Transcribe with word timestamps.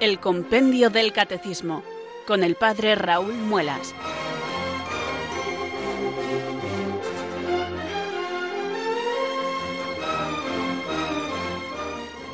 El 0.00 0.18
Compendio 0.18 0.88
del 0.88 1.12
Catecismo, 1.12 1.82
con 2.26 2.42
el 2.42 2.54
Padre 2.54 2.94
Raúl 2.94 3.34
Muelas. 3.34 3.94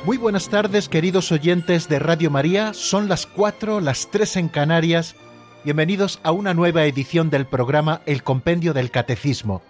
Muy 0.05 0.15
buenas 0.15 0.47
tardes, 0.47 0.87
queridos 0.87 1.33
oyentes 1.33 1.89
de 1.89 1.99
Radio 1.99 2.31
María. 2.31 2.73
Son 2.73 3.09
las 3.09 3.25
cuatro, 3.25 3.81
las 3.81 4.09
tres 4.09 4.37
en 4.37 4.47
Canarias. 4.47 5.17
Bienvenidos 5.65 6.21
a 6.23 6.31
una 6.31 6.53
nueva 6.53 6.85
edición 6.85 7.29
del 7.29 7.45
programa 7.45 8.01
El 8.05 8.23
Compendio 8.23 8.73
del 8.73 8.91
Catecismo. 8.91 9.61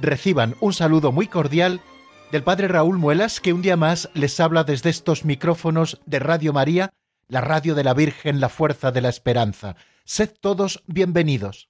Reciban 0.00 0.56
un 0.58 0.72
saludo 0.72 1.12
muy 1.12 1.28
cordial 1.28 1.80
del 2.32 2.42
Padre 2.42 2.66
Raúl 2.66 2.98
Muelas, 2.98 3.38
que 3.38 3.52
un 3.52 3.62
día 3.62 3.76
más 3.76 4.10
les 4.12 4.40
habla 4.40 4.64
desde 4.64 4.90
estos 4.90 5.24
micrófonos 5.24 6.00
de 6.04 6.18
Radio 6.18 6.52
María, 6.52 6.90
la 7.28 7.40
radio 7.40 7.74
de 7.74 7.84
la 7.84 7.94
Virgen, 7.94 8.40
la 8.40 8.48
fuerza 8.48 8.90
de 8.90 9.00
la 9.00 9.08
esperanza. 9.08 9.76
Sed 10.04 10.30
todos 10.40 10.82
bienvenidos. 10.86 11.68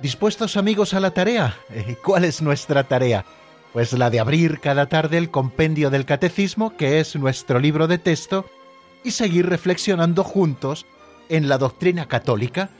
¿Dispuestos 0.00 0.56
amigos 0.56 0.94
a 0.94 1.00
la 1.00 1.10
tarea? 1.10 1.56
¿Cuál 2.04 2.24
es 2.24 2.40
nuestra 2.40 2.84
tarea? 2.84 3.24
Pues 3.72 3.92
la 3.92 4.08
de 4.08 4.20
abrir 4.20 4.60
cada 4.60 4.86
tarde 4.86 5.18
el 5.18 5.30
compendio 5.30 5.90
del 5.90 6.06
catecismo, 6.06 6.76
que 6.76 7.00
es 7.00 7.16
nuestro 7.16 7.58
libro 7.58 7.88
de 7.88 7.98
texto, 7.98 8.46
y 9.02 9.10
seguir 9.10 9.48
reflexionando 9.48 10.22
juntos 10.22 10.86
en 11.28 11.48
la 11.48 11.58
doctrina 11.58 12.06
católica, 12.06 12.70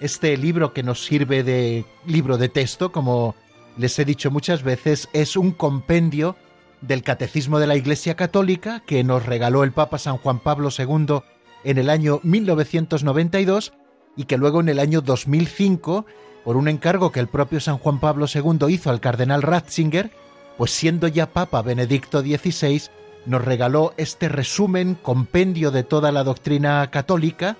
este 0.00 0.36
libro 0.36 0.72
que 0.72 0.82
nos 0.82 1.04
sirve 1.04 1.42
de 1.42 1.84
libro 2.06 2.38
de 2.38 2.48
texto, 2.48 2.92
como 2.92 3.34
les 3.76 3.98
he 3.98 4.04
dicho 4.04 4.30
muchas 4.30 4.62
veces, 4.62 5.08
es 5.12 5.36
un 5.36 5.52
compendio 5.52 6.36
del 6.80 7.02
Catecismo 7.02 7.58
de 7.58 7.66
la 7.66 7.76
Iglesia 7.76 8.14
Católica 8.14 8.82
que 8.86 9.02
nos 9.04 9.26
regaló 9.26 9.64
el 9.64 9.72
Papa 9.72 9.98
San 9.98 10.18
Juan 10.18 10.40
Pablo 10.40 10.68
II 10.76 11.20
en 11.64 11.78
el 11.78 11.90
año 11.90 12.20
1992 12.22 13.72
y 14.16 14.24
que 14.24 14.38
luego 14.38 14.60
en 14.60 14.68
el 14.68 14.78
año 14.78 15.00
2005, 15.00 16.06
por 16.44 16.56
un 16.56 16.68
encargo 16.68 17.12
que 17.12 17.20
el 17.20 17.28
propio 17.28 17.60
San 17.60 17.78
Juan 17.78 18.00
Pablo 18.00 18.26
II 18.32 18.66
hizo 18.68 18.90
al 18.90 19.00
cardenal 19.00 19.42
Ratzinger, 19.42 20.10
pues 20.56 20.70
siendo 20.70 21.08
ya 21.08 21.32
Papa 21.32 21.60
Benedicto 21.62 22.20
XVI, 22.20 22.82
nos 23.26 23.44
regaló 23.44 23.92
este 23.96 24.28
resumen, 24.28 24.94
compendio 24.94 25.70
de 25.70 25.82
toda 25.82 26.12
la 26.12 26.24
doctrina 26.24 26.88
católica, 26.90 27.56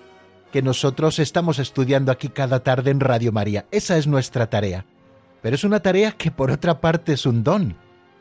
que 0.52 0.62
nosotros 0.62 1.18
estamos 1.18 1.58
estudiando 1.58 2.12
aquí 2.12 2.28
cada 2.28 2.60
tarde 2.62 2.90
en 2.90 3.00
Radio 3.00 3.32
María. 3.32 3.66
Esa 3.70 3.96
es 3.96 4.06
nuestra 4.06 4.48
tarea. 4.48 4.84
Pero 5.42 5.54
es 5.54 5.64
una 5.64 5.80
tarea 5.80 6.12
que 6.12 6.30
por 6.30 6.50
otra 6.50 6.80
parte 6.80 7.12
es 7.12 7.26
un 7.26 7.44
don. 7.44 7.76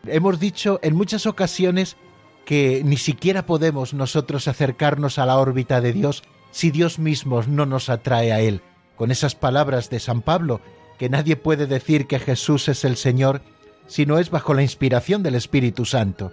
Hemos 0.05 0.39
dicho 0.39 0.79
en 0.83 0.95
muchas 0.95 1.25
ocasiones 1.25 1.97
que 2.45 2.81
ni 2.85 2.97
siquiera 2.97 3.45
podemos 3.45 3.93
nosotros 3.93 4.47
acercarnos 4.47 5.17
a 5.17 5.25
la 5.25 5.37
órbita 5.37 5.81
de 5.81 5.93
Dios 5.93 6.23
si 6.51 6.71
Dios 6.71 6.99
mismo 6.99 7.41
no 7.43 7.65
nos 7.65 7.89
atrae 7.89 8.31
a 8.31 8.39
Él. 8.39 8.61
Con 8.95 9.11
esas 9.11 9.35
palabras 9.35 9.89
de 9.89 9.99
San 9.99 10.21
Pablo, 10.21 10.61
que 10.97 11.09
nadie 11.09 11.35
puede 11.35 11.67
decir 11.67 12.07
que 12.07 12.19
Jesús 12.19 12.67
es 12.69 12.85
el 12.85 12.95
Señor 12.95 13.41
si 13.87 14.05
no 14.05 14.19
es 14.19 14.29
bajo 14.29 14.53
la 14.53 14.61
inspiración 14.61 15.21
del 15.23 15.35
Espíritu 15.35 15.85
Santo. 15.85 16.31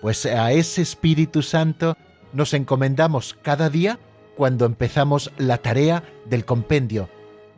Pues 0.00 0.24
a 0.26 0.52
ese 0.52 0.82
Espíritu 0.82 1.42
Santo 1.42 1.96
nos 2.32 2.54
encomendamos 2.54 3.36
cada 3.42 3.70
día 3.70 3.98
cuando 4.36 4.66
empezamos 4.66 5.32
la 5.38 5.58
tarea 5.58 6.04
del 6.26 6.44
compendio. 6.44 7.08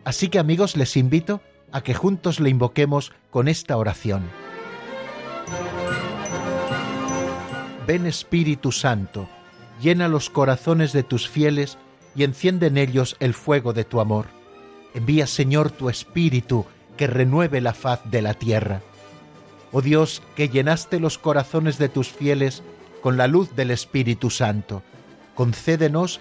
Así 0.05 0.29
que 0.29 0.39
amigos, 0.39 0.77
les 0.77 0.97
invito 0.97 1.43
a 1.73 1.83
que 1.83 1.95
juntos 1.95 2.41
le 2.41 2.51
invoquemos 2.51 3.13
con 3.31 3.49
esta 3.49 3.77
oración. 3.77 4.23
Ven 7.87 8.07
Espíritu 8.07 8.73
Santo, 8.73 9.29
llena 9.81 10.09
los 10.09 10.31
corazones 10.31 10.93
de 10.93 11.03
tus 11.03 11.29
fieles 11.29 11.79
y 12.15 12.25
enciende 12.25 12.67
en 12.67 12.79
ellos 12.79 13.17
el 13.21 13.35
fuego 13.35 13.73
de 13.73 13.85
tu 13.85 14.01
amor. 14.01 14.27
Envía 14.95 15.27
Señor 15.27 15.71
tu 15.71 15.89
Espíritu 15.89 16.67
que 16.97 17.07
renueve 17.07 17.61
la 17.61 17.75
faz 17.75 18.01
de 18.11 18.23
la 18.23 18.35
tierra. 18.35 18.83
Oh 19.73 19.83
Dios, 19.83 20.23
que 20.35 20.49
llenaste 20.49 21.01
los 21.01 21.19
corazones 21.19 21.79
de 21.79 21.89
tus 21.89 22.09
fieles 22.09 22.63
con 23.03 23.17
la 23.17 23.27
luz 23.27 23.55
del 23.55 23.71
Espíritu 23.71 24.31
Santo, 24.31 24.83
concédenos 25.35 26.21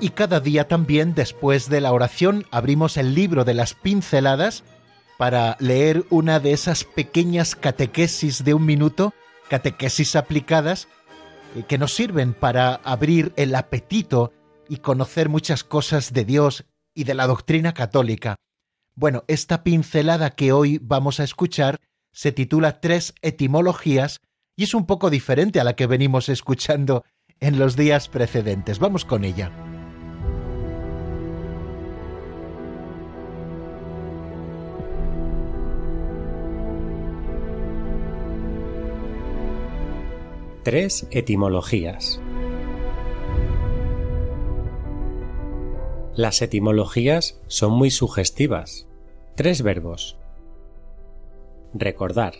Y 0.00 0.10
cada 0.10 0.40
día 0.40 0.66
también, 0.66 1.14
después 1.14 1.68
de 1.68 1.82
la 1.82 1.92
oración, 1.92 2.46
abrimos 2.50 2.96
el 2.96 3.14
libro 3.14 3.44
de 3.44 3.52
las 3.52 3.74
pinceladas 3.74 4.64
para 5.18 5.58
leer 5.60 6.06
una 6.08 6.40
de 6.40 6.52
esas 6.52 6.84
pequeñas 6.84 7.54
catequesis 7.54 8.42
de 8.42 8.54
un 8.54 8.64
minuto, 8.64 9.12
catequesis 9.50 10.16
aplicadas, 10.16 10.88
eh, 11.54 11.64
que 11.68 11.76
nos 11.76 11.92
sirven 11.92 12.32
para 12.32 12.76
abrir 12.76 13.34
el 13.36 13.54
apetito 13.54 14.32
y 14.70 14.78
conocer 14.78 15.28
muchas 15.28 15.64
cosas 15.64 16.14
de 16.14 16.24
Dios 16.24 16.64
y 16.94 17.04
de 17.04 17.12
la 17.12 17.26
doctrina 17.26 17.74
católica. 17.74 18.36
Bueno, 18.94 19.24
esta 19.28 19.62
pincelada 19.62 20.30
que 20.30 20.52
hoy 20.52 20.78
vamos 20.82 21.20
a 21.20 21.24
escuchar 21.24 21.78
se 22.10 22.32
titula 22.32 22.80
Tres 22.80 23.14
etimologías 23.20 24.20
y 24.56 24.64
es 24.64 24.72
un 24.72 24.86
poco 24.86 25.10
diferente 25.10 25.60
a 25.60 25.64
la 25.64 25.76
que 25.76 25.86
venimos 25.86 26.30
escuchando 26.30 27.04
en 27.40 27.58
los 27.58 27.76
días 27.76 28.08
precedentes. 28.08 28.78
Vamos 28.78 29.04
con 29.04 29.24
ella. 29.24 29.69
Tres 40.62 41.08
etimologías. 41.10 42.20
Las 46.14 46.42
etimologías 46.42 47.40
son 47.46 47.72
muy 47.72 47.90
sugestivas. 47.90 48.86
Tres 49.36 49.62
verbos. 49.62 50.18
Recordar. 51.72 52.34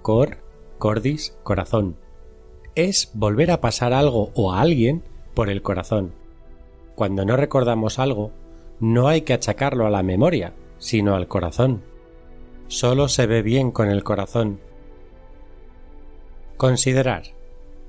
Cor, 0.00 0.38
cordis, 0.78 1.36
corazón. 1.42 1.98
Es 2.74 3.10
volver 3.12 3.50
a 3.50 3.60
pasar 3.60 3.92
algo 3.92 4.30
o 4.34 4.54
a 4.54 4.62
alguien 4.62 5.02
por 5.34 5.50
el 5.50 5.60
corazón. 5.60 6.14
Cuando 6.94 7.26
no 7.26 7.36
recordamos 7.36 7.98
algo, 7.98 8.32
no 8.80 9.08
hay 9.08 9.22
que 9.22 9.34
achacarlo 9.34 9.86
a 9.86 9.90
la 9.90 10.02
memoria, 10.02 10.54
sino 10.78 11.14
al 11.14 11.28
corazón. 11.28 11.82
Solo 12.68 13.08
se 13.08 13.26
ve 13.26 13.42
bien 13.42 13.72
con 13.72 13.90
el 13.90 14.02
corazón. 14.04 14.58
Considerar 16.56 17.41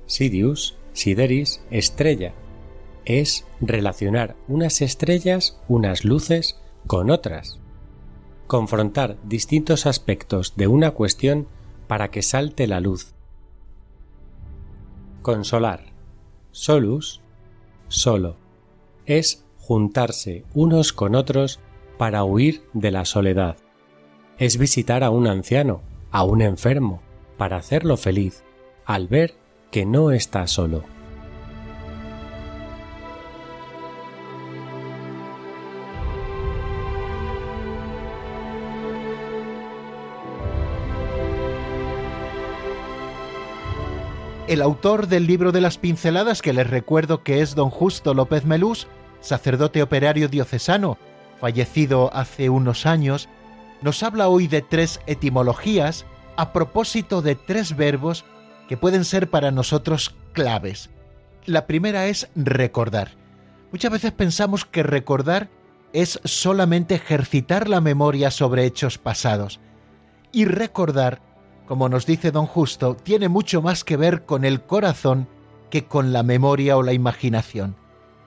Sidius, 0.06 0.76
Sideris, 0.92 1.62
estrella. 1.70 2.34
Es 3.04 3.46
relacionar 3.60 4.36
unas 4.48 4.80
estrellas, 4.80 5.60
unas 5.68 6.04
luces, 6.04 6.60
con 6.86 7.10
otras. 7.10 7.60
Confrontar 8.46 9.16
distintos 9.24 9.86
aspectos 9.86 10.56
de 10.56 10.66
una 10.66 10.92
cuestión 10.92 11.48
para 11.86 12.10
que 12.10 12.22
salte 12.22 12.66
la 12.66 12.80
luz. 12.80 13.14
Consolar. 15.22 15.92
Solus, 16.50 17.20
solo. 17.88 18.36
Es 19.06 19.44
juntarse 19.58 20.44
unos 20.54 20.92
con 20.92 21.14
otros 21.14 21.60
para 21.98 22.24
huir 22.24 22.62
de 22.74 22.90
la 22.90 23.04
soledad. 23.04 23.56
Es 24.38 24.58
visitar 24.58 25.02
a 25.04 25.10
un 25.10 25.26
anciano, 25.26 25.82
a 26.10 26.24
un 26.24 26.42
enfermo, 26.42 27.02
para 27.38 27.56
hacerlo 27.56 27.96
feliz, 27.96 28.44
al 28.84 29.08
ver 29.08 29.34
que 29.74 29.84
no 29.84 30.12
está 30.12 30.46
solo. 30.46 30.84
El 44.46 44.62
autor 44.62 45.08
del 45.08 45.26
libro 45.26 45.50
de 45.50 45.60
las 45.60 45.78
pinceladas, 45.78 46.40
que 46.40 46.52
les 46.52 46.70
recuerdo 46.70 47.24
que 47.24 47.40
es 47.40 47.56
don 47.56 47.70
Justo 47.70 48.14
López 48.14 48.44
Melús, 48.44 48.86
sacerdote 49.20 49.82
operario 49.82 50.28
diocesano 50.28 50.98
fallecido 51.40 52.14
hace 52.14 52.48
unos 52.48 52.86
años, 52.86 53.28
nos 53.82 54.04
habla 54.04 54.28
hoy 54.28 54.46
de 54.46 54.62
tres 54.62 55.00
etimologías 55.08 56.06
a 56.36 56.52
propósito 56.52 57.22
de 57.22 57.34
tres 57.34 57.76
verbos 57.76 58.24
que 58.68 58.76
pueden 58.76 59.04
ser 59.04 59.30
para 59.30 59.50
nosotros 59.50 60.14
claves. 60.32 60.90
La 61.46 61.66
primera 61.66 62.06
es 62.06 62.28
recordar. 62.34 63.12
Muchas 63.70 63.92
veces 63.92 64.12
pensamos 64.12 64.64
que 64.64 64.82
recordar 64.82 65.50
es 65.92 66.20
solamente 66.24 66.94
ejercitar 66.94 67.68
la 67.68 67.80
memoria 67.80 68.30
sobre 68.30 68.64
hechos 68.64 68.98
pasados. 68.98 69.60
Y 70.32 70.44
recordar, 70.44 71.20
como 71.66 71.88
nos 71.88 72.06
dice 72.06 72.30
don 72.30 72.46
Justo, 72.46 72.96
tiene 72.96 73.28
mucho 73.28 73.62
más 73.62 73.84
que 73.84 73.96
ver 73.96 74.24
con 74.24 74.44
el 74.44 74.62
corazón 74.62 75.28
que 75.70 75.84
con 75.84 76.12
la 76.12 76.22
memoria 76.22 76.76
o 76.76 76.82
la 76.82 76.92
imaginación. 76.92 77.76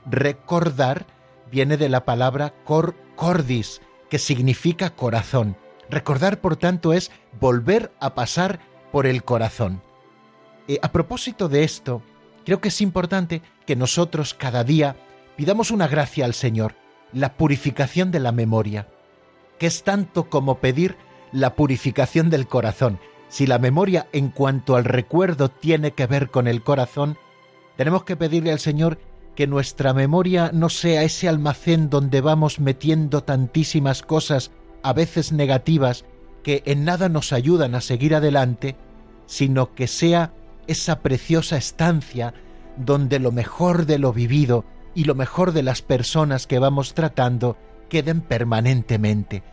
Recordar 0.05 1.05
viene 1.51 1.77
de 1.77 1.89
la 1.89 2.05
palabra 2.05 2.53
cor 2.63 2.95
cordis, 3.15 3.81
que 4.09 4.19
significa 4.19 4.91
corazón. 4.91 5.57
Recordar, 5.89 6.39
por 6.39 6.55
tanto, 6.55 6.93
es 6.93 7.11
volver 7.39 7.91
a 7.99 8.15
pasar 8.15 8.59
por 8.91 9.05
el 9.05 9.23
corazón. 9.23 9.81
Eh, 10.67 10.79
a 10.81 10.91
propósito 10.91 11.47
de 11.47 11.63
esto, 11.63 12.01
creo 12.45 12.59
que 12.59 12.67
es 12.67 12.81
importante 12.81 13.41
que 13.65 13.75
nosotros 13.75 14.33
cada 14.33 14.63
día 14.63 14.95
pidamos 15.35 15.71
una 15.71 15.87
gracia 15.87 16.25
al 16.25 16.33
Señor, 16.33 16.75
la 17.13 17.33
purificación 17.37 18.11
de 18.11 18.19
la 18.19 18.31
memoria, 18.31 18.87
que 19.59 19.67
es 19.67 19.83
tanto 19.83 20.29
como 20.29 20.59
pedir 20.59 20.97
la 21.31 21.55
purificación 21.55 22.29
del 22.29 22.47
corazón. 22.47 22.99
Si 23.29 23.47
la 23.47 23.59
memoria 23.59 24.07
en 24.11 24.29
cuanto 24.29 24.75
al 24.75 24.85
recuerdo 24.85 25.49
tiene 25.49 25.91
que 25.91 26.07
ver 26.07 26.29
con 26.29 26.47
el 26.47 26.63
corazón, 26.63 27.17
tenemos 27.75 28.03
que 28.03 28.15
pedirle 28.15 28.51
al 28.51 28.59
Señor 28.59 28.99
que 29.35 29.47
nuestra 29.47 29.93
memoria 29.93 30.49
no 30.53 30.69
sea 30.69 31.03
ese 31.03 31.29
almacén 31.29 31.89
donde 31.89 32.21
vamos 32.21 32.59
metiendo 32.59 33.23
tantísimas 33.23 34.01
cosas, 34.01 34.51
a 34.81 34.93
veces 34.93 35.31
negativas, 35.31 36.05
que 36.43 36.63
en 36.65 36.85
nada 36.85 37.07
nos 37.07 37.33
ayudan 37.33 37.75
a 37.75 37.81
seguir 37.81 38.15
adelante, 38.15 38.75
sino 39.27 39.75
que 39.75 39.87
sea 39.87 40.33
esa 40.67 40.99
preciosa 41.01 41.57
estancia 41.57 42.33
donde 42.77 43.19
lo 43.19 43.31
mejor 43.31 43.85
de 43.85 43.97
lo 43.97 44.13
vivido 44.13 44.65
y 44.93 45.03
lo 45.05 45.15
mejor 45.15 45.51
de 45.51 45.63
las 45.63 45.81
personas 45.81 46.47
que 46.47 46.59
vamos 46.59 46.93
tratando 46.93 47.57
queden 47.89 48.21
permanentemente, 48.21 49.43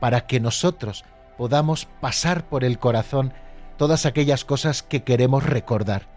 para 0.00 0.26
que 0.26 0.40
nosotros 0.40 1.04
podamos 1.36 1.86
pasar 2.00 2.48
por 2.48 2.64
el 2.64 2.78
corazón 2.78 3.32
todas 3.76 4.06
aquellas 4.06 4.44
cosas 4.44 4.82
que 4.82 5.02
queremos 5.02 5.44
recordar. 5.44 6.08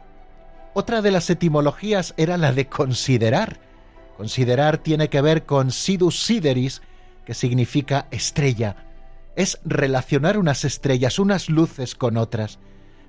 Otra 0.73 1.01
de 1.01 1.11
las 1.11 1.29
etimologías 1.29 2.13
era 2.17 2.37
la 2.37 2.53
de 2.53 2.67
considerar. 2.67 3.59
Considerar 4.17 4.77
tiene 4.77 5.09
que 5.09 5.21
ver 5.21 5.45
con 5.45 5.71
sidus 5.71 6.23
sideris, 6.23 6.81
que 7.25 7.33
significa 7.33 8.07
estrella. 8.11 8.75
Es 9.35 9.59
relacionar 9.65 10.37
unas 10.37 10.63
estrellas, 10.65 11.19
unas 11.19 11.49
luces 11.49 11.95
con 11.95 12.17
otras. 12.17 12.59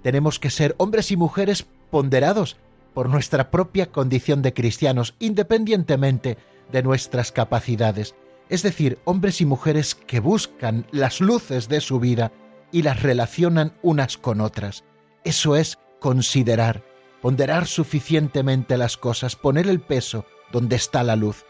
Tenemos 0.03 0.39
que 0.39 0.51
ser 0.51 0.75
hombres 0.79 1.11
y 1.11 1.17
mujeres 1.17 1.67
ponderados 1.91 2.57
por 2.95 3.09
nuestra 3.09 3.51
propia 3.51 3.87
condición 3.93 4.43
de 4.43 4.55
cristianos, 4.55 5.15
independientemente 5.19 6.39
de 6.73 6.83
nuestras 6.83 7.33
capacidades. 7.33 8.15
Es 8.49 8.63
decir, 8.63 8.99
hombres 9.05 9.41
y 9.41 9.47
mujeres 9.47 9.95
que 9.95 10.21
buscan 10.21 10.87
las 10.91 11.21
luces 11.21 11.69
de 11.69 11.81
su 11.81 12.01
vida 12.01 12.33
y 12.73 12.83
las 12.83 13.03
relacionan 13.03 13.73
unas 13.83 14.17
con 14.17 14.41
otras. 14.41 14.85
Eso 15.25 15.57
es 15.57 15.79
considerar 16.01 16.83
ponderar 17.21 17.67
suficientemente 17.67 18.77
las 18.77 18.97
cosas, 18.97 19.37
poner 19.37 19.69
el 19.69 19.81
peso 19.81 20.25
donde 20.53 20.77
está 20.77 21.03
la 21.03 21.17
luz. 21.17 21.45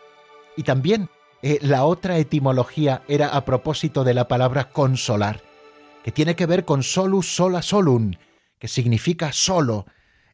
Y 0.57 0.65
también 0.65 1.09
eh, 1.43 1.59
la 1.63 1.85
otra 1.85 2.19
etimología 2.19 3.03
era 3.09 3.29
a 3.29 3.45
propósito 3.45 4.05
de 4.05 4.15
la 4.15 4.29
palabra 4.29 4.71
consolar, 4.71 5.43
que 6.05 6.13
tiene 6.13 6.37
que 6.37 6.47
ver 6.47 6.65
con 6.65 6.83
solus 6.83 7.35
sola 7.35 7.63
solum, 7.63 8.13
que 8.61 8.69
significa 8.69 9.33
solo, 9.33 9.87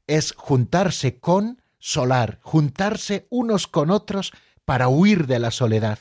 es 0.07 0.35
juntarse 0.37 1.19
con 1.19 1.63
solar, 1.79 2.41
juntarse 2.43 3.27
unos 3.31 3.67
con 3.67 3.91
otros 3.91 4.33
para 4.67 4.89
huir 4.89 5.27
de 5.27 5.39
la 5.39 5.51
soledad. 5.51 6.01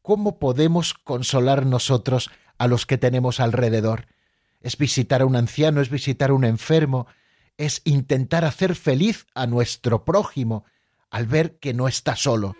¿Cómo 0.00 0.38
podemos 0.38 0.94
consolar 0.94 1.66
nosotros 1.66 2.30
a 2.56 2.68
los 2.68 2.86
que 2.86 2.96
tenemos 2.96 3.40
alrededor? 3.40 4.06
Es 4.60 4.78
visitar 4.78 5.22
a 5.22 5.26
un 5.26 5.36
anciano, 5.36 5.80
es 5.80 5.90
visitar 5.90 6.30
a 6.30 6.34
un 6.34 6.44
enfermo, 6.44 7.06
es 7.58 7.82
intentar 7.84 8.44
hacer 8.44 8.76
feliz 8.76 9.26
a 9.34 9.46
nuestro 9.46 10.04
prójimo 10.04 10.64
al 11.10 11.26
ver 11.26 11.58
que 11.58 11.74
no 11.74 11.88
está 11.88 12.14
solo. 12.14 12.54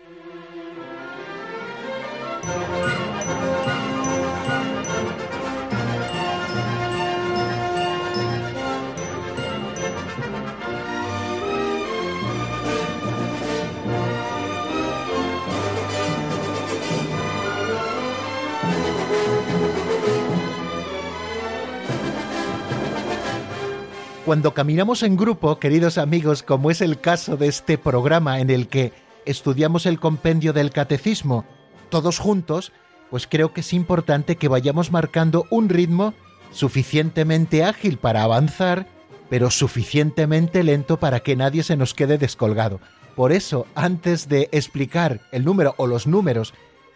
Cuando 24.25 24.53
caminamos 24.53 25.01
en 25.01 25.17
grupo, 25.17 25.57
queridos 25.57 25.97
amigos, 25.97 26.43
como 26.43 26.69
es 26.69 26.81
el 26.81 26.99
caso 26.99 27.37
de 27.37 27.47
este 27.47 27.79
programa 27.79 28.39
en 28.39 28.51
el 28.51 28.67
que 28.67 28.93
estudiamos 29.25 29.87
el 29.87 29.99
compendio 29.99 30.53
del 30.53 30.69
catecismo 30.69 31.43
todos 31.89 32.19
juntos, 32.19 32.71
pues 33.09 33.25
creo 33.25 33.51
que 33.51 33.61
es 33.61 33.73
importante 33.73 34.35
que 34.35 34.47
vayamos 34.47 34.91
marcando 34.91 35.47
un 35.49 35.69
ritmo 35.69 36.13
suficientemente 36.51 37.63
ágil 37.63 37.97
para 37.97 38.21
avanzar, 38.21 38.85
pero 39.27 39.49
suficientemente 39.49 40.63
lento 40.63 40.97
para 40.97 41.21
que 41.21 41.35
nadie 41.35 41.63
se 41.63 41.75
nos 41.75 41.95
quede 41.95 42.19
descolgado. 42.19 42.79
Por 43.15 43.31
eso, 43.31 43.65
antes 43.73 44.29
de 44.29 44.49
explicar 44.51 45.21
el 45.31 45.43
número 45.45 45.73
o 45.77 45.87
los 45.87 46.05
números 46.05 46.53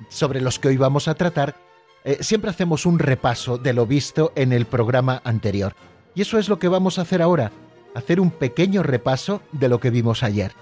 sobre 0.09 0.41
los 0.41 0.59
que 0.59 0.67
hoy 0.67 0.77
vamos 0.77 1.07
a 1.07 1.15
tratar, 1.15 1.55
eh, 2.03 2.19
siempre 2.21 2.51
hacemos 2.51 2.85
un 2.85 2.99
repaso 2.99 3.57
de 3.57 3.73
lo 3.73 3.87
visto 3.87 4.31
en 4.35 4.53
el 4.53 4.67
programa 4.67 5.21
anterior. 5.23 5.75
Y 6.15 6.21
eso 6.21 6.39
es 6.39 6.47
lo 6.47 6.59
que 6.59 6.69
vamos 6.69 6.97
a 6.97 7.01
hacer 7.01 7.21
ahora, 7.21 7.51
hacer 7.93 8.21
un 8.21 8.31
pequeño 8.31 8.83
repaso 8.83 9.41
de 9.51 9.67
lo 9.67 9.79
que 9.81 9.89
vimos 9.89 10.23
ayer. 10.23 10.53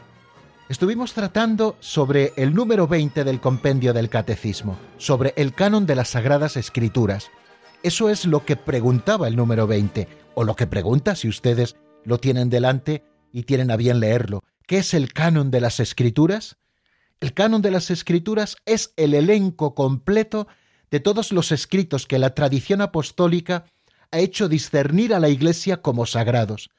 Estuvimos 0.67 1.13
tratando 1.13 1.77
sobre 1.79 2.33
el 2.35 2.55
número 2.55 2.87
20 2.87 3.23
del 3.23 3.39
compendio 3.39 3.93
del 3.93 4.09
Catecismo, 4.09 4.79
sobre 4.97 5.33
el 5.37 5.53
canon 5.53 5.85
de 5.85 5.95
las 5.95 6.09
Sagradas 6.09 6.57
Escrituras. 6.57 7.29
Eso 7.83 8.09
es 8.09 8.25
lo 8.25 8.45
que 8.45 8.55
preguntaba 8.55 9.27
el 9.27 9.35
número 9.35 9.67
20, 9.67 10.07
o 10.33 10.43
lo 10.43 10.55
que 10.55 10.65
pregunta 10.65 11.15
si 11.15 11.27
ustedes 11.27 11.75
lo 12.03 12.17
tienen 12.17 12.49
delante 12.49 13.03
y 13.31 13.43
tienen 13.43 13.69
a 13.69 13.77
bien 13.77 13.99
leerlo. 13.99 14.43
¿Qué 14.65 14.77
es 14.77 14.95
el 14.95 15.13
canon 15.13 15.51
de 15.51 15.61
las 15.61 15.79
Escrituras? 15.79 16.57
El 17.19 17.33
canon 17.33 17.61
de 17.61 17.71
las 17.71 17.91
Escrituras 17.91 18.57
es 18.65 18.93
el 18.95 19.13
elenco 19.13 19.75
completo 19.75 20.47
de 20.89 20.99
todos 20.99 21.31
los 21.31 21.51
escritos 21.51 22.07
que 22.07 22.19
la 22.19 22.33
tradición 22.33 22.81
apostólica 22.81 23.65
ha 24.13 24.19
hecho 24.19 24.47
discernir 24.47 25.11
a 25.15 25.19
la 25.19 25.27
Iglesia 25.29 25.81
como 25.81 26.05
sagrados. 26.05 26.69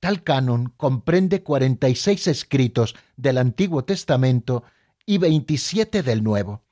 Tal 0.00 0.24
canon 0.24 0.74
comprende 0.76 1.44
46 1.44 2.26
escritos 2.26 2.96
del 3.16 3.38
Antiguo 3.38 3.84
Testamento 3.84 4.64
y 5.06 5.18
27 5.18 6.02
del 6.02 6.24
Nuevo. 6.24 6.64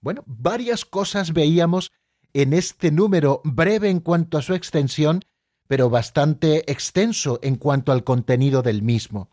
Bueno, 0.00 0.22
varias 0.26 0.84
cosas 0.84 1.32
veíamos 1.32 1.90
en 2.32 2.52
este 2.52 2.92
número 2.92 3.40
breve 3.42 3.90
en 3.90 3.98
cuanto 3.98 4.38
a 4.38 4.42
su 4.42 4.54
extensión, 4.54 5.24
pero 5.66 5.90
bastante 5.90 6.70
extenso 6.70 7.40
en 7.42 7.56
cuanto 7.56 7.90
al 7.90 8.04
contenido 8.04 8.62
del 8.62 8.82
mismo. 8.82 9.28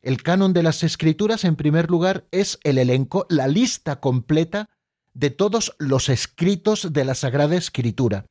El 0.00 0.22
canon 0.22 0.54
de 0.54 0.62
las 0.62 0.82
escrituras, 0.82 1.44
en 1.44 1.56
primer 1.56 1.90
lugar, 1.90 2.26
es 2.30 2.58
el 2.62 2.78
elenco, 2.78 3.26
la 3.28 3.48
lista 3.48 4.00
completa 4.00 4.70
de 5.12 5.28
todos 5.28 5.74
los 5.78 6.08
escritos 6.08 6.94
de 6.94 7.04
la 7.04 7.14
Sagrada 7.14 7.56
Escritura. 7.56 8.24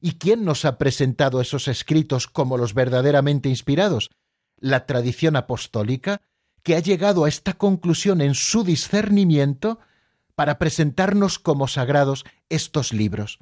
¿Y 0.00 0.12
quién 0.12 0.44
nos 0.44 0.64
ha 0.64 0.78
presentado 0.78 1.40
esos 1.40 1.68
escritos 1.68 2.26
como 2.26 2.56
los 2.56 2.74
verdaderamente 2.74 3.48
inspirados? 3.48 4.10
La 4.58 4.86
tradición 4.86 5.36
apostólica, 5.36 6.22
que 6.62 6.76
ha 6.76 6.80
llegado 6.80 7.24
a 7.24 7.28
esta 7.28 7.54
conclusión 7.54 8.20
en 8.20 8.34
su 8.34 8.64
discernimiento 8.64 9.78
para 10.34 10.58
presentarnos 10.58 11.38
como 11.38 11.66
sagrados 11.66 12.24
estos 12.48 12.92
libros. 12.92 13.38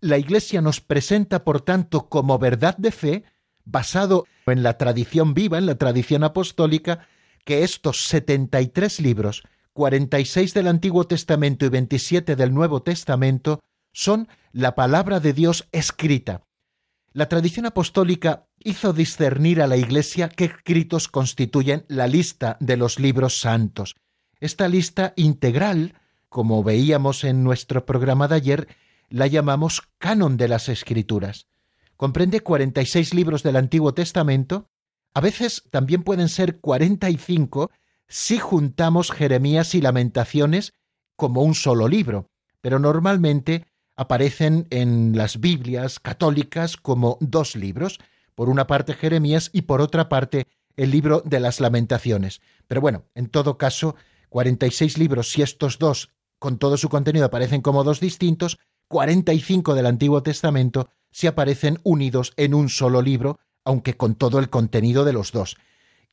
La 0.00 0.18
Iglesia 0.18 0.60
nos 0.60 0.80
presenta, 0.80 1.44
por 1.44 1.60
tanto, 1.60 2.08
como 2.08 2.38
verdad 2.38 2.76
de 2.76 2.90
fe, 2.90 3.24
basado 3.64 4.26
en 4.46 4.62
la 4.62 4.78
tradición 4.78 5.34
viva, 5.34 5.58
en 5.58 5.66
la 5.66 5.76
tradición 5.76 6.24
apostólica, 6.24 7.06
que 7.44 7.62
estos 7.62 8.06
73 8.06 9.00
libros, 9.00 9.42
46 9.74 10.54
del 10.54 10.68
Antiguo 10.68 11.06
Testamento 11.06 11.66
y 11.66 11.68
27 11.68 12.34
del 12.34 12.52
Nuevo 12.52 12.82
Testamento, 12.82 13.60
son 13.92 14.28
la 14.52 14.74
palabra 14.74 15.20
de 15.20 15.32
Dios 15.32 15.68
escrita. 15.72 16.42
La 17.12 17.28
tradición 17.28 17.66
apostólica 17.66 18.46
hizo 18.58 18.92
discernir 18.92 19.60
a 19.60 19.66
la 19.66 19.76
Iglesia 19.76 20.28
qué 20.28 20.44
escritos 20.44 21.08
constituyen 21.08 21.84
la 21.88 22.06
lista 22.06 22.56
de 22.60 22.76
los 22.76 23.00
libros 23.00 23.40
santos. 23.40 23.96
Esta 24.38 24.68
lista 24.68 25.12
integral 25.16 25.94
como 26.30 26.62
veíamos 26.62 27.24
en 27.24 27.44
nuestro 27.44 27.84
programa 27.84 28.28
de 28.28 28.36
ayer, 28.36 28.68
la 29.10 29.26
llamamos 29.26 29.82
canon 29.98 30.36
de 30.36 30.48
las 30.48 30.68
escrituras. 30.68 31.48
Comprende 31.96 32.40
46 32.40 33.12
libros 33.12 33.42
del 33.42 33.56
Antiguo 33.56 33.92
Testamento, 33.92 34.70
a 35.12 35.20
veces 35.20 35.64
también 35.70 36.04
pueden 36.04 36.28
ser 36.28 36.60
45 36.60 37.72
si 38.06 38.38
juntamos 38.38 39.10
Jeremías 39.10 39.74
y 39.74 39.80
Lamentaciones 39.80 40.72
como 41.16 41.42
un 41.42 41.54
solo 41.54 41.88
libro, 41.88 42.30
pero 42.60 42.78
normalmente 42.78 43.66
aparecen 44.00 44.66
en 44.70 45.14
las 45.14 45.40
Biblias 45.40 46.00
católicas 46.00 46.78
como 46.78 47.18
dos 47.20 47.54
libros, 47.54 47.98
por 48.34 48.48
una 48.48 48.66
parte 48.66 48.94
Jeremías 48.94 49.50
y 49.52 49.62
por 49.62 49.82
otra 49.82 50.08
parte 50.08 50.46
el 50.74 50.90
libro 50.90 51.20
de 51.26 51.38
las 51.38 51.60
lamentaciones. 51.60 52.40
Pero 52.66 52.80
bueno, 52.80 53.04
en 53.14 53.26
todo 53.26 53.58
caso, 53.58 53.96
46 54.30 54.96
libros, 54.96 55.30
si 55.30 55.42
estos 55.42 55.78
dos 55.78 56.08
con 56.38 56.56
todo 56.56 56.78
su 56.78 56.88
contenido 56.88 57.26
aparecen 57.26 57.60
como 57.60 57.84
dos 57.84 58.00
distintos, 58.00 58.58
45 58.88 59.74
del 59.74 59.84
Antiguo 59.84 60.22
Testamento 60.22 60.88
si 61.10 61.26
aparecen 61.26 61.78
unidos 61.82 62.32
en 62.38 62.54
un 62.54 62.70
solo 62.70 63.02
libro, 63.02 63.38
aunque 63.66 63.98
con 63.98 64.14
todo 64.14 64.38
el 64.38 64.48
contenido 64.48 65.04
de 65.04 65.12
los 65.12 65.30
dos, 65.30 65.58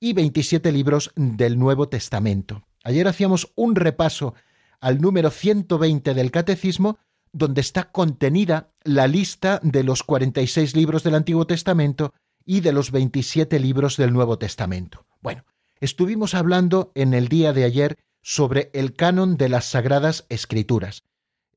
y 0.02 0.12
27 0.12 0.74
libros 0.74 1.14
del 1.16 1.58
Nuevo 1.58 1.88
Testamento. 1.88 2.68
Ayer 2.84 3.08
hacíamos 3.08 3.54
un 3.56 3.76
repaso 3.76 4.34
al 4.82 5.00
número 5.00 5.30
120 5.30 6.14
del 6.14 6.32
Catecismo, 6.32 7.00
donde 7.38 7.62
está 7.62 7.92
contenida 7.92 8.72
la 8.84 9.08
lista 9.08 9.60
de 9.62 9.84
los 9.84 10.02
46 10.04 10.76
libros 10.76 11.04
del 11.04 11.16
Antiguo 11.16 11.46
Testamento 11.46 12.14
y 12.46 12.62
de 12.62 12.74
los 12.74 12.92
27 12.92 13.60
libros 13.60 13.96
del 13.98 14.12
Nuevo 14.12 14.40
Testamento. 14.40 15.06
Bueno, 15.22 15.46
estuvimos 15.80 16.34
hablando 16.34 16.92
en 16.96 17.14
el 17.14 17.28
día 17.28 17.54
de 17.54 17.64
ayer 17.64 17.98
sobre 18.24 18.72
el 18.74 18.94
canon 18.94 19.38
de 19.38 19.50
las 19.50 19.66
Sagradas 19.66 20.26
Escrituras. 20.30 21.04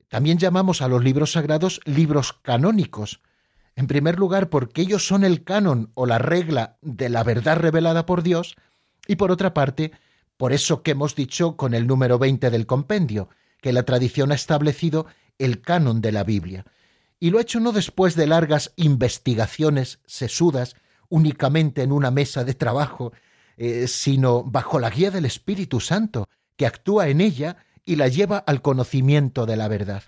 También 0.08 0.38
llamamos 0.38 0.82
a 0.82 0.88
los 0.88 1.02
libros 1.02 1.32
sagrados 1.32 1.80
libros 1.84 2.34
canónicos. 2.42 3.22
En 3.74 3.86
primer 3.86 4.18
lugar, 4.18 4.50
porque 4.50 4.82
ellos 4.82 5.06
son 5.06 5.24
el 5.24 5.44
canon 5.44 5.92
o 5.94 6.04
la 6.04 6.18
regla 6.18 6.76
de 6.82 7.08
la 7.08 7.24
verdad 7.24 7.56
revelada 7.56 8.04
por 8.04 8.22
Dios, 8.22 8.56
y 9.06 9.16
por 9.16 9.30
otra 9.30 9.54
parte, 9.54 9.92
por 10.36 10.52
eso 10.52 10.82
que 10.82 10.90
hemos 10.90 11.14
dicho 11.14 11.56
con 11.56 11.72
el 11.72 11.86
número 11.86 12.18
20 12.18 12.50
del 12.50 12.66
compendio, 12.66 13.28
que 13.62 13.72
la 13.72 13.84
tradición 13.84 14.32
ha 14.32 14.34
establecido 14.34 15.06
el 15.40 15.60
canon 15.60 16.00
de 16.00 16.12
la 16.12 16.22
Biblia. 16.22 16.64
Y 17.18 17.30
lo 17.30 17.38
ha 17.38 17.42
hecho 17.42 17.60
no 17.60 17.72
después 17.72 18.14
de 18.14 18.26
largas 18.26 18.72
investigaciones 18.76 20.00
sesudas, 20.06 20.76
únicamente 21.08 21.82
en 21.82 21.92
una 21.92 22.10
mesa 22.10 22.44
de 22.44 22.54
trabajo, 22.54 23.12
eh, 23.56 23.88
sino 23.88 24.44
bajo 24.44 24.78
la 24.78 24.90
guía 24.90 25.10
del 25.10 25.24
Espíritu 25.24 25.80
Santo, 25.80 26.28
que 26.56 26.66
actúa 26.66 27.08
en 27.08 27.20
ella 27.20 27.56
y 27.84 27.96
la 27.96 28.08
lleva 28.08 28.38
al 28.38 28.62
conocimiento 28.62 29.46
de 29.46 29.56
la 29.56 29.68
verdad. 29.68 30.04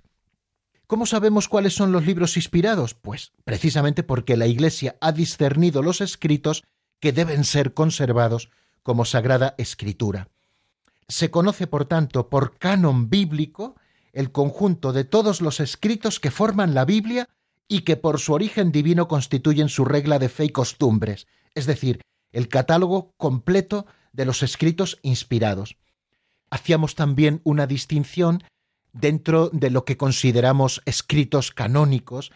¿Cómo 0.87 1.07
sabemos 1.07 1.49
cuáles 1.49 1.75
son 1.75 1.91
los 1.91 2.05
libros 2.05 2.37
inspirados? 2.37 2.95
Pues 2.95 3.33
precisamente 3.45 4.03
porque 4.03 4.37
la 4.37 4.47
Iglesia 4.47 4.97
ha 5.01 5.13
discernido 5.13 5.83
los 5.83 6.01
escritos 6.01 6.65
que 7.01 7.13
deben 7.13 7.45
ser 7.45 7.75
conservados 7.75 8.51
como 8.83 9.05
sagrada 9.05 9.55
escritura. 9.59 10.29
Se 11.09 11.31
conoce, 11.31 11.67
por 11.67 11.87
tanto, 11.87 12.29
por 12.29 12.59
canon 12.59 13.09
bíblico 13.11 13.75
el 14.13 14.33
conjunto 14.33 14.93
de 14.93 15.05
todos 15.05 15.41
los 15.41 15.61
escritos 15.61 16.21
que 16.21 16.31
forman 16.31 16.75
la 16.75 16.85
Biblia 16.85 17.29
y 17.69 17.81
que 17.81 17.97
por 17.97 18.19
su 18.19 18.35
origen 18.35 18.73
divino 18.73 19.09
constituyen 19.09 19.69
su 19.69 19.85
regla 19.85 20.19
de 20.19 20.29
fe 20.29 20.47
y 20.47 20.49
costumbres, 20.51 21.27
es 21.55 21.67
decir, 21.67 22.01
el 22.33 22.49
catálogo 22.49 23.13
completo 23.17 23.87
de 24.13 24.27
los 24.27 24.43
escritos 24.43 24.99
inspirados. 25.03 25.77
Hacíamos 26.51 26.95
también 26.95 27.41
una 27.45 27.67
distinción 27.67 28.43
dentro 28.93 29.49
de 29.53 29.71
lo 29.71 29.85
que 29.85 29.97
consideramos 29.97 30.83
escritos 30.85 31.51
canónicos. 31.51 32.31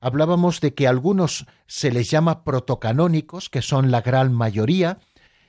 Hablábamos 0.00 0.60
de 0.60 0.74
que 0.74 0.86
a 0.86 0.90
algunos 0.90 1.46
se 1.66 1.90
les 1.90 2.10
llama 2.10 2.44
protocanónicos, 2.44 3.48
que 3.48 3.62
son 3.62 3.90
la 3.90 4.02
gran 4.02 4.32
mayoría, 4.32 4.98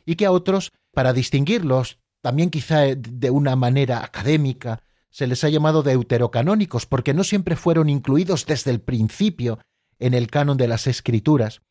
y 0.05 0.15
que 0.15 0.25
a 0.25 0.31
otros, 0.31 0.71
para 0.93 1.11
distinguirlos, 1.11 1.99
también 2.21 2.49
quizá 2.49 2.83
de 2.95 3.29
una 3.29 3.57
manera 3.57 4.03
académica, 4.03 4.81
se 5.13 5.27
les 5.27 5.43
ha 5.43 5.50
llamado 5.50 5.84
deuterocanónicos 5.84 6.88
porque 6.88 7.13
no 7.13 7.24
siempre 7.24 7.55
fueron 7.55 7.88
incluidos 7.88 8.48
desde 8.48 8.72
el 8.72 8.82
principio 8.82 9.60
en 10.00 10.15
el 10.15 10.27
canon 10.27 10.58
de 10.58 10.67
las 10.67 10.88
escrituras. 10.88 11.62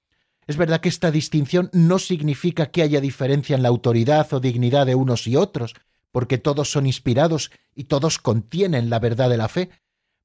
Es 0.47 0.57
verdad 0.57 0.81
que 0.81 0.89
esta 0.89 1.11
distinción 1.11 1.69
no 1.73 1.99
significa 1.99 2.71
que 2.71 2.83
haya 2.83 3.01
diferencia 3.01 3.57
en 3.57 3.65
la 3.65 3.69
autoridad 3.69 4.33
o 4.33 4.39
dignidad 4.39 4.87
de 4.87 4.95
unos 4.95 5.27
y 5.27 5.35
otros, 5.35 5.75
porque 6.13 6.39
todos 6.39 6.71
son 6.71 6.87
inspirados 6.87 7.51
y 7.75 7.85
todos 7.85 8.19
contienen 8.19 8.91
la 8.91 9.01
verdad 9.01 9.29
de 9.29 9.37
la 9.37 9.49
fe, 9.49 9.71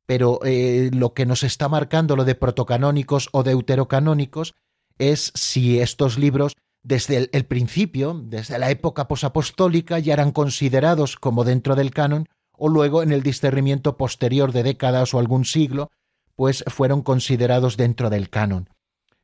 pero 0.05 0.39
eh, 0.45 0.91
lo 0.93 1.15
que 1.15 1.25
nos 1.25 1.41
está 1.41 1.67
marcando 1.69 2.15
lo 2.15 2.23
de 2.23 2.35
protocanónicos 2.35 3.29
o 3.31 3.41
deuterocanónicos 3.41 4.53
es 4.99 5.31
si 5.33 5.79
estos 5.79 6.19
libros 6.19 6.55
desde 6.83 7.29
el 7.31 7.45
principio, 7.47 8.21
desde 8.23 8.59
la 8.59 8.69
época 8.69 9.07
posapostólica, 9.07 9.97
ya 9.97 10.13
eran 10.13 10.31
considerados 10.31 11.15
como 11.15 11.43
dentro 11.43 11.75
del 11.75 11.89
canon 11.89 12.27
o 12.57 12.69
luego 12.69 13.03
en 13.03 13.11
el 13.11 13.23
discernimiento 13.23 13.97
posterior 13.97 14.51
de 14.51 14.63
décadas 14.63 15.13
o 15.13 15.19
algún 15.19 15.45
siglo, 15.45 15.91
pues 16.35 16.63
fueron 16.67 17.01
considerados 17.01 17.77
dentro 17.77 18.09
del 18.09 18.29
canon. 18.29 18.69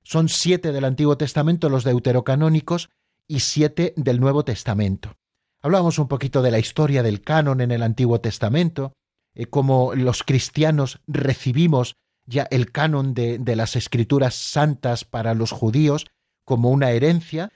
Son 0.04 0.30
siete 0.30 0.72
del 0.72 0.86
Antiguo 0.86 1.18
Testamento 1.18 1.70
los 1.70 1.84
deuterocanónicos 1.84 2.90
y 3.28 3.40
siete 3.40 3.94
del 3.96 4.20
Nuevo 4.20 4.44
Testamento. 4.44 5.16
Hablamos 5.62 5.98
un 5.98 6.08
poquito 6.08 6.42
de 6.42 6.52
la 6.52 6.60
historia 6.60 7.04
del 7.04 7.22
canon 7.22 7.62
en 7.62 7.72
el 7.72 7.84
Antiguo 7.84 8.20
Testamento, 8.20 8.94
eh, 9.34 9.46
cómo 9.46 9.96
los 9.96 10.24
cristianos 10.24 11.00
recibimos 11.08 11.96
ya 12.26 12.48
el 12.52 12.72
canon 12.72 13.14
de, 13.14 13.38
de 13.38 13.56
las 13.56 13.76
escrituras 13.76 14.36
santas 14.36 15.06
para 15.06 15.34
los 15.34 15.52
judíos 15.52 16.06
como 16.46 16.70
una 16.70 16.92
herencia, 16.92 17.52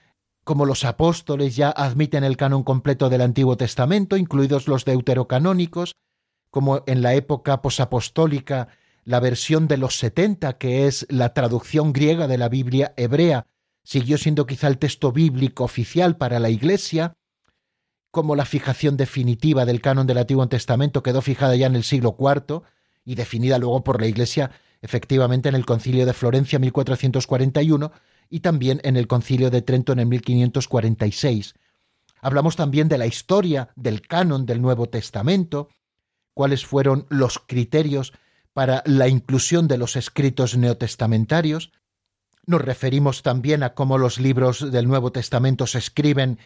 como 0.48 0.64
los 0.64 0.86
apóstoles 0.86 1.56
ya 1.56 1.68
admiten 1.68 2.24
el 2.24 2.38
canon 2.38 2.62
completo 2.62 3.10
del 3.10 3.20
Antiguo 3.20 3.58
Testamento, 3.58 4.16
incluidos 4.16 4.66
los 4.66 4.86
deuterocanónicos, 4.86 5.94
como 6.48 6.82
en 6.86 7.02
la 7.02 7.12
época 7.12 7.60
posapostólica 7.60 8.68
la 9.04 9.20
versión 9.20 9.68
de 9.68 9.76
los 9.76 9.98
setenta, 9.98 10.56
que 10.56 10.86
es 10.86 11.06
la 11.10 11.34
traducción 11.34 11.92
griega 11.92 12.26
de 12.28 12.38
la 12.38 12.48
Biblia 12.48 12.94
hebrea, 12.96 13.46
siguió 13.84 14.16
siendo 14.16 14.46
quizá 14.46 14.68
el 14.68 14.78
texto 14.78 15.12
bíblico 15.12 15.64
oficial 15.64 16.16
para 16.16 16.38
la 16.38 16.48
Iglesia, 16.48 17.12
como 18.10 18.34
la 18.34 18.46
fijación 18.46 18.96
definitiva 18.96 19.66
del 19.66 19.82
canon 19.82 20.06
del 20.06 20.16
Antiguo 20.16 20.48
Testamento 20.48 21.02
quedó 21.02 21.20
fijada 21.20 21.56
ya 21.56 21.66
en 21.66 21.76
el 21.76 21.84
siglo 21.84 22.16
IV 22.18 22.62
y 23.04 23.16
definida 23.16 23.58
luego 23.58 23.84
por 23.84 24.00
la 24.00 24.06
Iglesia 24.06 24.50
efectivamente 24.80 25.50
en 25.50 25.56
el 25.56 25.66
Concilio 25.66 26.06
de 26.06 26.14
Florencia 26.14 26.58
1441, 26.58 27.92
y 28.30 28.40
también 28.40 28.80
en 28.84 28.96
el 28.96 29.06
Concilio 29.06 29.50
de 29.50 29.62
Trento 29.62 29.92
en 29.92 30.00
el 30.00 30.06
1546. 30.06 31.54
Hablamos 32.20 32.56
también 32.56 32.88
de 32.88 32.98
la 32.98 33.06
historia 33.06 33.70
del 33.76 34.02
canon 34.02 34.44
del 34.44 34.60
Nuevo 34.60 34.88
Testamento, 34.88 35.68
cuáles 36.34 36.66
fueron 36.66 37.06
los 37.08 37.38
criterios 37.38 38.12
para 38.52 38.82
la 38.86 39.08
inclusión 39.08 39.68
de 39.68 39.78
los 39.78 39.96
escritos 39.96 40.56
neotestamentarios. 40.56 41.72
Nos 42.44 42.60
referimos 42.60 43.22
también 43.22 43.62
a 43.62 43.74
cómo 43.74 43.98
los 43.98 44.18
libros 44.18 44.72
del 44.72 44.88
Nuevo 44.88 45.12
Testamento 45.12 45.66
se 45.66 45.78
escriben 45.78 46.38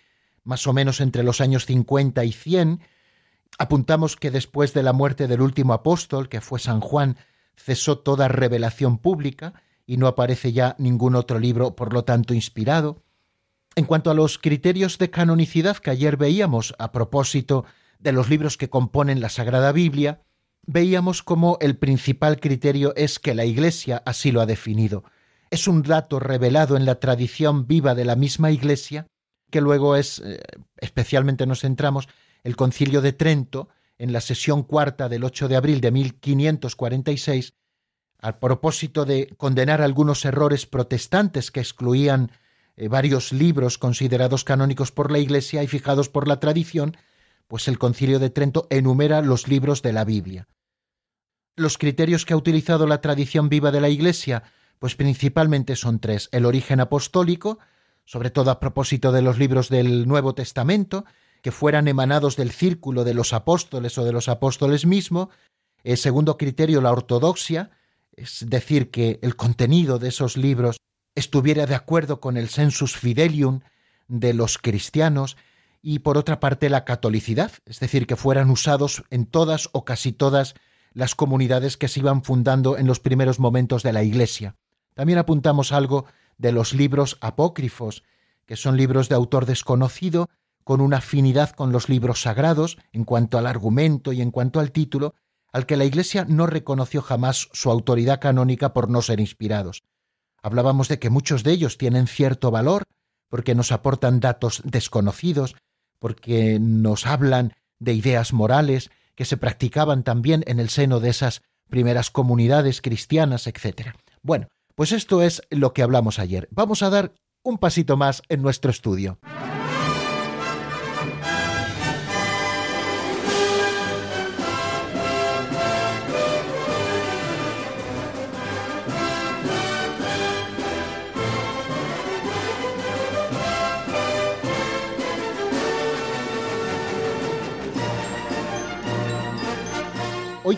más 0.44 0.66
o 0.66 0.72
menos 0.72 1.00
entre 1.00 1.22
los 1.22 1.40
años 1.40 1.66
50 1.66 2.24
y 2.24 2.32
100. 2.32 2.80
Apuntamos 3.58 4.16
que 4.16 4.30
después 4.30 4.74
de 4.74 4.82
la 4.82 4.92
muerte 4.92 5.26
del 5.26 5.40
último 5.40 5.72
apóstol, 5.72 6.28
que 6.28 6.40
fue 6.40 6.58
San 6.58 6.80
Juan, 6.80 7.16
cesó 7.56 7.98
toda 7.98 8.28
revelación 8.28 8.98
pública 8.98 9.54
y 9.86 9.96
no 9.96 10.06
aparece 10.06 10.52
ya 10.52 10.76
ningún 10.78 11.14
otro 11.14 11.38
libro, 11.38 11.74
por 11.74 11.92
lo 11.92 12.04
tanto, 12.04 12.34
inspirado. 12.34 13.02
En 13.74 13.84
cuanto 13.84 14.10
a 14.10 14.14
los 14.14 14.38
criterios 14.38 14.98
de 14.98 15.10
canonicidad 15.10 15.78
que 15.78 15.90
ayer 15.90 16.16
veíamos 16.16 16.74
a 16.78 16.92
propósito 16.92 17.64
de 17.98 18.12
los 18.12 18.28
libros 18.28 18.56
que 18.56 18.68
componen 18.68 19.20
la 19.20 19.28
Sagrada 19.28 19.72
Biblia, 19.72 20.22
veíamos 20.66 21.22
como 21.22 21.58
el 21.60 21.76
principal 21.76 22.38
criterio 22.40 22.94
es 22.96 23.18
que 23.18 23.34
la 23.34 23.44
Iglesia 23.44 24.02
así 24.04 24.30
lo 24.30 24.40
ha 24.40 24.46
definido. 24.46 25.04
Es 25.50 25.68
un 25.68 25.82
dato 25.82 26.18
revelado 26.18 26.76
en 26.76 26.84
la 26.84 26.96
tradición 26.96 27.66
viva 27.66 27.94
de 27.94 28.04
la 28.04 28.16
misma 28.16 28.50
Iglesia, 28.50 29.06
que 29.50 29.60
luego 29.60 29.96
es, 29.96 30.20
eh, 30.20 30.40
especialmente 30.78 31.46
nos 31.46 31.60
centramos, 31.60 32.08
el 32.42 32.56
Concilio 32.56 33.00
de 33.00 33.12
Trento, 33.12 33.68
en 33.98 34.12
la 34.12 34.20
sesión 34.20 34.62
cuarta 34.62 35.08
del 35.08 35.24
8 35.24 35.48
de 35.48 35.56
abril 35.56 35.80
de 35.80 35.92
1546, 35.92 37.54
a 38.22 38.38
propósito 38.38 39.04
de 39.04 39.34
condenar 39.36 39.82
algunos 39.82 40.24
errores 40.24 40.64
protestantes 40.64 41.50
que 41.50 41.60
excluían 41.60 42.30
eh, 42.76 42.88
varios 42.88 43.32
libros 43.32 43.78
considerados 43.78 44.44
canónicos 44.44 44.92
por 44.92 45.10
la 45.10 45.18
Iglesia 45.18 45.62
y 45.62 45.66
fijados 45.66 46.08
por 46.08 46.28
la 46.28 46.38
tradición, 46.38 46.96
pues 47.48 47.66
el 47.66 47.78
Concilio 47.78 48.20
de 48.20 48.30
Trento 48.30 48.68
enumera 48.70 49.20
los 49.20 49.48
libros 49.48 49.82
de 49.82 49.92
la 49.92 50.04
Biblia. 50.04 50.46
Los 51.56 51.76
criterios 51.76 52.24
que 52.24 52.32
ha 52.32 52.36
utilizado 52.36 52.86
la 52.86 53.00
tradición 53.00 53.48
viva 53.48 53.72
de 53.72 53.80
la 53.80 53.90
Iglesia, 53.90 54.44
pues 54.78 54.94
principalmente 54.94 55.74
son 55.74 55.98
tres. 55.98 56.28
El 56.32 56.46
origen 56.46 56.80
apostólico, 56.80 57.58
sobre 58.04 58.30
todo 58.30 58.52
a 58.52 58.60
propósito 58.60 59.10
de 59.12 59.22
los 59.22 59.36
libros 59.36 59.68
del 59.68 60.06
Nuevo 60.06 60.34
Testamento, 60.34 61.04
que 61.42 61.50
fueran 61.50 61.88
emanados 61.88 62.36
del 62.36 62.52
círculo 62.52 63.02
de 63.02 63.14
los 63.14 63.32
apóstoles 63.32 63.98
o 63.98 64.04
de 64.04 64.12
los 64.12 64.28
apóstoles 64.28 64.86
mismo. 64.86 65.28
El 65.82 65.98
segundo 65.98 66.38
criterio, 66.38 66.80
la 66.80 66.92
ortodoxia, 66.92 67.70
es 68.16 68.44
decir, 68.48 68.90
que 68.90 69.18
el 69.22 69.36
contenido 69.36 69.98
de 69.98 70.08
esos 70.08 70.36
libros 70.36 70.78
estuviera 71.14 71.66
de 71.66 71.74
acuerdo 71.74 72.20
con 72.20 72.36
el 72.36 72.48
sensus 72.48 72.96
fidelium 72.96 73.60
de 74.08 74.34
los 74.34 74.58
cristianos 74.58 75.36
y 75.82 76.00
por 76.00 76.16
otra 76.16 76.38
parte 76.38 76.70
la 76.70 76.84
catolicidad, 76.84 77.52
es 77.66 77.80
decir, 77.80 78.06
que 78.06 78.16
fueran 78.16 78.50
usados 78.50 79.04
en 79.10 79.26
todas 79.26 79.68
o 79.72 79.84
casi 79.84 80.12
todas 80.12 80.54
las 80.92 81.14
comunidades 81.14 81.76
que 81.76 81.88
se 81.88 82.00
iban 82.00 82.22
fundando 82.22 82.78
en 82.78 82.86
los 82.86 83.00
primeros 83.00 83.40
momentos 83.40 83.82
de 83.82 83.92
la 83.92 84.02
Iglesia. 84.02 84.56
También 84.94 85.18
apuntamos 85.18 85.72
algo 85.72 86.04
de 86.38 86.52
los 86.52 86.74
libros 86.74 87.18
apócrifos, 87.20 88.04
que 88.46 88.56
son 88.56 88.76
libros 88.76 89.08
de 89.08 89.14
autor 89.14 89.46
desconocido, 89.46 90.28
con 90.64 90.80
una 90.80 90.98
afinidad 90.98 91.50
con 91.50 91.72
los 91.72 91.88
libros 91.88 92.22
sagrados 92.22 92.78
en 92.92 93.04
cuanto 93.04 93.38
al 93.38 93.46
argumento 93.46 94.12
y 94.12 94.20
en 94.20 94.30
cuanto 94.30 94.60
al 94.60 94.70
título, 94.70 95.14
al 95.52 95.66
que 95.66 95.76
la 95.76 95.84
Iglesia 95.84 96.24
no 96.28 96.46
reconoció 96.46 97.02
jamás 97.02 97.48
su 97.52 97.70
autoridad 97.70 98.20
canónica 98.20 98.72
por 98.72 98.88
no 98.88 99.02
ser 99.02 99.20
inspirados. 99.20 99.82
Hablábamos 100.42 100.88
de 100.88 100.98
que 100.98 101.10
muchos 101.10 101.44
de 101.44 101.52
ellos 101.52 101.78
tienen 101.78 102.06
cierto 102.06 102.50
valor, 102.50 102.84
porque 103.28 103.54
nos 103.54 103.70
aportan 103.70 104.20
datos 104.20 104.62
desconocidos, 104.64 105.54
porque 105.98 106.58
nos 106.60 107.06
hablan 107.06 107.54
de 107.78 107.94
ideas 107.94 108.32
morales 108.32 108.90
que 109.14 109.24
se 109.24 109.36
practicaban 109.36 110.02
también 110.02 110.42
en 110.46 110.58
el 110.58 110.68
seno 110.68 111.00
de 111.00 111.10
esas 111.10 111.42
primeras 111.68 112.10
comunidades 112.10 112.80
cristianas, 112.80 113.46
etc. 113.46 113.94
Bueno, 114.22 114.48
pues 114.74 114.92
esto 114.92 115.22
es 115.22 115.42
lo 115.50 115.72
que 115.72 115.82
hablamos 115.82 116.18
ayer. 116.18 116.48
Vamos 116.50 116.82
a 116.82 116.90
dar 116.90 117.12
un 117.42 117.58
pasito 117.58 117.96
más 117.96 118.22
en 118.28 118.42
nuestro 118.42 118.70
estudio. 118.70 119.18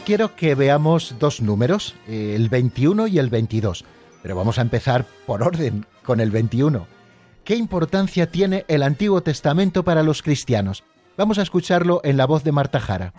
Quiero 0.04 0.36
que 0.36 0.54
veamos 0.54 1.16
dos 1.18 1.40
números, 1.40 1.94
eh, 2.06 2.34
el 2.36 2.48
21 2.48 3.06
y 3.06 3.18
el 3.18 3.30
22, 3.30 3.84
pero 4.22 4.36
vamos 4.36 4.58
a 4.58 4.62
empezar 4.62 5.06
por 5.26 5.42
orden 5.42 5.86
con 6.02 6.20
el 6.20 6.30
21. 6.30 6.86
¿Qué 7.42 7.56
importancia 7.56 8.30
tiene 8.30 8.64
el 8.68 8.82
Antiguo 8.82 9.22
Testamento 9.22 9.82
para 9.82 10.02
los 10.02 10.22
cristianos? 10.22 10.84
Vamos 11.16 11.38
a 11.38 11.42
escucharlo 11.42 12.00
en 12.04 12.16
la 12.16 12.26
voz 12.26 12.44
de 12.44 12.52
Marta 12.52 12.80
Jara. 12.80 13.12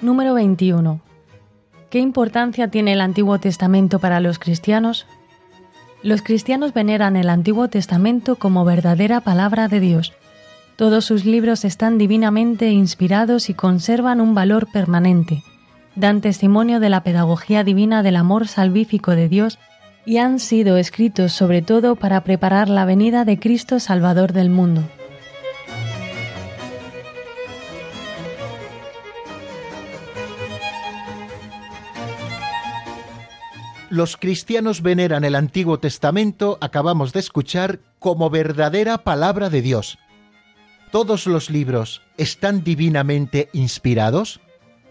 Número 0.00 0.34
21. 0.34 1.00
¿Qué 1.90 1.98
importancia 1.98 2.68
tiene 2.68 2.92
el 2.92 3.00
Antiguo 3.00 3.38
Testamento 3.38 3.98
para 3.98 4.20
los 4.20 4.38
cristianos? 4.38 5.06
Los 6.02 6.22
cristianos 6.22 6.72
veneran 6.72 7.16
el 7.16 7.28
Antiguo 7.28 7.68
Testamento 7.68 8.36
como 8.36 8.64
verdadera 8.64 9.20
palabra 9.20 9.68
de 9.68 9.80
Dios. 9.80 10.14
Todos 10.76 11.04
sus 11.04 11.26
libros 11.26 11.66
están 11.66 11.98
divinamente 11.98 12.70
inspirados 12.70 13.50
y 13.50 13.54
conservan 13.54 14.22
un 14.22 14.34
valor 14.34 14.66
permanente. 14.72 15.42
Dan 15.96 16.22
testimonio 16.22 16.80
de 16.80 16.88
la 16.88 17.02
pedagogía 17.02 17.64
divina 17.64 18.02
del 18.02 18.16
amor 18.16 18.48
salvífico 18.48 19.10
de 19.10 19.28
Dios 19.28 19.58
y 20.06 20.16
han 20.16 20.38
sido 20.38 20.78
escritos 20.78 21.32
sobre 21.32 21.60
todo 21.60 21.96
para 21.96 22.22
preparar 22.22 22.70
la 22.70 22.86
venida 22.86 23.26
de 23.26 23.38
Cristo 23.38 23.78
Salvador 23.78 24.32
del 24.32 24.48
mundo. 24.48 24.82
Los 33.90 34.16
cristianos 34.16 34.82
veneran 34.82 35.24
el 35.24 35.34
Antiguo 35.34 35.80
Testamento, 35.80 36.58
acabamos 36.60 37.12
de 37.12 37.18
escuchar, 37.18 37.80
como 37.98 38.30
verdadera 38.30 38.98
palabra 38.98 39.50
de 39.50 39.62
Dios. 39.62 39.98
¿Todos 40.92 41.26
los 41.26 41.50
libros 41.50 42.00
están 42.16 42.62
divinamente 42.62 43.48
inspirados? 43.52 44.40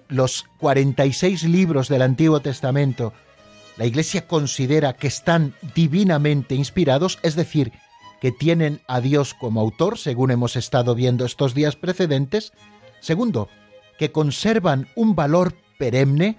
Los 0.10 0.44
46 0.60 1.44
libros 1.44 1.88
del 1.88 2.02
Antiguo 2.02 2.42
Testamento, 2.42 3.14
la 3.78 3.86
Iglesia 3.86 4.28
considera 4.28 4.92
que 4.92 5.08
están 5.08 5.54
divinamente 5.74 6.56
inspirados, 6.56 7.20
es 7.24 7.38
decir, 7.38 7.72
que 8.20 8.34
tienen 8.34 8.82
a 8.86 9.00
Dios 9.00 9.34
como 9.34 9.62
autor, 9.62 9.98
según 9.98 10.32
hemos 10.32 10.58
estado 10.58 10.94
viendo 10.94 11.24
estos 11.24 11.54
días 11.54 11.78
precedentes. 11.78 12.52
Segundo, 13.00 13.48
que 13.98 14.12
conservan 14.12 14.90
un 14.96 15.16
valor 15.16 15.56
perenne, 15.78 16.38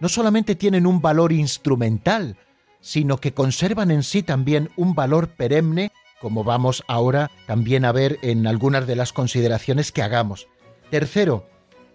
no 0.00 0.08
solamente 0.08 0.54
tienen 0.54 0.86
un 0.86 1.00
valor 1.00 1.32
instrumental, 1.32 2.36
sino 2.80 3.18
que 3.18 3.34
conservan 3.34 3.90
en 3.90 4.02
sí 4.02 4.22
también 4.22 4.70
un 4.76 4.94
valor 4.94 5.28
perenne, 5.28 5.90
como 6.20 6.44
vamos 6.44 6.84
ahora 6.88 7.30
también 7.46 7.84
a 7.84 7.92
ver 7.92 8.18
en 8.22 8.46
algunas 8.46 8.86
de 8.86 8.96
las 8.96 9.12
consideraciones 9.12 9.92
que 9.92 10.02
hagamos. 10.02 10.48
Tercero, 10.90 11.48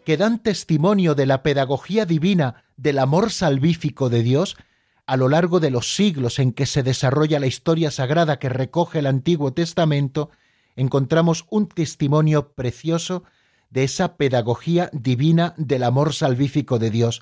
que 0.05 0.17
dan 0.17 0.39
testimonio 0.39 1.15
de 1.15 1.25
la 1.25 1.43
pedagogía 1.43 2.05
divina 2.05 2.63
del 2.77 2.99
amor 2.99 3.31
salvífico 3.31 4.09
de 4.09 4.23
Dios 4.23 4.57
a 5.05 5.17
lo 5.17 5.27
largo 5.29 5.59
de 5.59 5.69
los 5.69 5.95
siglos 5.95 6.39
en 6.39 6.53
que 6.53 6.65
se 6.65 6.83
desarrolla 6.83 7.39
la 7.39 7.47
historia 7.47 7.91
sagrada 7.91 8.39
que 8.39 8.49
recoge 8.49 8.99
el 8.99 9.07
Antiguo 9.07 9.53
Testamento, 9.53 10.29
encontramos 10.75 11.45
un 11.49 11.67
testimonio 11.67 12.53
precioso 12.53 13.23
de 13.69 13.83
esa 13.83 14.15
pedagogía 14.15 14.89
divina 14.93 15.55
del 15.57 15.83
amor 15.83 16.13
salvífico 16.13 16.79
de 16.79 16.89
Dios, 16.89 17.21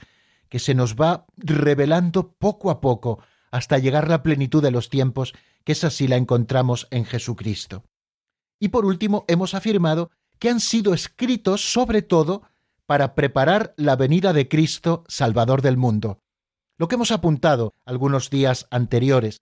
que 0.51 0.59
se 0.59 0.75
nos 0.75 0.95
va 0.95 1.25
revelando 1.37 2.33
poco 2.33 2.69
a 2.71 2.81
poco 2.81 3.23
hasta 3.51 3.77
llegar 3.77 4.09
la 4.09 4.21
plenitud 4.21 4.61
de 4.61 4.69
los 4.69 4.89
tiempos, 4.89 5.33
que 5.63 5.71
es 5.71 5.83
así 5.85 6.09
la 6.09 6.17
encontramos 6.17 6.89
en 6.91 7.05
Jesucristo. 7.05 7.85
Y 8.59 8.67
por 8.67 8.85
último, 8.85 9.23
hemos 9.29 9.53
afirmado 9.53 10.11
que 10.39 10.49
han 10.49 10.59
sido 10.59 10.93
escritos 10.93 11.71
sobre 11.71 12.01
todo 12.01 12.41
para 12.85 13.15
preparar 13.15 13.73
la 13.77 13.95
venida 13.95 14.33
de 14.33 14.49
Cristo, 14.49 15.05
Salvador 15.07 15.61
del 15.61 15.77
mundo. 15.77 16.19
Lo 16.77 16.89
que 16.89 16.95
hemos 16.95 17.11
apuntado 17.11 17.73
algunos 17.85 18.29
días 18.29 18.67
anteriores, 18.71 19.41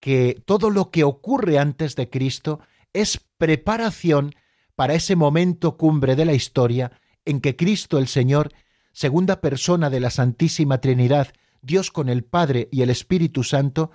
que 0.00 0.42
todo 0.44 0.68
lo 0.68 0.90
que 0.90 1.04
ocurre 1.04 1.58
antes 1.58 1.96
de 1.96 2.10
Cristo 2.10 2.60
es 2.92 3.24
preparación 3.38 4.34
para 4.74 4.92
ese 4.92 5.16
momento 5.16 5.78
cumbre 5.78 6.14
de 6.14 6.26
la 6.26 6.34
historia 6.34 6.92
en 7.24 7.40
que 7.40 7.56
Cristo 7.56 7.96
el 7.96 8.08
Señor 8.08 8.52
segunda 8.92 9.40
persona 9.40 9.90
de 9.90 10.00
la 10.00 10.10
Santísima 10.10 10.78
Trinidad, 10.78 11.28
Dios 11.62 11.90
con 11.90 12.08
el 12.08 12.24
Padre 12.24 12.68
y 12.70 12.82
el 12.82 12.90
Espíritu 12.90 13.44
Santo, 13.44 13.90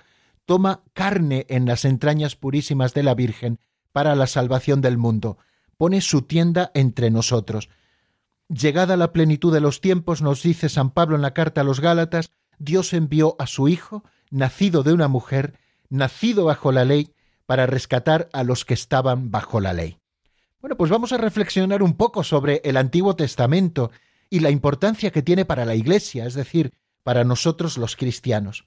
toma 0.46 0.82
carne 0.94 1.46
en 1.48 1.66
las 1.66 1.84
entrañas 1.84 2.36
purísimas 2.36 2.94
de 2.94 3.02
la 3.02 3.14
Virgen 3.14 3.60
para 3.92 4.14
la 4.14 4.26
salvación 4.26 4.80
del 4.80 4.98
mundo, 4.98 5.38
pone 5.76 6.00
su 6.00 6.22
tienda 6.22 6.70
entre 6.74 7.10
nosotros. 7.10 7.68
Llegada 8.48 8.96
la 8.96 9.12
plenitud 9.12 9.52
de 9.52 9.60
los 9.60 9.80
tiempos, 9.80 10.22
nos 10.22 10.42
dice 10.42 10.68
San 10.68 10.90
Pablo 10.90 11.16
en 11.16 11.22
la 11.22 11.34
carta 11.34 11.60
a 11.60 11.64
los 11.64 11.80
Gálatas, 11.80 12.32
Dios 12.58 12.92
envió 12.92 13.36
a 13.38 13.46
su 13.46 13.68
Hijo, 13.68 14.04
nacido 14.30 14.82
de 14.82 14.92
una 14.92 15.08
mujer, 15.08 15.58
nacido 15.90 16.44
bajo 16.46 16.72
la 16.72 16.84
ley, 16.84 17.12
para 17.46 17.66
rescatar 17.66 18.28
a 18.32 18.44
los 18.44 18.64
que 18.64 18.74
estaban 18.74 19.30
bajo 19.30 19.60
la 19.60 19.72
ley. 19.72 19.98
Bueno, 20.60 20.76
pues 20.76 20.90
vamos 20.90 21.12
a 21.12 21.18
reflexionar 21.18 21.82
un 21.82 21.94
poco 21.94 22.24
sobre 22.24 22.60
el 22.64 22.76
Antiguo 22.76 23.16
Testamento 23.16 23.90
y 24.30 24.40
la 24.40 24.50
importancia 24.50 25.10
que 25.10 25.22
tiene 25.22 25.44
para 25.44 25.64
la 25.64 25.74
Iglesia, 25.74 26.26
es 26.26 26.34
decir, 26.34 26.72
para 27.02 27.24
nosotros 27.24 27.78
los 27.78 27.96
cristianos. 27.96 28.66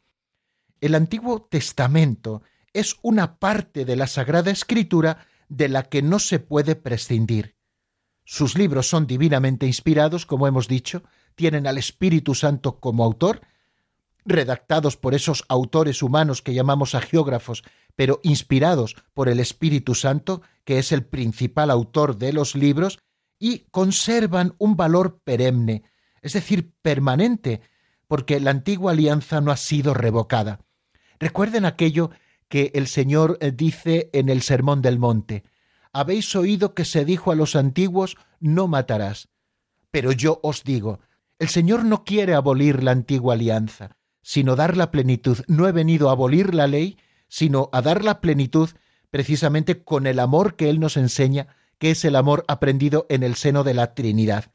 El 0.80 0.96
Antiguo 0.96 1.44
Testamento 1.44 2.42
es 2.74 2.96
una 3.02 3.38
parte 3.38 3.86
de 3.86 3.96
la 3.96 4.08
Sagrada 4.08 4.52
Escritura 4.52 5.28
de 5.50 5.70
la 5.70 5.84
que 5.84 6.02
no 6.02 6.18
se 6.20 6.40
puede 6.40 6.76
prescindir. 6.76 7.56
Sus 8.24 8.58
libros 8.58 8.88
son 8.88 9.08
divinamente 9.08 9.68
inspirados, 9.68 10.26
como 10.26 10.48
hemos 10.48 10.68
dicho, 10.68 11.04
tienen 11.36 11.68
al 11.68 11.78
Espíritu 11.78 12.34
Santo 12.34 12.80
como 12.80 13.04
autor, 13.04 13.42
redactados 14.26 14.98
por 14.98 15.14
esos 15.14 15.44
autores 15.50 16.02
humanos 16.02 16.42
que 16.42 16.54
llamamos 16.54 16.96
agiógrafos, 16.96 17.64
pero 17.96 18.20
inspirados 18.24 18.96
por 19.14 19.30
el 19.30 19.40
Espíritu 19.40 19.96
Santo, 19.96 20.42
que 20.64 20.80
es 20.80 20.92
el 20.92 21.04
principal 21.04 21.72
autor 21.72 22.18
de 22.18 22.34
los 22.34 22.56
libros, 22.56 23.00
y 23.42 23.66
conservan 23.72 24.54
un 24.60 24.78
valor 24.78 25.20
perenne, 25.24 25.82
es 26.22 26.34
decir, 26.34 26.76
permanente, 26.84 27.62
porque 28.08 28.40
la 28.40 28.52
antigua 28.52 28.92
alianza 28.92 29.42
no 29.42 29.52
ha 29.52 29.58
sido 29.58 29.96
revocada. 29.96 30.62
Recuerden 31.20 31.66
aquello 31.66 32.12
que 32.50 32.72
el 32.76 32.86
Señor 32.86 33.40
eh, 33.42 33.52
dice 33.52 34.12
en 34.14 34.30
el 34.30 34.44
Sermón 34.44 34.84
del 34.84 35.00
Monte. 35.00 35.44
Habéis 35.92 36.36
oído 36.36 36.76
que 36.76 36.86
se 36.86 37.04
dijo 37.04 37.32
a 37.32 37.36
los 37.36 37.56
antiguos, 37.56 38.16
no 38.40 38.68
matarás. 38.68 39.30
Pero 39.90 40.12
yo 40.12 40.40
os 40.44 40.64
digo, 40.64 41.00
el 41.40 41.50
Señor 41.50 41.84
no 41.84 42.04
quiere 42.04 42.36
abolir 42.36 42.84
la 42.84 42.92
antigua 42.92 43.34
alianza, 43.34 43.98
sino 44.22 44.56
dar 44.56 44.78
la 44.78 44.92
plenitud. 44.92 45.40
No 45.48 45.68
he 45.68 45.72
venido 45.72 46.10
a 46.10 46.12
abolir 46.12 46.54
la 46.54 46.68
ley, 46.68 47.00
sino 47.28 47.70
a 47.74 47.82
dar 47.82 48.04
la 48.04 48.22
plenitud 48.22 48.70
precisamente 49.10 49.84
con 49.84 50.06
el 50.06 50.20
amor 50.20 50.56
que 50.56 50.70
Él 50.70 50.80
nos 50.80 50.96
enseña, 50.96 51.48
que 51.82 51.90
es 51.90 52.06
el 52.06 52.16
amor 52.16 52.46
aprendido 52.48 53.08
en 53.10 53.24
el 53.24 53.34
seno 53.34 53.64
de 53.64 53.74
la 53.74 53.96
Trinidad. 53.96 54.52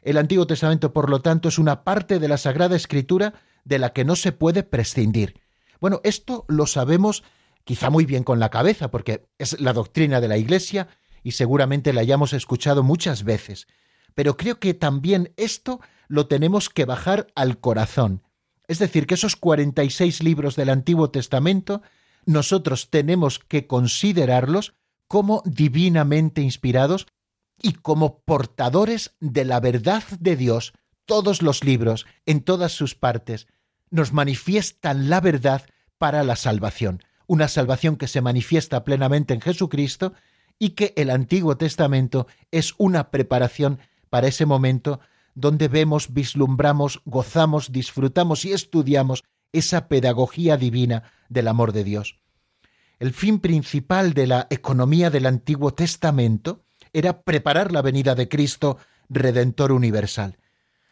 El 0.00 0.16
Antiguo 0.16 0.46
Testamento, 0.46 0.94
por 0.94 1.10
lo 1.10 1.20
tanto, 1.20 1.50
es 1.50 1.58
una 1.58 1.84
parte 1.84 2.18
de 2.18 2.28
la 2.28 2.38
Sagrada 2.38 2.74
Escritura 2.74 3.34
de 3.64 3.78
la 3.78 3.92
que 3.92 4.06
no 4.06 4.16
se 4.16 4.32
puede 4.32 4.62
prescindir. 4.62 5.38
Bueno, 5.82 6.00
esto 6.02 6.46
lo 6.48 6.66
sabemos 6.66 7.24
quizá 7.64 7.90
muy 7.90 8.06
bien 8.06 8.24
con 8.24 8.40
la 8.40 8.48
cabeza, 8.48 8.90
porque 8.90 9.28
es 9.36 9.60
la 9.60 9.74
doctrina 9.74 10.18
de 10.22 10.28
la 10.28 10.38
Iglesia 10.38 10.88
y 11.22 11.32
seguramente 11.32 11.92
la 11.92 12.00
hayamos 12.00 12.32
escuchado 12.32 12.82
muchas 12.82 13.22
veces. 13.22 13.66
Pero 14.14 14.38
creo 14.38 14.58
que 14.58 14.72
también 14.72 15.34
esto 15.36 15.80
lo 16.08 16.26
tenemos 16.26 16.70
que 16.70 16.86
bajar 16.86 17.26
al 17.34 17.60
corazón. 17.60 18.22
Es 18.66 18.78
decir, 18.78 19.06
que 19.06 19.14
esos 19.16 19.36
46 19.36 20.22
libros 20.22 20.56
del 20.56 20.70
Antiguo 20.70 21.10
Testamento 21.10 21.82
nosotros 22.24 22.88
tenemos 22.88 23.40
que 23.40 23.66
considerarlos 23.66 24.72
como 25.08 25.42
divinamente 25.44 26.40
inspirados 26.40 27.06
y 27.60 27.72
como 27.72 28.20
portadores 28.20 29.16
de 29.20 29.44
la 29.44 29.60
verdad 29.60 30.04
de 30.18 30.36
Dios. 30.36 30.72
Todos 31.04 31.42
los 31.42 31.64
libros, 31.64 32.06
en 32.26 32.42
todas 32.42 32.72
sus 32.72 32.94
partes, 32.94 33.46
nos 33.90 34.12
manifiestan 34.12 35.08
la 35.08 35.20
verdad 35.20 35.62
para 35.98 36.24
la 36.24 36.36
salvación, 36.36 37.02
una 37.26 37.48
salvación 37.48 37.96
que 37.96 38.08
se 38.08 38.20
manifiesta 38.20 38.84
plenamente 38.84 39.34
en 39.34 39.40
Jesucristo 39.40 40.12
y 40.58 40.70
que 40.70 40.92
el 40.96 41.10
Antiguo 41.10 41.56
Testamento 41.56 42.26
es 42.50 42.74
una 42.78 43.10
preparación 43.10 43.78
para 44.10 44.28
ese 44.28 44.46
momento 44.46 45.00
donde 45.34 45.68
vemos, 45.68 46.12
vislumbramos, 46.12 47.02
gozamos, 47.04 47.70
disfrutamos 47.70 48.44
y 48.44 48.52
estudiamos 48.52 49.22
esa 49.52 49.88
pedagogía 49.88 50.56
divina 50.56 51.04
del 51.28 51.48
amor 51.48 51.72
de 51.72 51.84
Dios. 51.84 52.18
El 52.98 53.12
fin 53.12 53.40
principal 53.40 54.14
de 54.14 54.26
la 54.26 54.46
economía 54.48 55.10
del 55.10 55.26
Antiguo 55.26 55.74
Testamento 55.74 56.62
era 56.94 57.20
preparar 57.22 57.70
la 57.70 57.82
venida 57.82 58.14
de 58.14 58.28
Cristo, 58.28 58.78
Redentor 59.10 59.72
universal. 59.72 60.38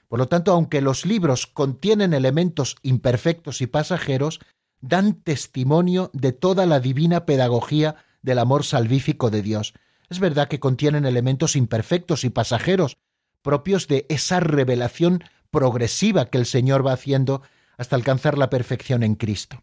Por 0.09 0.19
lo 0.19 0.29
tanto, 0.29 0.53
aunque 0.53 0.83
los 0.83 1.07
libros 1.07 1.47
contienen 1.47 2.13
elementos 2.13 2.77
imperfectos 2.83 3.63
y 3.63 3.67
pasajeros, 3.67 4.41
dan 4.83 5.15
testimonio 5.15 6.11
de 6.13 6.33
toda 6.33 6.67
la 6.67 6.79
divina 6.79 7.25
pedagogía 7.25 7.97
del 8.21 8.39
amor 8.39 8.65
salvífico 8.65 9.31
de 9.31 9.41
Dios. 9.41 9.73
Es 10.11 10.21
verdad 10.21 10.49
que 10.49 10.61
contienen 10.61 11.07
elementos 11.07 11.57
imperfectos 11.57 12.25
y 12.25 12.31
pasajeros, 12.31 12.99
propios 13.41 13.89
de 13.89 14.05
esa 14.11 14.41
revelación 14.41 15.25
progresiva 15.51 16.27
que 16.27 16.37
el 16.37 16.45
Señor 16.45 16.87
va 16.87 16.93
haciendo 16.93 17.41
hasta 17.79 17.97
alcanzar 17.97 18.37
la 18.37 18.51
perfección 18.51 19.03
en 19.03 19.15
Cristo. 19.15 19.63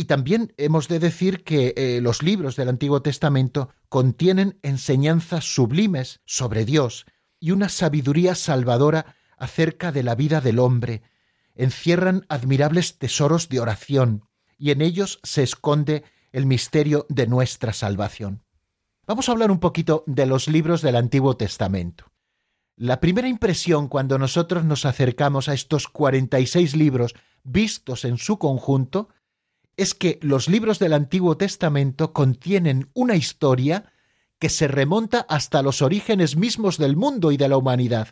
Y 0.00 0.04
también 0.04 0.54
hemos 0.56 0.88
de 0.88 0.98
decir 0.98 1.44
que 1.44 1.74
eh, 1.76 2.00
los 2.00 2.22
libros 2.22 2.56
del 2.56 2.70
Antiguo 2.70 3.02
Testamento 3.02 3.68
contienen 3.90 4.58
enseñanzas 4.62 5.44
sublimes 5.44 6.22
sobre 6.24 6.64
Dios 6.64 7.04
y 7.38 7.50
una 7.50 7.68
sabiduría 7.68 8.34
salvadora 8.34 9.14
acerca 9.36 9.92
de 9.92 10.02
la 10.02 10.14
vida 10.14 10.40
del 10.40 10.58
hombre. 10.58 11.02
Encierran 11.54 12.24
admirables 12.30 12.96
tesoros 12.96 13.50
de 13.50 13.60
oración 13.60 14.24
y 14.56 14.70
en 14.70 14.80
ellos 14.80 15.20
se 15.22 15.42
esconde 15.42 16.02
el 16.32 16.46
misterio 16.46 17.04
de 17.10 17.26
nuestra 17.26 17.74
salvación. 17.74 18.42
Vamos 19.06 19.28
a 19.28 19.32
hablar 19.32 19.50
un 19.50 19.60
poquito 19.60 20.02
de 20.06 20.24
los 20.24 20.48
libros 20.48 20.80
del 20.80 20.96
Antiguo 20.96 21.36
Testamento. 21.36 22.06
La 22.74 23.00
primera 23.00 23.28
impresión 23.28 23.88
cuando 23.88 24.18
nosotros 24.18 24.64
nos 24.64 24.86
acercamos 24.86 25.50
a 25.50 25.52
estos 25.52 25.88
46 25.88 26.74
libros 26.74 27.14
vistos 27.42 28.06
en 28.06 28.16
su 28.16 28.38
conjunto 28.38 29.10
es 29.80 29.94
que 29.94 30.18
los 30.20 30.48
libros 30.48 30.78
del 30.78 30.92
Antiguo 30.92 31.38
Testamento 31.38 32.12
contienen 32.12 32.90
una 32.92 33.16
historia 33.16 33.92
que 34.38 34.50
se 34.50 34.68
remonta 34.68 35.20
hasta 35.28 35.62
los 35.62 35.80
orígenes 35.80 36.36
mismos 36.36 36.76
del 36.76 36.96
mundo 36.96 37.32
y 37.32 37.38
de 37.38 37.48
la 37.48 37.56
humanidad, 37.56 38.08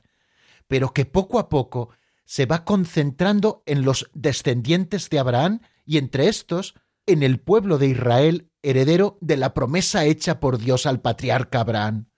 pero 0.66 0.94
que 0.94 1.04
poco 1.04 1.38
a 1.38 1.50
poco 1.50 1.90
se 2.24 2.46
va 2.46 2.64
concentrando 2.64 3.62
en 3.66 3.82
los 3.82 4.10
descendientes 4.14 5.10
de 5.10 5.18
Abraham 5.18 5.60
y 5.84 5.98
entre 5.98 6.28
estos 6.28 6.74
en 7.04 7.22
el 7.22 7.38
pueblo 7.38 7.76
de 7.76 7.88
Israel, 7.88 8.50
heredero 8.62 9.18
de 9.20 9.36
la 9.36 9.52
promesa 9.52 10.06
hecha 10.06 10.40
por 10.40 10.56
Dios 10.56 10.86
al 10.86 11.02
patriarca 11.02 11.60
Abraham. 11.60 12.08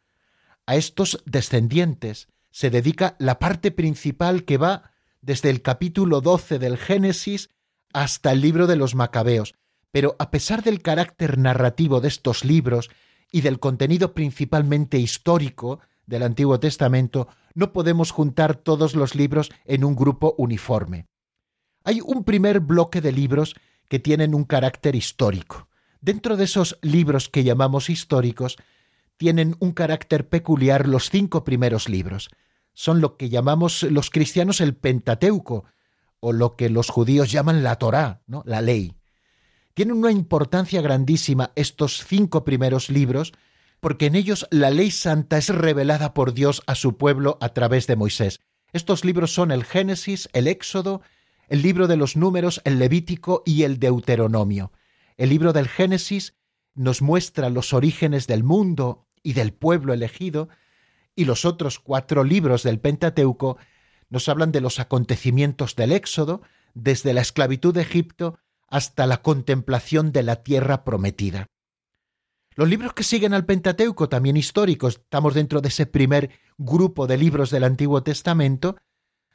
A 0.65 0.77
estos 0.77 1.23
descendientes 1.27 2.29
se 2.53 2.71
dedica 2.71 3.17
la 3.19 3.41
parte 3.41 3.73
principal 3.73 4.45
que 4.45 4.59
va 4.59 4.93
desde 5.23 5.51
el 5.51 5.61
capítulo 5.61 6.21
12 6.21 6.61
del 6.61 6.79
Génesis 6.79 7.51
hasta 7.93 8.33
el 8.33 8.41
libro 8.41 8.67
de 8.67 8.77
los 8.77 8.95
Macabeos, 8.95 9.55
pero 9.91 10.17
a 10.19 10.31
pesar 10.31 10.63
del 10.63 10.83
carácter 10.83 11.39
narrativo 11.39 12.01
de 12.01 12.09
estos 12.09 12.45
libros 12.45 12.91
y 13.33 13.41
del 13.41 13.59
contenido 13.59 14.15
principalmente 14.15 14.99
histórico 14.99 15.81
del 16.07 16.23
Antiguo 16.23 16.59
Testamento, 16.61 17.29
no 17.55 17.73
podemos 17.73 18.11
juntar 18.11 18.57
todos 18.57 18.95
los 18.95 19.15
libros 19.15 19.51
en 19.65 19.85
un 19.85 19.97
grupo 19.97 20.35
uniforme. 20.39 21.07
Hay 21.85 22.01
un 22.05 22.25
primer 22.25 22.61
bloque 22.61 23.01
de 23.01 23.13
libros 23.13 23.55
que 23.89 23.99
tienen 23.99 24.35
un 24.35 24.45
carácter 24.45 24.95
histórico. 24.95 25.69
Dentro 26.01 26.37
de 26.37 26.45
esos 26.45 26.79
libros 26.83 27.29
que 27.29 27.45
llamamos 27.45 27.91
históricos, 27.91 28.57
tienen 29.17 29.57
un 29.59 29.73
carácter 29.73 30.29
peculiar 30.29 30.89
los 30.89 31.11
cinco 31.11 31.45
primeros 31.45 31.89
libros. 31.89 32.31
Son 32.73 33.01
lo 33.01 33.17
que 33.17 33.29
llamamos 33.29 33.83
los 33.83 34.09
cristianos 34.09 34.61
el 34.61 34.75
Pentateuco, 34.75 35.65
o 36.21 36.33
lo 36.33 36.57
que 36.57 36.69
los 36.69 36.89
judíos 36.89 37.33
llaman 37.33 37.63
la 37.63 37.77
Torá, 37.77 38.23
¿no? 38.27 38.43
la 38.47 38.61
ley. 38.61 38.95
Tienen 39.75 39.97
una 39.97 40.13
importancia 40.13 40.83
grandísima 40.83 41.53
estos 41.57 42.05
cinco 42.07 42.45
primeros 42.45 42.91
libros, 42.91 43.33
porque 43.81 44.07
en 44.07 44.15
ellos 44.15 44.47
la 44.51 44.71
ley 44.71 44.91
santa 44.91 45.39
es 45.39 45.49
revelada 45.49 46.13
por 46.13 46.35
Dios 46.35 46.63
a 46.67 46.75
su 46.75 46.99
pueblo 46.99 47.39
a 47.41 47.51
través 47.51 47.87
de 47.87 47.97
Moisés. 47.97 48.41
Estos 48.73 49.05
libros 49.05 49.33
son 49.33 49.51
el 49.51 49.65
Génesis, 49.65 50.29
el 50.33 50.47
Éxodo, 50.47 51.01
el 51.49 51.63
libro 51.63 51.89
de 51.89 51.97
los 51.97 52.17
números, 52.17 52.61
el 52.65 52.79
Levítico 52.79 53.43
y 53.45 53.63
el 53.63 53.79
Deuteronomio. 53.79 54.71
El 55.17 55.31
libro 55.31 55.53
del 55.53 55.69
Génesis 55.69 56.35
nos 56.75 57.03
muestra 57.03 57.51
los 57.51 57.73
orígenes 57.73 58.27
del 58.27 58.45
mundo 58.45 59.09
y 59.23 59.33
del 59.33 59.53
pueblo 59.53 59.93
elegido, 59.93 60.49
y 61.17 61.25
los 61.25 61.45
otros 61.45 61.79
cuatro 61.79 62.23
libros 62.23 62.63
del 62.63 62.79
Pentateuco 62.79 63.59
nos 64.11 64.29
hablan 64.29 64.53
de 64.53 64.61
los 64.61 64.79
acontecimientos 64.79 65.77
del 65.77 65.93
Éxodo, 65.93 66.43
desde 66.75 67.15
la 67.15 67.21
esclavitud 67.21 67.73
de 67.73 67.83
Egipto 67.83 68.39
hasta 68.69 69.07
la 69.07 69.23
contemplación 69.23 70.13
de 70.13 70.23
la 70.23 70.43
tierra 70.43 70.85
prometida. 70.85 71.47
Los 72.55 72.69
libros 72.69 72.93
que 72.93 73.05
siguen 73.05 73.33
al 73.33 73.47
Pentateuco, 73.47 74.09
también 74.09 74.37
históricos, 74.37 74.97
estamos 74.97 75.35
dentro 75.35 75.61
de 75.61 75.69
ese 75.69 75.87
primer 75.87 76.31
grupo 76.59 77.07
de 77.07 77.17
libros 77.17 77.51
del 77.51 77.65
Antiguo 77.65 78.03
Testamento, 78.03 78.77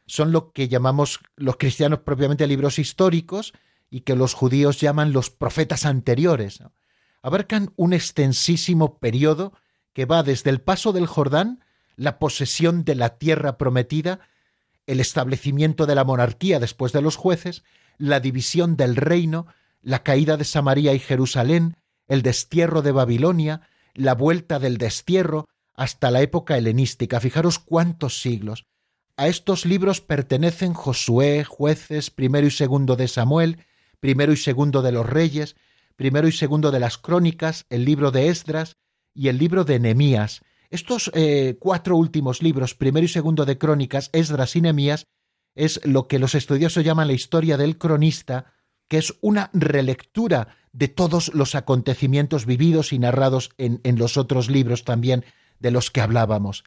son 0.06 0.32
lo 0.32 0.52
que 0.52 0.68
llamamos 0.68 1.20
los 1.36 1.58
cristianos 1.58 2.00
propiamente 2.00 2.46
libros 2.46 2.78
históricos 2.78 3.54
y 3.90 4.02
que 4.02 4.16
los 4.16 4.34
judíos 4.34 4.80
llaman 4.80 5.14
los 5.14 5.30
profetas 5.30 5.86
anteriores. 5.86 6.60
Abarcan 7.22 7.74
un 7.76 7.94
extensísimo 7.94 9.00
periodo 9.00 9.54
que 9.94 10.06
va 10.06 10.22
desde 10.22 10.50
el 10.50 10.62
paso 10.62 10.94
del 10.94 11.08
Jordán, 11.08 11.64
la 11.96 12.20
posesión 12.20 12.84
de 12.84 12.96
la 12.96 13.18
tierra 13.18 13.58
prometida, 13.58 14.20
el 14.88 15.00
establecimiento 15.00 15.86
de 15.86 15.96
la 15.96 16.04
monarquía 16.04 16.60
después 16.60 16.92
de 16.92 17.02
los 17.02 17.16
jueces, 17.16 17.64
la 17.98 18.20
división 18.20 18.78
del 18.78 18.96
reino, 18.96 19.48
la 19.82 20.04
caída 20.04 20.38
de 20.38 20.44
Samaria 20.44 20.94
y 20.94 21.00
Jerusalén, 21.00 21.78
el 22.08 22.22
destierro 22.22 22.82
de 22.82 22.92
Babilonia, 22.92 23.62
la 23.94 24.14
vuelta 24.14 24.60
del 24.60 24.78
destierro 24.78 25.48
hasta 25.74 26.12
la 26.12 26.22
época 26.22 26.58
helenística. 26.58 27.20
Fijaros 27.20 27.60
cuántos 27.60 28.22
siglos. 28.22 28.66
A 29.18 29.28
estos 29.28 29.66
libros 29.66 30.02
pertenecen 30.02 30.74
Josué, 30.74 31.46
jueces, 31.46 32.10
primero 32.10 32.48
y 32.48 32.52
segundo 32.52 32.96
de 32.96 33.08
Samuel, 33.08 33.66
primero 34.00 34.34
y 34.34 34.38
segundo 34.38 34.82
de 34.82 34.92
los 34.92 35.06
reyes, 35.06 35.56
primero 35.96 36.28
y 36.28 36.32
segundo 36.32 36.72
de 36.72 36.80
las 36.80 36.98
crónicas, 36.98 37.66
el 37.70 37.86
libro 37.86 38.12
de 38.12 38.28
Esdras 38.28 38.76
y 39.14 39.30
el 39.30 39.38
libro 39.38 39.64
de 39.64 39.80
Nehemías, 39.80 40.42
estos 40.70 41.12
eh, 41.14 41.58
cuatro 41.60 41.96
últimos 41.98 42.42
libros, 42.42 42.76
primero 42.76 43.06
y 43.06 43.10
segundo 43.10 43.46
de 43.46 43.58
Crónicas, 43.58 44.10
Esdras 44.14 44.56
y 44.56 44.62
Nehemías, 44.62 45.08
es 45.56 45.80
lo 45.86 46.08
que 46.08 46.20
los 46.20 46.36
estudiosos 46.36 46.84
llaman 46.84 47.08
la 47.08 47.14
historia 47.14 47.58
del 47.58 47.78
cronista, 47.78 48.54
que 48.88 48.98
es 48.98 49.14
una 49.22 49.50
relectura 49.54 50.50
de 50.74 50.88
todos 50.88 51.34
los 51.34 51.56
acontecimientos 51.56 52.46
vividos 52.46 52.94
y 52.94 53.00
narrados 53.00 53.52
en, 53.58 53.80
en 53.84 53.98
los 53.98 54.18
otros 54.18 54.50
libros 54.50 54.84
también 54.84 55.24
de 55.60 55.72
los 55.72 55.92
que 55.92 56.02
hablábamos. 56.02 56.64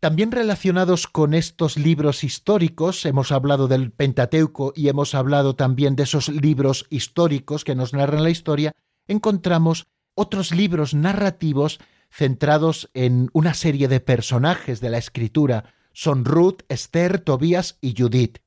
También 0.00 0.32
relacionados 0.32 1.06
con 1.06 1.34
estos 1.34 1.76
libros 1.76 2.24
históricos, 2.24 3.06
hemos 3.06 3.32
hablado 3.32 3.68
del 3.68 3.90
Pentateuco 3.90 4.72
y 4.76 4.88
hemos 4.88 5.14
hablado 5.14 5.56
también 5.56 5.96
de 5.96 6.02
esos 6.02 6.28
libros 6.28 6.86
históricos 6.90 7.64
que 7.64 7.74
nos 7.74 7.94
narran 7.94 8.22
la 8.22 8.30
historia, 8.30 8.72
encontramos 9.08 9.86
otros 10.14 10.52
libros 10.52 10.94
narrativos 10.94 11.78
centrados 12.14 12.90
en 12.94 13.28
una 13.32 13.54
serie 13.54 13.88
de 13.88 13.98
personajes 13.98 14.80
de 14.80 14.88
la 14.88 14.98
escritura. 14.98 15.74
Son 15.92 16.24
Ruth, 16.24 16.60
Esther, 16.68 17.18
Tobías 17.18 17.76
y 17.80 17.94
Judith. 17.98 18.38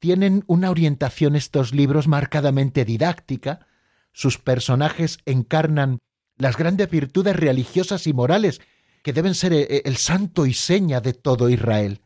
tienen 0.00 0.44
una 0.46 0.70
orientación 0.70 1.34
estos 1.34 1.72
libros 1.72 2.06
marcadamente 2.06 2.84
didáctica, 2.84 3.66
sus 4.12 4.38
personajes 4.38 5.18
encarnan 5.26 5.98
las 6.36 6.56
grandes 6.56 6.88
virtudes 6.88 7.34
religiosas 7.34 8.06
y 8.06 8.12
morales 8.12 8.60
que 9.02 9.12
deben 9.12 9.34
ser 9.34 9.52
eh, 9.52 9.82
el 9.84 9.96
santo 9.96 10.46
y 10.46 10.54
seña 10.54 11.00
de 11.00 11.14
todo 11.14 11.48
Israel. 11.50 12.00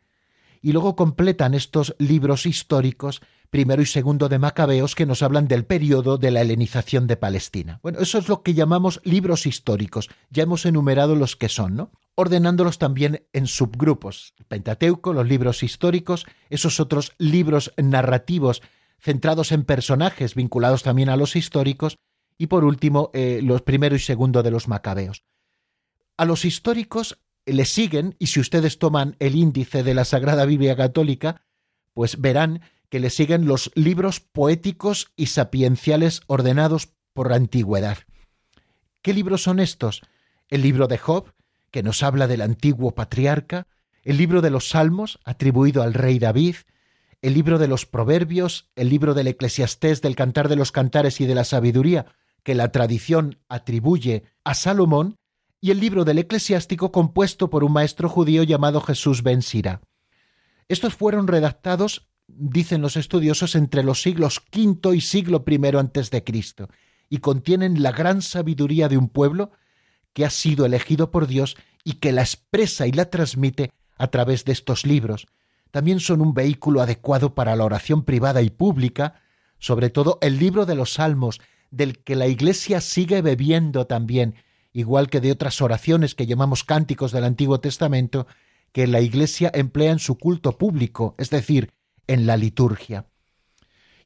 Y 0.63 0.73
luego 0.73 0.97
completan 0.97 1.55
estos 1.55 1.95
libros 1.99 2.47
históricos, 2.47 3.21
primero 3.53 3.83
y 3.83 3.87
segundo 3.87 4.31
de 4.31 4.39
Macabeos, 4.39 4.95
que 4.95 5.05
nos 5.05 5.23
hablan 5.23 5.47
del 5.47 5.67
periodo 5.67 6.17
de 6.17 6.31
la 6.31 6.41
helenización 6.41 7.07
de 7.07 7.19
Palestina. 7.19 7.81
Bueno, 7.83 7.99
eso 7.99 8.17
es 8.17 8.27
lo 8.27 8.43
que 8.43 8.55
llamamos 8.55 9.03
libros 9.05 9.47
históricos. 9.47 10.09
Ya 10.31 10.45
hemos 10.45 10.65
enumerado 10.65 11.17
los 11.17 11.37
que 11.37 11.51
son, 11.51 11.77
¿no? 11.77 11.93
Ordenándolos 12.15 12.79
también 12.79 13.27
en 13.35 13.47
subgrupos. 13.47 14.33
El 14.39 14.47
Pentateuco, 14.47 15.13
los 15.13 15.29
libros 15.29 15.63
históricos, 15.63 16.25
esos 16.49 16.81
otros 16.81 17.13
libros 17.19 17.75
narrativos 17.77 18.63
centrados 18.99 19.53
en 19.53 19.65
personajes 19.65 20.35
vinculados 20.35 20.83
también 20.83 21.11
a 21.11 21.19
los 21.19 21.37
históricos, 21.37 21.99
y 22.39 22.47
por 22.47 22.65
último, 22.65 23.11
eh, 23.13 23.41
los 23.43 23.61
primero 23.61 23.95
y 23.95 23.99
segundo 23.99 24.43
de 24.43 24.51
los 24.51 24.67
macabeos. 24.67 25.25
A 26.17 26.25
los 26.25 26.47
históricos 26.47 27.19
le 27.45 27.67
siguen, 27.67 28.17
y 28.19 28.29
si 28.29 28.41
ustedes 28.41 28.79
toman 28.79 29.15
el 29.19 29.35
índice 29.35 29.83
de 29.83 29.93
la 29.93 30.07
Sagrada 30.07 30.47
Biblia 30.47 30.75
Católica, 30.75 31.43
pues 31.93 32.19
verán 32.19 32.63
que 32.93 33.01
le 33.01 33.09
siguen 33.09 33.47
los 33.47 33.73
libros 33.75 34.21
poéticos 34.21 35.13
y 35.17 35.29
sapienciales 35.29 36.21
ordenados 36.27 36.91
por 37.15 37.33
antigüedad. 37.33 37.97
¿Qué 39.01 39.15
libros 39.15 39.43
son 39.43 39.61
estos? 39.61 40.03
El 40.51 40.61
libro 40.61 40.89
de 40.89 40.99
Job, 40.99 41.33
que 41.71 41.83
nos 41.83 42.03
habla 42.03 42.27
del 42.27 42.43
antiguo 42.43 42.91
patriarca, 42.91 43.67
el 44.03 44.19
libro 44.19 44.43
de 44.43 44.51
los 44.51 44.69
Salmos, 44.69 45.21
atribuido 45.25 45.83
al 45.83 45.95
rey 45.95 46.19
David, 46.19 46.57
el 47.23 47.33
libro 47.33 47.59
de 47.59 47.67
los 47.67 47.87
Proverbios, 47.87 48.69
el 48.77 48.91
libro 48.91 49.15
del 49.15 49.29
Eclesiastés, 49.29 50.03
del 50.03 50.15
Cantar 50.15 50.51
de 50.51 50.57
los 50.57 50.71
Cantares 50.71 51.19
y 51.23 51.25
de 51.25 51.35
la 51.35 51.45
Sabiduría, 51.45 52.05
que 52.43 52.55
la 52.55 52.73
tradición 52.73 53.39
atribuye 53.49 54.25
a 54.45 54.53
Salomón, 54.53 55.17
y 55.63 55.71
el 55.71 55.81
libro 55.81 56.05
del 56.05 56.19
eclesiástico 56.19 56.93
compuesto 56.93 57.49
por 57.49 57.65
un 57.65 57.73
maestro 57.73 58.11
judío 58.11 58.43
llamado 58.43 58.83
Jesús 58.83 59.23
ben 59.23 59.41
Sira. 59.41 59.81
Estos 60.69 60.95
fueron 60.95 61.27
redactados, 61.27 62.12
dicen 62.37 62.83
los 62.83 62.97
estudiosos, 62.97 63.55
entre 63.55 63.83
los 63.83 64.03
siglos 64.03 64.43
V 64.55 64.97
y 64.97 65.01
siglo 65.01 65.45
I 65.47 65.77
antes 65.77 66.11
de 66.11 66.25
Cristo, 66.25 66.69
y 67.09 67.19
contienen 67.19 67.83
la 67.83 67.93
gran 67.93 68.23
sabiduría 68.23 68.89
de 68.89 68.97
un 68.97 69.09
pueblo 69.09 69.51
que 70.13 70.25
ha 70.25 70.31
sido 70.31 70.67
elegido 70.67 71.11
por 71.11 71.27
Dios 71.27 71.57
y 71.85 71.95
que 71.95 72.13
la 72.13 72.23
expresa 72.23 72.87
y 72.87 72.93
la 72.93 73.11
transmite 73.11 73.73
a 73.97 74.09
través 74.09 74.45
de 74.45 74.53
estos 74.53 74.87
libros. 74.87 75.27
También 75.71 76.01
son 76.01 76.21
un 76.21 76.35
vehículo 76.35 76.81
adecuado 76.81 77.35
para 77.35 77.57
la 77.57 77.65
oración 77.65 78.05
privada 78.05 78.43
y 78.43 78.51
pública, 78.51 79.23
sobre 79.59 79.91
todo 79.91 80.19
el 80.21 80.39
libro 80.39 80.67
de 80.67 80.75
los 80.75 80.95
Salmos, 80.95 81.41
del 81.71 81.99
que 81.99 82.17
la 82.17 82.27
Iglesia 82.27 82.81
sigue 82.81 83.23
bebiendo 83.23 83.87
también, 83.87 84.35
igual 84.73 85.09
que 85.09 85.21
de 85.21 85.33
otras 85.33 85.61
oraciones 85.63 86.15
que 86.15 86.27
llamamos 86.27 86.65
cánticos 86.65 87.13
del 87.13 87.25
Antiguo 87.25 87.61
Testamento, 87.61 88.27
que 88.73 88.87
la 88.87 89.01
Iglesia 89.01 89.51
emplea 89.55 89.93
en 89.93 89.99
su 89.99 90.19
culto 90.19 90.59
público, 90.59 91.15
es 91.19 91.31
decir, 91.31 91.73
en 92.07 92.27
la 92.27 92.37
liturgia. 92.37 93.07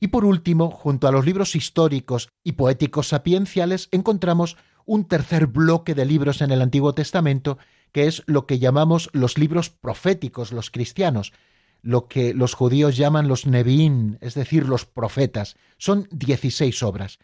Y 0.00 0.08
por 0.08 0.24
último, 0.24 0.70
junto 0.70 1.08
a 1.08 1.12
los 1.12 1.24
libros 1.24 1.56
históricos 1.56 2.28
y 2.44 2.52
poéticos 2.52 3.08
sapienciales, 3.08 3.88
encontramos 3.92 4.56
un 4.84 5.06
tercer 5.06 5.46
bloque 5.46 5.94
de 5.94 6.04
libros 6.04 6.40
en 6.42 6.50
el 6.50 6.62
Antiguo 6.62 6.94
Testamento, 6.94 7.58
que 7.92 8.06
es 8.06 8.22
lo 8.26 8.46
que 8.46 8.58
llamamos 8.58 9.10
los 9.12 9.38
libros 9.38 9.70
proféticos, 9.70 10.52
los 10.52 10.70
cristianos, 10.70 11.32
lo 11.82 12.08
que 12.08 12.34
los 12.34 12.54
judíos 12.54 12.96
llaman 12.96 13.28
los 13.28 13.46
Nevi'im, 13.46 14.18
es 14.20 14.34
decir, 14.34 14.66
los 14.68 14.84
profetas. 14.84 15.56
Son 15.78 16.08
dieciséis 16.10 16.82
obras. 16.82 17.18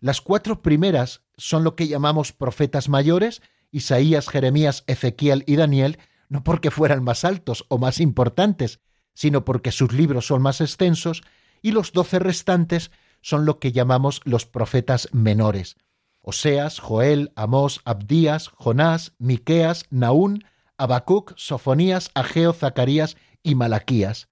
Las 0.00 0.20
cuatro 0.20 0.62
primeras 0.62 1.22
son 1.36 1.64
lo 1.64 1.76
que 1.76 1.88
llamamos 1.88 2.32
profetas 2.32 2.88
mayores, 2.88 3.42
Isaías, 3.70 4.28
Jeremías, 4.28 4.84
Ezequiel 4.86 5.44
y 5.46 5.56
Daniel, 5.56 5.98
no 6.28 6.44
porque 6.44 6.70
fueran 6.70 7.04
más 7.04 7.24
altos 7.24 7.64
o 7.68 7.78
más 7.78 8.00
importantes, 8.00 8.80
sino 9.14 9.44
porque 9.44 9.72
sus 9.72 9.92
libros 9.92 10.26
son 10.26 10.42
más 10.42 10.60
extensos, 10.60 11.22
y 11.60 11.72
los 11.72 11.92
doce 11.92 12.18
restantes 12.18 12.90
son 13.20 13.44
lo 13.44 13.58
que 13.58 13.72
llamamos 13.72 14.20
los 14.24 14.46
profetas 14.46 15.08
menores. 15.12 15.76
Oseas, 16.20 16.78
Joel, 16.78 17.32
Amós, 17.34 17.80
Abdías, 17.84 18.48
Jonás, 18.48 19.12
Miqueas, 19.18 19.86
Naún, 19.90 20.44
Abacuc, 20.76 21.32
Sofonías, 21.36 22.10
Ageo, 22.14 22.52
Zacarías 22.52 23.16
y 23.42 23.54
Malaquías. 23.54 24.28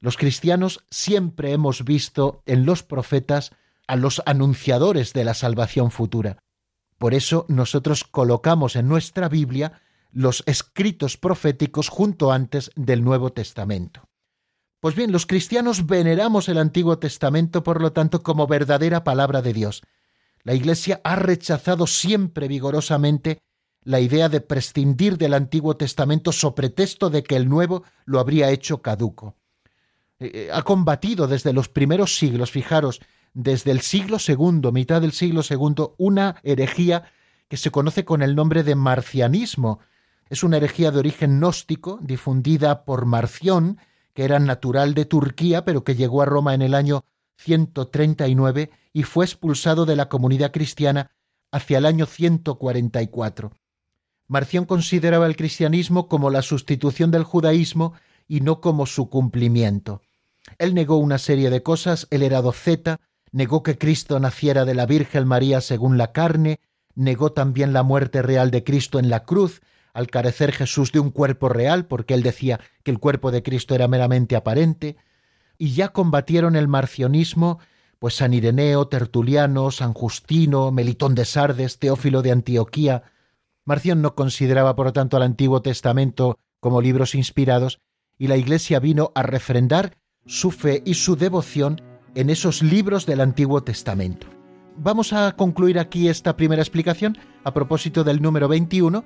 Los 0.00 0.16
cristianos 0.16 0.84
siempre 0.90 1.52
hemos 1.52 1.84
visto 1.84 2.42
en 2.46 2.64
los 2.64 2.82
profetas 2.82 3.52
a 3.86 3.96
los 3.96 4.22
anunciadores 4.24 5.12
de 5.12 5.24
la 5.24 5.34
salvación 5.34 5.90
futura. 5.90 6.38
Por 6.96 7.12
eso 7.12 7.44
nosotros 7.48 8.04
colocamos 8.04 8.76
en 8.76 8.88
nuestra 8.88 9.28
Biblia 9.28 9.80
los 10.12 10.42
escritos 10.46 11.16
proféticos 11.16 11.88
junto 11.88 12.32
antes 12.32 12.70
del 12.76 13.04
Nuevo 13.04 13.32
Testamento. 13.32 14.08
Pues 14.80 14.94
bien, 14.94 15.12
los 15.12 15.26
cristianos 15.26 15.86
veneramos 15.86 16.48
el 16.48 16.58
Antiguo 16.58 16.98
Testamento, 16.98 17.62
por 17.62 17.82
lo 17.82 17.92
tanto, 17.92 18.22
como 18.22 18.46
verdadera 18.46 19.04
palabra 19.04 19.42
de 19.42 19.52
Dios. 19.52 19.82
La 20.42 20.54
Iglesia 20.54 21.00
ha 21.04 21.16
rechazado 21.16 21.86
siempre 21.86 22.48
vigorosamente 22.48 23.42
la 23.82 24.00
idea 24.00 24.28
de 24.28 24.40
prescindir 24.40 25.18
del 25.18 25.34
Antiguo 25.34 25.76
Testamento 25.76 26.32
so 26.32 26.54
pretexto 26.54 27.10
de 27.10 27.22
que 27.22 27.36
el 27.36 27.48
Nuevo 27.48 27.84
lo 28.04 28.20
habría 28.20 28.50
hecho 28.50 28.82
caduco. 28.82 29.36
Eh, 30.18 30.30
eh, 30.34 30.50
ha 30.52 30.62
combatido 30.62 31.26
desde 31.26 31.52
los 31.52 31.68
primeros 31.68 32.16
siglos, 32.16 32.50
fijaros, 32.50 33.00
desde 33.32 33.70
el 33.70 33.80
siglo 33.80 34.18
II, 34.26 34.70
mitad 34.72 35.00
del 35.00 35.12
siglo 35.12 35.42
II, 35.48 35.92
una 35.98 36.36
herejía 36.42 37.04
que 37.48 37.56
se 37.56 37.70
conoce 37.70 38.04
con 38.04 38.22
el 38.22 38.34
nombre 38.34 38.62
de 38.62 38.74
marcianismo. 38.74 39.80
Es 40.30 40.44
una 40.44 40.58
herejía 40.58 40.92
de 40.92 41.00
origen 41.00 41.38
gnóstico, 41.38 41.98
difundida 42.00 42.84
por 42.84 43.04
Marción, 43.04 43.78
que 44.14 44.24
era 44.24 44.38
natural 44.38 44.94
de 44.94 45.04
Turquía, 45.04 45.64
pero 45.64 45.82
que 45.82 45.96
llegó 45.96 46.22
a 46.22 46.24
Roma 46.24 46.54
en 46.54 46.62
el 46.62 46.74
año 46.74 47.04
139 47.38 48.70
y 48.92 49.02
fue 49.02 49.24
expulsado 49.24 49.86
de 49.86 49.96
la 49.96 50.08
comunidad 50.08 50.52
cristiana 50.52 51.10
hacia 51.50 51.78
el 51.78 51.86
año 51.86 52.06
144. 52.06 53.52
Marción 54.28 54.66
consideraba 54.66 55.26
el 55.26 55.34
cristianismo 55.34 56.06
como 56.06 56.30
la 56.30 56.42
sustitución 56.42 57.10
del 57.10 57.24
judaísmo 57.24 57.94
y 58.28 58.40
no 58.40 58.60
como 58.60 58.86
su 58.86 59.10
cumplimiento. 59.10 60.02
Él 60.58 60.74
negó 60.74 60.98
una 60.98 61.18
serie 61.18 61.50
de 61.50 61.64
cosas, 61.64 62.06
él 62.10 62.22
era 62.22 62.40
doceta, 62.40 63.00
negó 63.32 63.64
que 63.64 63.78
Cristo 63.78 64.20
naciera 64.20 64.64
de 64.64 64.74
la 64.74 64.86
Virgen 64.86 65.26
María 65.26 65.60
según 65.60 65.98
la 65.98 66.12
carne, 66.12 66.60
negó 66.94 67.32
también 67.32 67.72
la 67.72 67.82
muerte 67.82 68.22
real 68.22 68.52
de 68.52 68.62
Cristo 68.62 69.00
en 69.00 69.10
la 69.10 69.24
cruz, 69.24 69.60
al 69.92 70.08
carecer 70.08 70.52
Jesús 70.52 70.92
de 70.92 71.00
un 71.00 71.10
cuerpo 71.10 71.48
real, 71.48 71.86
porque 71.86 72.14
él 72.14 72.22
decía 72.22 72.60
que 72.82 72.90
el 72.90 72.98
cuerpo 72.98 73.30
de 73.30 73.42
Cristo 73.42 73.74
era 73.74 73.88
meramente 73.88 74.36
aparente, 74.36 74.96
y 75.58 75.72
ya 75.72 75.88
combatieron 75.88 76.56
el 76.56 76.68
marcionismo, 76.68 77.58
pues 77.98 78.14
San 78.14 78.32
Ireneo, 78.32 78.88
Tertuliano, 78.88 79.70
San 79.70 79.92
Justino, 79.92 80.72
Melitón 80.72 81.14
de 81.14 81.26
Sardes, 81.26 81.78
Teófilo 81.78 82.22
de 82.22 82.32
Antioquía. 82.32 83.02
Marción 83.66 84.00
no 84.00 84.14
consideraba, 84.14 84.74
por 84.74 84.86
lo 84.86 84.92
tanto, 84.92 85.16
al 85.16 85.22
Antiguo 85.22 85.60
Testamento 85.60 86.38
como 86.60 86.80
libros 86.80 87.14
inspirados, 87.14 87.80
y 88.18 88.28
la 88.28 88.36
Iglesia 88.36 88.80
vino 88.80 89.12
a 89.14 89.22
refrendar 89.22 89.96
su 90.26 90.50
fe 90.50 90.82
y 90.84 90.94
su 90.94 91.16
devoción 91.16 91.80
en 92.14 92.30
esos 92.30 92.62
libros 92.62 93.06
del 93.06 93.20
Antiguo 93.20 93.62
Testamento. 93.62 94.26
Vamos 94.76 95.12
a 95.12 95.32
concluir 95.36 95.78
aquí 95.78 96.08
esta 96.08 96.36
primera 96.36 96.62
explicación 96.62 97.18
a 97.44 97.52
propósito 97.52 98.04
del 98.04 98.22
número 98.22 98.48
21 98.48 99.04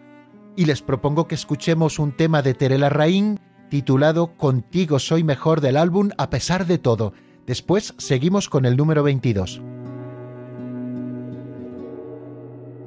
y 0.56 0.64
les 0.66 0.82
propongo 0.82 1.26
que 1.28 1.34
escuchemos 1.34 1.98
un 1.98 2.12
tema 2.12 2.42
de 2.42 2.54
Terela 2.54 2.88
Raín 2.88 3.40
titulado 3.68 4.36
Contigo 4.36 4.98
soy 4.98 5.24
mejor 5.24 5.60
del 5.60 5.76
álbum 5.76 6.10
A 6.16 6.30
pesar 6.30 6.66
de 6.66 6.78
todo. 6.78 7.12
Después 7.46 7.94
seguimos 7.98 8.48
con 8.48 8.64
el 8.64 8.76
número 8.76 9.02
22. 9.02 9.60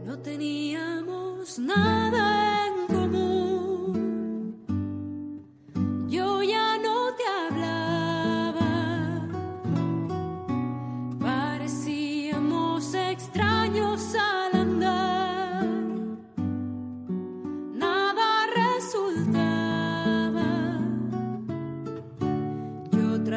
No 0.06 0.20
teníamos 0.20 1.60
nada 1.60 2.07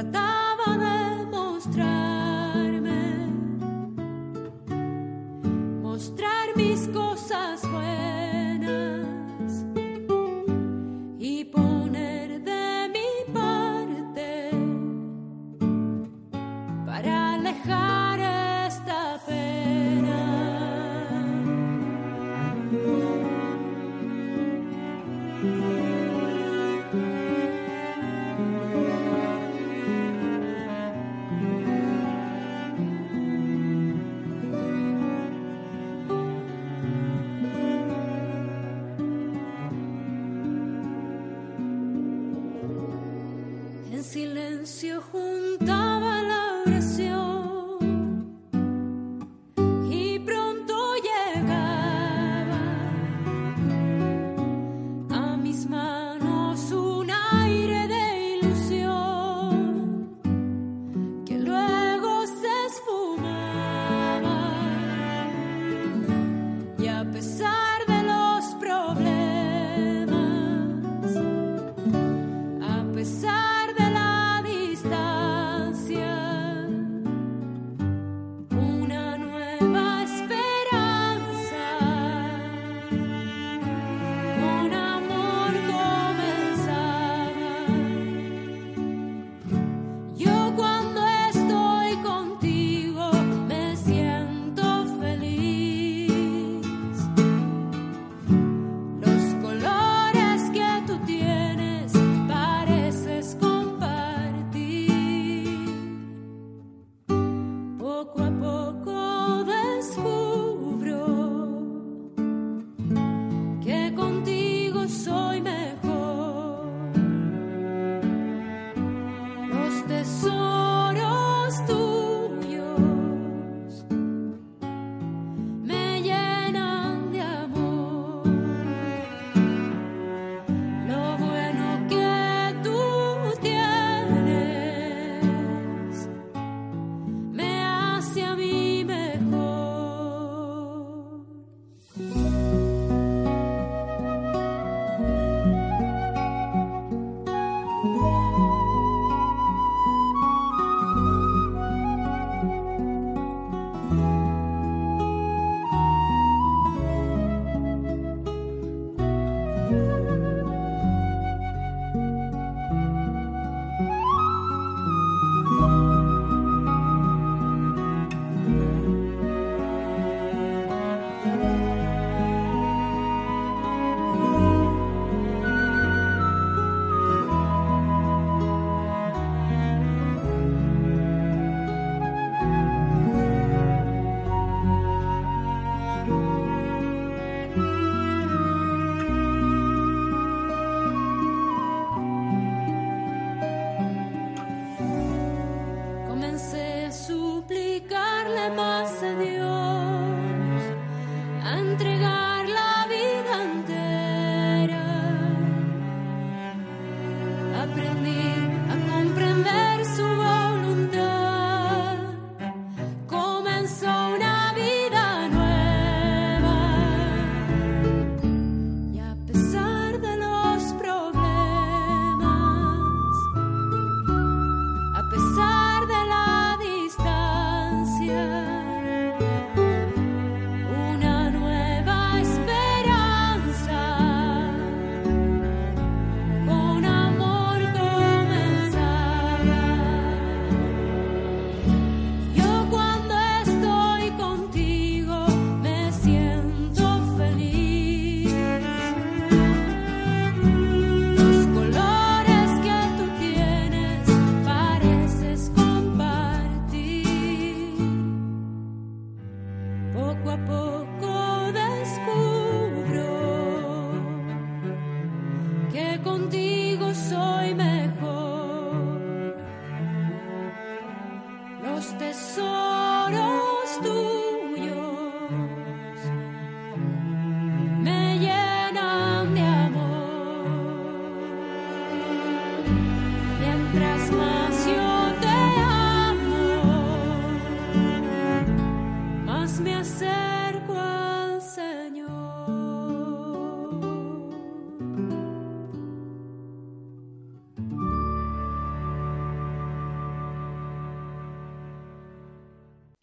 그러다. 0.00 0.39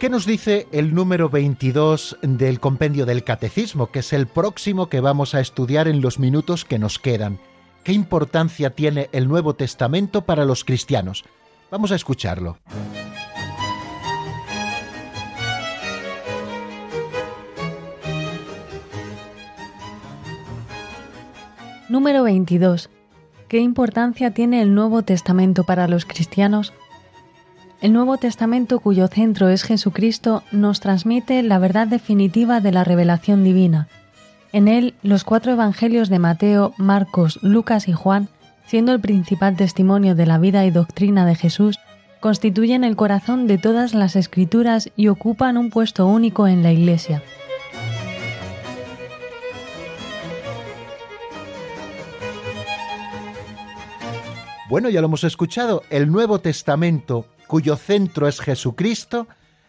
¿Qué 0.00 0.08
nos 0.08 0.24
dice 0.24 0.66
el 0.72 0.94
número 0.94 1.28
22 1.28 2.16
del 2.22 2.58
compendio 2.58 3.04
del 3.04 3.22
catecismo, 3.22 3.90
que 3.90 3.98
es 3.98 4.14
el 4.14 4.26
próximo 4.26 4.88
que 4.88 5.00
vamos 5.00 5.34
a 5.34 5.40
estudiar 5.40 5.88
en 5.88 6.00
los 6.00 6.18
minutos 6.18 6.64
que 6.64 6.78
nos 6.78 6.98
quedan? 6.98 7.38
¿Qué 7.84 7.92
importancia 7.92 8.70
tiene 8.70 9.10
el 9.12 9.28
Nuevo 9.28 9.52
Testamento 9.52 10.22
para 10.22 10.46
los 10.46 10.64
cristianos? 10.64 11.22
Vamos 11.70 11.92
a 11.92 11.96
escucharlo. 11.96 12.56
Número 21.90 22.22
22. 22.22 22.88
¿Qué 23.48 23.58
importancia 23.58 24.32
tiene 24.32 24.62
el 24.62 24.74
Nuevo 24.74 25.02
Testamento 25.02 25.64
para 25.64 25.88
los 25.88 26.06
cristianos? 26.06 26.72
El 27.80 27.94
Nuevo 27.94 28.18
Testamento, 28.18 28.78
cuyo 28.80 29.08
centro 29.08 29.48
es 29.48 29.62
Jesucristo, 29.62 30.42
nos 30.52 30.80
transmite 30.80 31.42
la 31.42 31.58
verdad 31.58 31.86
definitiva 31.86 32.60
de 32.60 32.72
la 32.72 32.84
revelación 32.84 33.42
divina. 33.42 33.88
En 34.52 34.68
él, 34.68 34.92
los 35.02 35.24
cuatro 35.24 35.52
evangelios 35.52 36.10
de 36.10 36.18
Mateo, 36.18 36.74
Marcos, 36.76 37.38
Lucas 37.42 37.88
y 37.88 37.92
Juan, 37.92 38.28
siendo 38.66 38.92
el 38.92 39.00
principal 39.00 39.56
testimonio 39.56 40.14
de 40.14 40.26
la 40.26 40.36
vida 40.36 40.66
y 40.66 40.70
doctrina 40.70 41.24
de 41.24 41.36
Jesús, 41.36 41.78
constituyen 42.20 42.84
el 42.84 42.96
corazón 42.96 43.46
de 43.46 43.56
todas 43.56 43.94
las 43.94 44.14
escrituras 44.14 44.90
y 44.94 45.08
ocupan 45.08 45.56
un 45.56 45.70
puesto 45.70 46.06
único 46.06 46.46
en 46.46 46.62
la 46.62 46.72
Iglesia. 46.72 47.22
Bueno, 54.68 54.90
ya 54.90 55.00
lo 55.00 55.06
hemos 55.06 55.24
escuchado, 55.24 55.82
el 55.88 56.12
Nuevo 56.12 56.40
Testamento, 56.40 57.24
cuyo 57.50 57.74
centro 57.74 58.28
es 58.28 58.40
Jesucristo, 58.40 59.26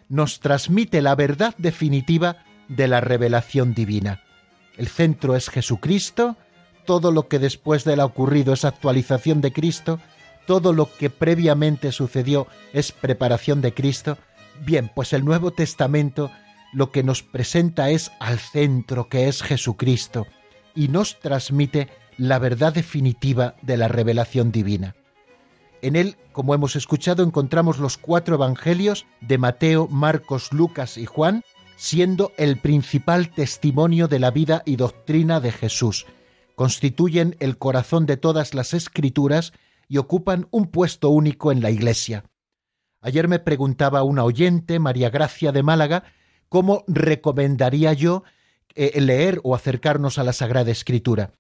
nos 0.08 0.40
transmite 0.40 1.02
la 1.02 1.16
verdad 1.16 1.56
definitiva 1.58 2.46
de 2.68 2.88
la 2.88 3.02
revelación 3.02 3.74
divina. 3.74 4.22
El 4.78 4.88
centro 4.88 5.36
es 5.36 5.50
Jesucristo, 5.50 6.38
todo 6.86 7.12
lo 7.12 7.28
que 7.28 7.40
después 7.40 7.84
de 7.84 7.94
él 7.94 8.02
ha 8.02 8.06
ocurrido 8.06 8.54
es 8.54 8.66
actualización 8.66 9.42
de 9.42 9.52
Cristo, 9.52 10.00
todo 10.46 10.74
lo 10.74 10.96
que 10.96 11.10
previamente 11.10 11.92
sucedió 11.92 12.46
es 12.72 12.92
preparación 12.92 13.62
de 13.62 13.74
Cristo. 13.74 14.20
Bien, 14.64 14.92
pues 14.94 15.12
el 15.12 15.26
Nuevo 15.26 15.50
Testamento 15.50 16.30
lo 16.74 16.92
que 16.92 17.02
nos 17.02 17.24
presenta 17.24 17.90
es 17.90 18.12
al 18.20 18.38
centro 18.38 19.10
que 19.10 19.28
es 19.28 19.42
Jesucristo 19.42 20.28
y 20.76 20.90
nos 20.90 21.20
transmite 21.20 21.88
la 22.18 22.38
verdad 22.38 22.74
definitiva 22.74 23.56
de 23.64 23.78
la 23.78 23.88
revelación 23.88 24.52
divina. 24.52 24.94
En 25.82 25.96
él, 25.96 26.16
como 26.32 26.54
hemos 26.54 26.76
escuchado, 26.76 27.24
encontramos 27.24 27.80
los 27.80 27.98
cuatro 27.98 28.36
evangelios 28.36 29.06
de 29.20 29.38
Mateo, 29.38 29.88
Marcos, 29.88 30.54
Lucas 30.54 30.98
y 30.98 31.06
Juan, 31.06 31.44
siendo 31.76 32.32
el 32.38 32.60
principal 32.60 33.32
testimonio 33.32 34.08
de 34.08 34.20
la 34.20 34.30
vida 34.30 34.62
y 34.66 34.76
doctrina 34.76 35.40
de 35.40 35.52
Jesús. 35.52 36.06
Constituyen 36.56 37.36
el 37.40 37.58
corazón 37.58 38.06
de 38.06 38.18
todas 38.18 38.54
las 38.54 38.76
escrituras 38.76 39.54
y 39.88 39.98
ocupan 39.98 40.48
un 40.52 40.68
puesto 40.68 41.10
único 41.10 41.52
en 41.52 41.62
la 41.62 41.72
Iglesia. 41.72 42.26
Ayer 43.02 43.28
me 43.28 43.40
preguntaba 43.40 44.04
una 44.04 44.24
oyente, 44.24 44.78
María 44.78 45.10
Gracia 45.10 45.52
de 45.52 45.64
Málaga, 45.64 46.04
cómo 46.50 46.84
recomendaría 46.88 47.94
yo 47.94 48.24
eh, 48.76 49.02
leer 49.02 49.42
o 49.44 49.56
acercarnos 49.56 50.20
a 50.20 50.24
la 50.24 50.34
Sagrada 50.34 50.70
Escritura. 50.70 51.32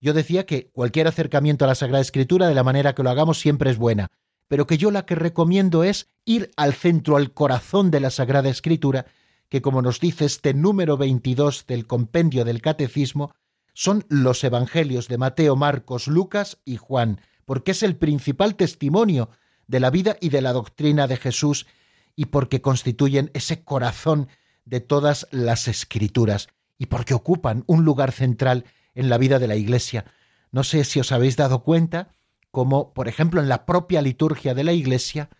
Yo 0.00 0.14
decía 0.14 0.46
que 0.46 0.70
cualquier 0.70 1.06
acercamiento 1.06 1.64
a 1.64 1.68
la 1.68 1.74
Sagrada 1.74 2.00
Escritura, 2.00 2.48
de 2.48 2.54
la 2.54 2.64
manera 2.64 2.94
que 2.94 3.02
lo 3.02 3.10
hagamos, 3.10 3.38
siempre 3.38 3.70
es 3.70 3.76
buena, 3.76 4.08
pero 4.48 4.66
que 4.66 4.78
yo 4.78 4.90
la 4.90 5.04
que 5.04 5.14
recomiendo 5.14 5.84
es 5.84 6.08
ir 6.24 6.50
al 6.56 6.72
centro, 6.72 7.16
al 7.16 7.32
corazón 7.32 7.90
de 7.90 8.00
la 8.00 8.10
Sagrada 8.10 8.48
Escritura, 8.48 9.06
que 9.50 9.60
como 9.60 9.82
nos 9.82 10.00
dice 10.00 10.24
este 10.24 10.54
número 10.54 10.96
22 10.96 11.66
del 11.66 11.86
compendio 11.86 12.44
del 12.44 12.62
Catecismo, 12.62 13.34
son 13.74 14.04
los 14.08 14.42
Evangelios 14.42 15.06
de 15.08 15.18
Mateo, 15.18 15.54
Marcos, 15.54 16.06
Lucas 16.06 16.58
y 16.64 16.76
Juan, 16.76 17.20
porque 17.44 17.72
es 17.72 17.82
el 17.82 17.96
principal 17.96 18.56
testimonio 18.56 19.28
de 19.66 19.80
la 19.80 19.90
vida 19.90 20.16
y 20.20 20.30
de 20.30 20.40
la 20.40 20.52
doctrina 20.52 21.06
de 21.08 21.16
Jesús 21.16 21.66
y 22.16 22.26
porque 22.26 22.60
constituyen 22.60 23.30
ese 23.34 23.64
corazón 23.64 24.28
de 24.64 24.80
todas 24.80 25.26
las 25.30 25.68
escrituras 25.68 26.48
y 26.78 26.86
porque 26.86 27.14
ocupan 27.14 27.64
un 27.66 27.84
lugar 27.84 28.12
central 28.12 28.64
en 28.94 29.08
la 29.08 29.18
vida 29.18 29.38
de 29.38 29.48
la 29.48 29.56
Iglesia. 29.56 30.04
No 30.52 30.64
sé 30.64 30.84
si 30.84 31.00
os 31.00 31.12
habéis 31.12 31.36
dado 31.36 31.62
cuenta 31.62 32.08
como, 32.50 32.92
por 32.92 33.08
ejemplo, 33.08 33.40
en 33.40 33.48
la 33.48 33.64
propia 33.64 34.02
liturgia 34.02 34.54
de 34.54 34.64
la 34.64 34.72
Iglesia, 34.72 35.30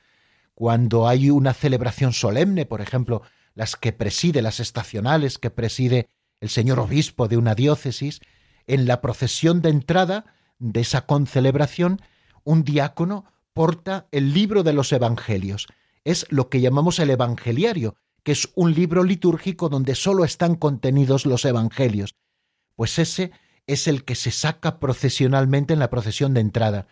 cuando 0.55 1.09
hay 1.09 1.31
una 1.31 1.55
celebración 1.55 2.13
solemne, 2.13 2.67
por 2.67 2.81
ejemplo, 2.81 3.23
las 3.55 3.77
que 3.77 3.93
preside, 3.93 4.43
las 4.43 4.61
estacionales 4.61 5.39
que 5.39 5.51
preside 5.51 6.09
el 6.41 6.49
señor 6.49 6.79
obispo 6.79 7.29
de 7.29 7.37
una 7.37 7.55
diócesis, 7.55 8.21
en 8.67 8.87
la 8.87 9.01
procesión 9.01 9.63
de 9.63 9.71
entrada 9.71 10.27
de 10.59 10.81
esa 10.81 11.07
concelebración, 11.07 12.01
un 12.45 12.63
diácono 12.63 13.25
porta 13.53 14.07
el 14.13 14.33
libro 14.33 14.63
de 14.63 14.73
los 14.73 14.93
evangelios. 14.93 15.67
Es 16.05 16.27
lo 16.31 16.49
que 16.49 16.61
llamamos 16.61 16.99
el 17.01 17.11
evangeliario, 17.11 17.97
que 18.23 18.33
es 18.33 18.49
un 18.55 18.75
libro 18.75 19.03
litúrgico 19.03 19.69
donde 19.69 19.95
solo 19.95 20.25
están 20.25 20.55
contenidos 20.55 21.27
los 21.27 21.45
evangelios 21.45 22.15
pues 22.77 22.99
ese 22.99 23.33
es 23.67 23.87
el 23.87 24.05
que 24.05 24.15
se 24.15 24.31
saca 24.31 24.81
procesionalmente 24.81 25.73
en 25.73 25.79
la 25.79 25.91
procesión 25.91 26.35
de 26.35 26.41
entrada. 26.41 26.87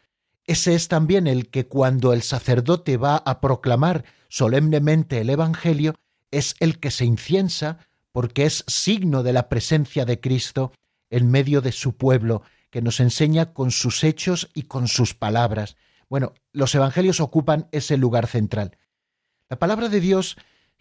Ese 0.44 0.74
es 0.74 0.88
también 0.88 1.26
el 1.26 1.50
que 1.50 1.66
cuando 1.66 2.12
el 2.12 2.22
sacerdote 2.22 2.96
va 2.96 3.16
a 3.16 3.40
proclamar 3.40 4.04
solemnemente 4.28 5.20
el 5.20 5.30
Evangelio, 5.30 5.94
es 6.30 6.54
el 6.60 6.78
que 6.78 6.90
se 6.90 7.04
inciensa 7.04 7.78
porque 8.12 8.46
es 8.46 8.64
signo 8.66 9.22
de 9.22 9.32
la 9.32 9.48
presencia 9.48 10.04
de 10.04 10.20
Cristo 10.20 10.72
en 11.10 11.30
medio 11.30 11.60
de 11.60 11.72
su 11.72 11.96
pueblo, 11.96 12.42
que 12.70 12.82
nos 12.82 13.00
enseña 13.00 13.52
con 13.52 13.70
sus 13.70 14.04
hechos 14.04 14.50
y 14.54 14.64
con 14.64 14.88
sus 14.88 15.14
palabras. 15.14 15.76
Bueno, 16.08 16.34
los 16.52 16.74
Evangelios 16.74 17.20
ocupan 17.20 17.68
ese 17.72 17.96
lugar 17.96 18.26
central. 18.26 18.76
La 19.48 19.58
palabra 19.58 19.88
de 19.88 20.00
Dios, 20.00 20.36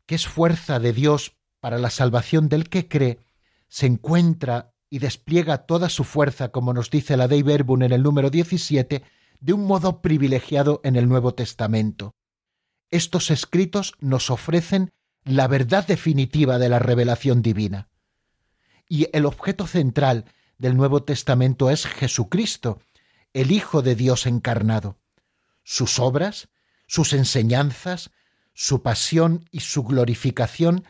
que 0.06 0.16
es 0.16 0.28
fuerza 0.28 0.80
de 0.80 0.94
Dios 0.94 1.34
para 1.60 1.78
la 1.78 1.90
salvación 1.90 2.50
del 2.50 2.70
que 2.70 2.88
cree, 2.88 3.20
se 3.68 3.86
encuentra 3.86 4.74
y 4.90 5.00
despliega 5.00 5.66
toda 5.66 5.90
su 5.90 6.04
fuerza, 6.04 6.50
como 6.50 6.74
nos 6.74 6.90
dice 6.90 7.18
la 7.18 7.28
Dei 7.28 7.44
Verbum 7.44 7.84
en 7.84 7.92
el 7.92 8.04
número 8.04 8.30
17, 8.30 9.04
de 9.40 9.54
un 9.54 9.66
modo 9.66 10.02
privilegiado 10.02 10.82
en 10.84 10.96
el 10.96 11.08
Nuevo 11.08 11.34
Testamento. 11.34 12.16
Estos 12.90 13.32
escritos 13.32 13.94
nos 14.00 14.30
ofrecen 14.30 14.94
la 15.24 15.48
verdad 15.48 15.86
definitiva 15.86 16.58
de 16.58 16.70
la 16.70 16.80
revelación 16.80 17.42
divina. 17.42 17.90
Y 18.88 19.10
el 19.12 19.26
objeto 19.26 19.68
central 19.68 20.26
del 20.58 20.78
Nuevo 20.78 21.04
Testamento 21.04 21.70
es 21.70 21.86
Jesucristo, 21.86 22.80
el 23.34 23.52
Hijo 23.52 23.82
de 23.82 23.96
Dios 23.96 24.26
encarnado. 24.26 24.98
Sus 25.64 26.00
obras, 26.00 26.48
sus 26.88 27.12
enseñanzas, 27.12 28.12
su 28.54 28.82
pasión 28.82 29.46
y 29.52 29.60
su 29.60 29.84
glorificación, 29.84 30.86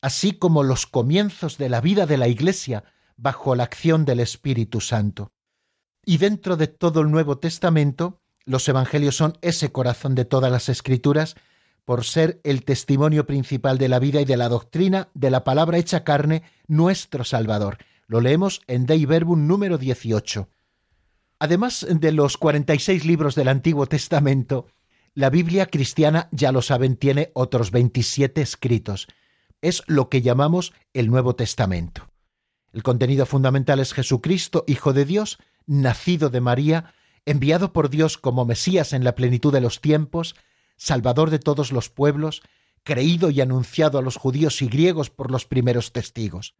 así 0.00 0.32
como 0.32 0.62
los 0.62 0.86
comienzos 0.86 1.58
de 1.58 1.68
la 1.68 1.80
vida 1.80 2.06
de 2.06 2.16
la 2.16 2.28
Iglesia, 2.28 2.84
bajo 3.22 3.54
la 3.54 3.62
acción 3.62 4.04
del 4.04 4.18
Espíritu 4.18 4.80
Santo. 4.80 5.32
Y 6.04 6.18
dentro 6.18 6.56
de 6.56 6.66
todo 6.66 7.00
el 7.00 7.10
Nuevo 7.10 7.38
Testamento, 7.38 8.20
los 8.44 8.68
Evangelios 8.68 9.16
son 9.16 9.38
ese 9.42 9.70
corazón 9.70 10.16
de 10.16 10.24
todas 10.24 10.50
las 10.50 10.68
Escrituras, 10.68 11.36
por 11.84 12.04
ser 12.04 12.40
el 12.42 12.64
testimonio 12.64 13.24
principal 13.24 13.78
de 13.78 13.88
la 13.88 14.00
vida 14.00 14.20
y 14.20 14.24
de 14.24 14.36
la 14.36 14.48
doctrina 14.48 15.08
de 15.14 15.30
la 15.30 15.44
palabra 15.44 15.78
hecha 15.78 16.02
carne, 16.02 16.42
nuestro 16.66 17.22
Salvador. 17.22 17.78
Lo 18.08 18.20
leemos 18.20 18.60
en 18.66 18.86
Dei 18.86 19.06
Verbum 19.06 19.46
número 19.46 19.78
18. 19.78 20.48
Además 21.38 21.86
de 21.88 22.12
los 22.12 22.36
46 22.36 23.04
libros 23.04 23.34
del 23.36 23.48
Antiguo 23.48 23.86
Testamento, 23.86 24.66
la 25.14 25.30
Biblia 25.30 25.66
cristiana, 25.66 26.28
ya 26.32 26.50
lo 26.50 26.62
saben, 26.62 26.96
tiene 26.96 27.30
otros 27.34 27.70
27 27.70 28.40
escritos. 28.42 29.06
Es 29.60 29.82
lo 29.86 30.08
que 30.08 30.22
llamamos 30.22 30.72
el 30.92 31.08
Nuevo 31.08 31.36
Testamento. 31.36 32.11
El 32.72 32.82
contenido 32.82 33.26
fundamental 33.26 33.80
es 33.80 33.92
Jesucristo, 33.92 34.64
Hijo 34.66 34.92
de 34.92 35.04
Dios, 35.04 35.38
nacido 35.66 36.30
de 36.30 36.40
María, 36.40 36.94
enviado 37.26 37.72
por 37.72 37.90
Dios 37.90 38.18
como 38.18 38.44
Mesías 38.44 38.92
en 38.92 39.04
la 39.04 39.14
plenitud 39.14 39.52
de 39.52 39.60
los 39.60 39.80
tiempos, 39.80 40.34
Salvador 40.76 41.30
de 41.30 41.38
todos 41.38 41.70
los 41.70 41.90
pueblos, 41.90 42.42
creído 42.82 43.30
y 43.30 43.40
anunciado 43.40 43.98
a 43.98 44.02
los 44.02 44.16
judíos 44.16 44.62
y 44.62 44.66
griegos 44.66 45.10
por 45.10 45.30
los 45.30 45.46
primeros 45.46 45.92
testigos. 45.92 46.56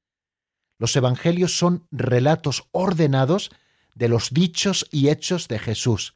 Los 0.79 0.95
Evangelios 0.95 1.57
son 1.59 1.87
relatos 1.91 2.69
ordenados 2.73 3.51
de 3.95 4.09
los 4.09 4.31
dichos 4.31 4.87
y 4.91 5.09
hechos 5.09 5.49
de 5.49 5.59
Jesús, 5.59 6.15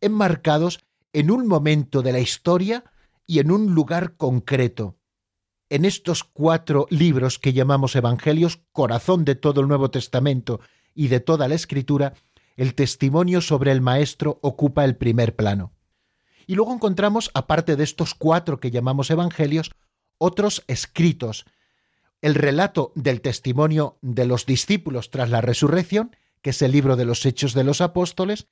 enmarcados 0.00 0.80
en 1.12 1.30
un 1.30 1.46
momento 1.46 2.02
de 2.02 2.12
la 2.12 2.18
historia 2.18 2.84
y 3.26 3.38
en 3.38 3.50
un 3.50 3.74
lugar 3.74 4.16
concreto, 4.16 4.96
en 5.70 5.84
estos 5.84 6.24
cuatro 6.24 6.86
libros 6.90 7.38
que 7.38 7.52
llamamos 7.52 7.96
Evangelios, 7.96 8.60
corazón 8.72 9.24
de 9.24 9.34
todo 9.34 9.60
el 9.60 9.68
Nuevo 9.68 9.90
Testamento 9.90 10.60
y 10.94 11.08
de 11.08 11.20
toda 11.20 11.48
la 11.48 11.54
Escritura, 11.54 12.14
el 12.56 12.74
testimonio 12.74 13.40
sobre 13.40 13.72
el 13.72 13.80
Maestro 13.80 14.38
ocupa 14.42 14.84
el 14.84 14.96
primer 14.96 15.34
plano. 15.34 15.72
Y 16.46 16.54
luego 16.54 16.74
encontramos, 16.74 17.30
aparte 17.34 17.76
de 17.76 17.84
estos 17.84 18.14
cuatro 18.14 18.60
que 18.60 18.70
llamamos 18.70 19.10
Evangelios, 19.10 19.72
otros 20.18 20.62
escritos. 20.68 21.46
El 22.20 22.34
relato 22.34 22.92
del 22.94 23.20
testimonio 23.20 23.98
de 24.02 24.26
los 24.26 24.46
discípulos 24.46 25.10
tras 25.10 25.30
la 25.30 25.40
resurrección, 25.40 26.14
que 26.42 26.50
es 26.50 26.62
el 26.62 26.72
libro 26.72 26.96
de 26.96 27.04
los 27.04 27.24
Hechos 27.26 27.54
de 27.54 27.64
los 27.64 27.80
Apóstoles, 27.80 28.46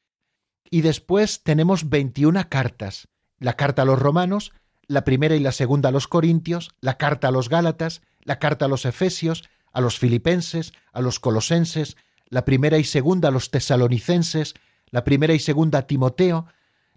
y 0.71 0.81
después 0.81 1.43
tenemos 1.43 1.91
21 1.91 2.49
cartas, 2.49 3.09
la 3.39 3.55
carta 3.55 3.83
a 3.83 3.85
los 3.85 3.99
romanos, 3.99 4.53
la 4.93 5.05
primera 5.05 5.35
y 5.35 5.41
la 5.41 5.53
segunda 5.53 5.89
a 5.89 5.93
los 5.93 6.07
corintios, 6.07 6.71
la 6.81 6.99
carta 6.99 7.29
a 7.29 7.31
los 7.31 7.49
gálatas, 7.49 8.03
la 8.25 8.39
carta 8.39 8.67
a 8.67 8.69
los 8.69 8.85
efesios, 8.85 9.49
a 9.73 9.81
los 9.81 9.99
filipenses, 9.99 10.73
a 10.93 11.01
los 11.01 11.19
colosenses, 11.19 11.97
la 12.29 12.45
primera 12.45 12.77
y 12.77 12.85
segunda 12.85 13.29
a 13.29 13.31
los 13.31 13.51
tesalonicenses, 13.51 14.55
la 14.91 15.03
primera 15.03 15.33
y 15.33 15.39
segunda 15.39 15.81
a 15.81 15.87
Timoteo, 15.87 16.47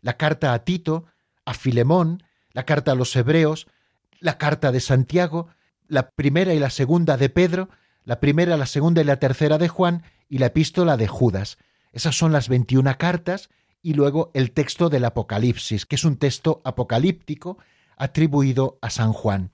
la 0.01 0.17
carta 0.17 0.53
a 0.53 0.65
Tito, 0.65 1.05
a 1.45 1.53
Filemón, 1.53 2.23
la 2.51 2.65
carta 2.65 2.91
a 2.91 2.95
los 2.95 3.15
hebreos, 3.15 3.67
la 4.19 4.37
carta 4.37 4.73
de 4.73 4.81
Santiago, 4.81 5.47
la 5.87 6.09
primera 6.09 6.53
y 6.53 6.59
la 6.59 6.71
segunda 6.71 7.15
de 7.15 7.29
Pedro, 7.29 7.69
la 8.03 8.19
primera, 8.19 8.57
la 8.57 8.65
segunda 8.65 9.01
y 9.01 9.05
la 9.05 9.19
tercera 9.19 9.57
de 9.57 9.69
Juan 9.69 10.03
y 10.27 10.39
la 10.39 10.47
epístola 10.47 10.97
de 10.97 11.07
Judas. 11.07 11.57
Esas 11.93 12.17
son 12.17 12.33
las 12.33 12.49
21 12.49 12.97
cartas 12.97 13.49
y 13.81 13.93
luego 13.93 14.31
el 14.33 14.51
texto 14.51 14.89
del 14.89 15.05
Apocalipsis, 15.05 15.85
que 15.85 15.95
es 15.95 16.03
un 16.03 16.17
texto 16.17 16.61
apocalíptico 16.65 17.57
atribuido 17.97 18.77
a 18.81 18.89
San 18.89 19.13
Juan. 19.13 19.51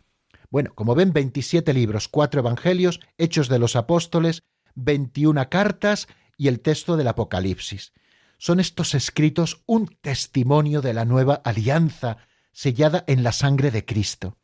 Bueno, 0.50 0.74
como 0.76 0.96
ven, 0.96 1.14
27 1.14 1.74
libros, 1.74 2.08
cuatro 2.08 2.42
evangelios, 2.42 3.00
hechos 3.18 3.48
de 3.48 3.60
los 3.60 3.76
apóstoles, 3.76 4.44
21 4.76 5.50
cartas 5.50 6.08
y 6.38 6.48
el 6.48 6.60
texto 6.60 6.98
del 6.98 7.08
Apocalipsis. 7.08 7.94
Son 8.38 8.60
estos 8.60 8.96
escritos 8.96 9.64
un 9.66 9.88
testimonio 10.02 10.82
de 10.82 10.94
la 10.94 11.06
nueva 11.06 11.36
alianza 11.36 12.18
sellada 12.52 13.04
en 13.08 13.24
la 13.24 13.32
sangre 13.32 13.72
de 13.72 13.86
Cristo. 13.86 14.38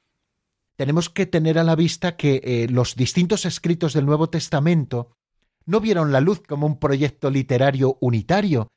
Tenemos 0.75 1.09
que 1.09 1.25
tener 1.25 1.57
a 1.57 1.63
la 1.63 1.75
vista 1.75 2.15
que 2.15 2.41
eh, 2.43 2.67
los 2.69 2.95
distintos 2.95 3.45
escritos 3.45 3.93
del 3.93 4.05
Nuevo 4.05 4.29
Testamento 4.29 5.17
no 5.65 5.81
vieron 5.81 6.11
la 6.11 6.21
luz 6.21 6.41
como 6.47 6.67
un 6.67 6.79
proyecto 6.79 7.29
literario 7.31 7.97
unitario, 7.99 8.69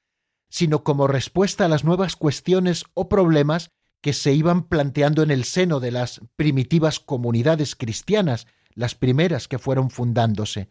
sino 0.48 0.82
como 0.82 1.06
respuesta 1.06 1.66
a 1.66 1.68
las 1.68 1.84
nuevas 1.84 2.16
cuestiones 2.16 2.84
o 2.94 3.08
problemas 3.08 3.70
que 4.01 4.12
se 4.12 4.32
iban 4.32 4.64
planteando 4.64 5.22
en 5.22 5.30
el 5.30 5.44
seno 5.44 5.80
de 5.80 5.90
las 5.90 6.20
primitivas 6.36 7.01
comunidades 7.01 7.76
cristianas, 7.76 8.46
las 8.74 8.94
primeras 8.94 9.48
que 9.48 9.59
fueron 9.59 9.90
fundándose. 9.90 10.70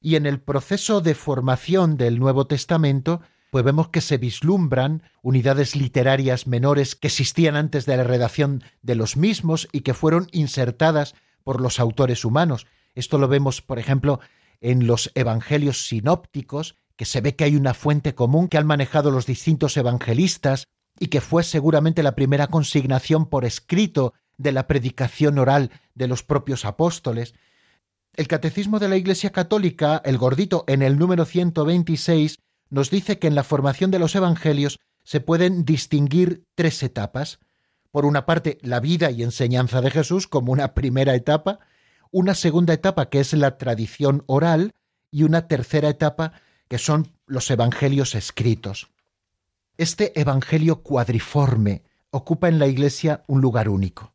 Y 0.00 0.16
en 0.16 0.26
el 0.26 0.40
proceso 0.40 1.00
de 1.00 1.14
formación 1.14 1.96
del 1.96 2.18
Nuevo 2.18 2.46
Testamento, 2.46 3.20
pues 3.50 3.64
vemos 3.64 3.88
que 3.88 4.00
se 4.00 4.16
vislumbran 4.16 5.02
unidades 5.22 5.76
literarias 5.76 6.46
menores 6.46 6.94
que 6.94 7.08
existían 7.08 7.56
antes 7.56 7.84
de 7.84 7.96
la 7.96 8.04
redacción 8.04 8.62
de 8.80 8.94
los 8.94 9.16
mismos 9.16 9.68
y 9.72 9.80
que 9.80 9.92
fueron 9.92 10.28
insertadas 10.32 11.14
por 11.42 11.60
los 11.60 11.80
autores 11.80 12.24
humanos. 12.24 12.66
Esto 12.94 13.18
lo 13.18 13.28
vemos, 13.28 13.60
por 13.60 13.78
ejemplo, 13.78 14.20
en 14.60 14.86
los 14.86 15.10
evangelios 15.14 15.86
sinópticos, 15.86 16.76
que 16.96 17.04
se 17.04 17.20
ve 17.20 17.34
que 17.34 17.44
hay 17.44 17.56
una 17.56 17.74
fuente 17.74 18.14
común 18.14 18.48
que 18.48 18.58
han 18.58 18.66
manejado 18.66 19.10
los 19.10 19.26
distintos 19.26 19.76
evangelistas 19.76 20.68
y 20.98 21.08
que 21.08 21.20
fue 21.20 21.42
seguramente 21.42 22.02
la 22.02 22.14
primera 22.14 22.48
consignación 22.48 23.26
por 23.26 23.44
escrito 23.44 24.14
de 24.38 24.52
la 24.52 24.66
predicación 24.66 25.38
oral 25.38 25.70
de 25.94 26.08
los 26.08 26.22
propios 26.22 26.64
apóstoles. 26.64 27.34
El 28.14 28.26
Catecismo 28.26 28.78
de 28.78 28.88
la 28.88 28.96
Iglesia 28.96 29.30
Católica, 29.30 30.00
el 30.04 30.18
gordito, 30.18 30.64
en 30.66 30.82
el 30.82 30.98
número 30.98 31.24
126, 31.24 32.38
nos 32.70 32.90
dice 32.90 33.18
que 33.18 33.26
en 33.26 33.34
la 33.34 33.44
formación 33.44 33.90
de 33.90 33.98
los 33.98 34.14
Evangelios 34.14 34.78
se 35.04 35.20
pueden 35.20 35.64
distinguir 35.64 36.44
tres 36.54 36.82
etapas. 36.82 37.38
Por 37.90 38.06
una 38.06 38.26
parte, 38.26 38.58
la 38.62 38.80
vida 38.80 39.10
y 39.10 39.22
enseñanza 39.22 39.80
de 39.80 39.90
Jesús 39.90 40.26
como 40.26 40.52
una 40.52 40.74
primera 40.74 41.14
etapa, 41.14 41.58
una 42.10 42.34
segunda 42.34 42.72
etapa 42.72 43.10
que 43.10 43.20
es 43.20 43.32
la 43.32 43.58
tradición 43.58 44.24
oral 44.26 44.72
y 45.10 45.24
una 45.24 45.48
tercera 45.48 45.88
etapa 45.88 46.32
que 46.68 46.78
son 46.78 47.12
los 47.26 47.50
Evangelios 47.50 48.14
escritos. 48.14 48.90
Este 49.80 50.20
Evangelio 50.20 50.82
cuadriforme 50.82 51.84
ocupa 52.10 52.48
en 52.50 52.58
la 52.58 52.66
Iglesia 52.66 53.24
un 53.28 53.40
lugar 53.40 53.70
único. 53.70 54.12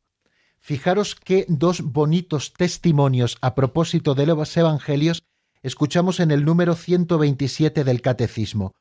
Fijaros 0.59 1.16
qué 1.16 1.47
dos 1.49 1.82
bonitos 1.82 2.53
testimonios 2.53 3.39
a 3.41 3.55
propósito 3.55 4.13
de 4.13 4.28
los 4.28 4.55
Evangelios 4.55 5.24
escuchamos 5.63 6.20
en 6.20 6.30
el 6.30 6.45
número 6.45 6.76
127 6.76 7.84
del 7.84 8.03
Catecismo. 8.03 8.76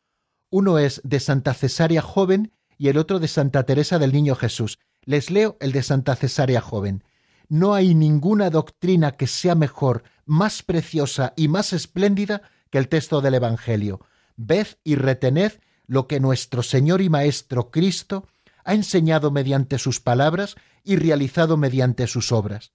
Uno 0.51 0.76
es 0.76 1.01
de 1.05 1.20
Santa 1.20 1.55
Cesárea 1.55 2.03
Joven 2.03 2.53
y 2.76 2.89
el 2.89 2.99
otro 2.99 3.18
de 3.18 3.28
Santa 3.28 3.62
Teresa 3.62 3.99
del 3.99 4.12
Niño 4.12 4.35
Jesús. 4.35 4.78
Les 5.07 5.30
leo 5.30 5.57
el 5.61 5.72
de 5.72 5.82
Santa 5.82 6.16
Cesárea 6.16 6.61
Joven. 6.61 7.03
No 7.49 7.72
hay 7.72 7.95
ninguna 7.95 8.51
doctrina 8.51 9.12
que 9.12 9.26
sea 9.26 9.55
mejor, 9.55 10.03
más 10.26 10.62
preciosa 10.62 11.32
y 11.35 11.49
más 11.49 11.72
espléndida 11.72 12.43
que 12.68 12.76
el 12.76 12.89
texto 12.89 13.22
del 13.22 13.37
Evangelio. 13.37 14.05
Ved 14.37 14.66
y 14.85 14.97
retened 14.97 15.53
lo 15.87 16.07
que 16.07 16.20
nuestro 16.20 16.62
Señor 16.62 17.01
y 17.01 17.09
Maestro 17.09 17.70
Cristo 17.70 18.26
ha 18.64 18.74
enseñado 18.74 19.30
mediante 19.30 19.78
sus 19.78 20.01
palabras 20.01 20.57
y 20.82 20.97
realizado 20.97 21.57
mediante 21.57 22.07
sus 22.07 22.32
obras. 22.32 22.72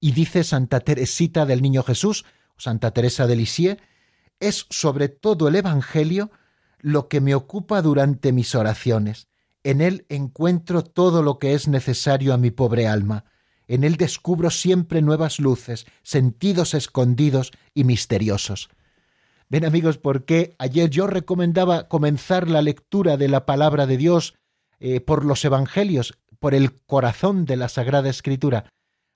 Y 0.00 0.12
dice 0.12 0.44
Santa 0.44 0.80
Teresita 0.80 1.44
del 1.46 1.62
Niño 1.62 1.82
Jesús, 1.82 2.24
Santa 2.56 2.92
Teresa 2.92 3.26
de 3.26 3.36
Lisieux, 3.36 3.80
es 4.38 4.66
sobre 4.70 5.08
todo 5.08 5.48
el 5.48 5.56
Evangelio 5.56 6.30
lo 6.78 7.08
que 7.08 7.20
me 7.20 7.34
ocupa 7.34 7.82
durante 7.82 8.32
mis 8.32 8.54
oraciones. 8.54 9.28
En 9.62 9.82
él 9.82 10.06
encuentro 10.08 10.82
todo 10.82 11.22
lo 11.22 11.38
que 11.38 11.52
es 11.52 11.68
necesario 11.68 12.32
a 12.32 12.38
mi 12.38 12.50
pobre 12.50 12.86
alma. 12.86 13.26
En 13.68 13.84
él 13.84 13.96
descubro 13.96 14.50
siempre 14.50 15.02
nuevas 15.02 15.38
luces, 15.38 15.86
sentidos 16.02 16.72
escondidos 16.72 17.52
y 17.74 17.84
misteriosos. 17.84 18.70
Ven 19.50 19.64
amigos, 19.64 19.98
porque 19.98 20.54
ayer 20.58 20.88
yo 20.90 21.08
recomendaba 21.08 21.88
comenzar 21.88 22.48
la 22.48 22.62
lectura 22.62 23.16
de 23.16 23.26
la 23.26 23.46
palabra 23.46 23.88
de 23.88 23.96
Dios 23.96 24.34
eh, 24.78 25.00
por 25.00 25.24
los 25.24 25.44
Evangelios, 25.44 26.14
por 26.38 26.54
el 26.54 26.80
corazón 26.82 27.46
de 27.46 27.56
la 27.56 27.68
Sagrada 27.68 28.08
Escritura, 28.08 28.66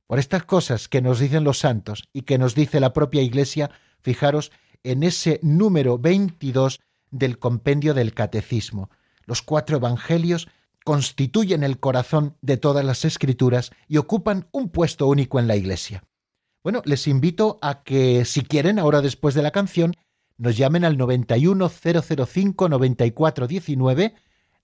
por 0.08 0.18
estas 0.18 0.42
cosas 0.42 0.88
que 0.88 1.00
nos 1.00 1.20
dicen 1.20 1.44
los 1.44 1.60
santos 1.60 2.08
y 2.12 2.22
que 2.22 2.36
nos 2.36 2.56
dice 2.56 2.80
la 2.80 2.92
propia 2.92 3.22
Iglesia, 3.22 3.70
fijaros 4.00 4.50
en 4.82 5.04
ese 5.04 5.38
número 5.40 5.98
22 5.98 6.80
del 7.12 7.38
compendio 7.38 7.94
del 7.94 8.12
Catecismo. 8.12 8.90
Los 9.26 9.40
cuatro 9.40 9.76
Evangelios 9.76 10.48
constituyen 10.84 11.62
el 11.62 11.78
corazón 11.78 12.36
de 12.42 12.56
todas 12.56 12.84
las 12.84 13.04
escrituras 13.04 13.70
y 13.86 13.98
ocupan 13.98 14.48
un 14.50 14.68
puesto 14.68 15.06
único 15.06 15.38
en 15.38 15.46
la 15.46 15.54
Iglesia. 15.54 16.02
Bueno, 16.64 16.82
les 16.84 17.06
invito 17.06 17.60
a 17.62 17.84
que, 17.84 18.24
si 18.24 18.42
quieren, 18.42 18.80
ahora 18.80 19.00
después 19.00 19.34
de 19.34 19.42
la 19.42 19.52
canción, 19.52 19.94
nos 20.38 20.56
llamen 20.56 20.84
al 20.84 20.96
91005 20.96 22.68
9419, 22.68 24.14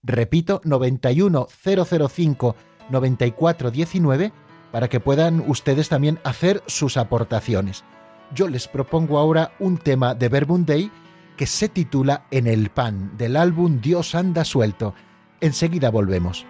repito, 0.02 0.60
91005 0.64 2.56
9419, 2.90 4.32
para 4.72 4.88
que 4.88 5.00
puedan 5.00 5.44
ustedes 5.46 5.88
también 5.88 6.18
hacer 6.24 6.62
sus 6.66 6.96
aportaciones. 6.96 7.84
Yo 8.34 8.48
les 8.48 8.68
propongo 8.68 9.18
ahora 9.18 9.52
un 9.58 9.78
tema 9.78 10.14
de 10.14 10.28
Verbum 10.28 10.64
Day 10.64 10.90
que 11.36 11.46
se 11.46 11.68
titula 11.68 12.26
En 12.30 12.46
el 12.46 12.70
pan, 12.70 13.16
del 13.16 13.36
álbum 13.36 13.80
Dios 13.80 14.14
anda 14.14 14.44
suelto. 14.44 14.94
Enseguida 15.40 15.90
volvemos. 15.90 16.46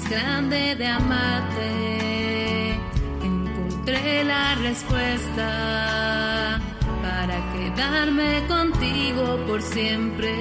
Grande 0.00 0.74
de 0.76 0.86
amarte. 0.86 2.80
Encontré 3.22 4.24
la 4.24 4.54
respuesta 4.54 6.58
para 7.02 7.52
quedarme 7.52 8.42
contigo 8.48 9.36
por 9.46 9.60
siempre, 9.60 10.32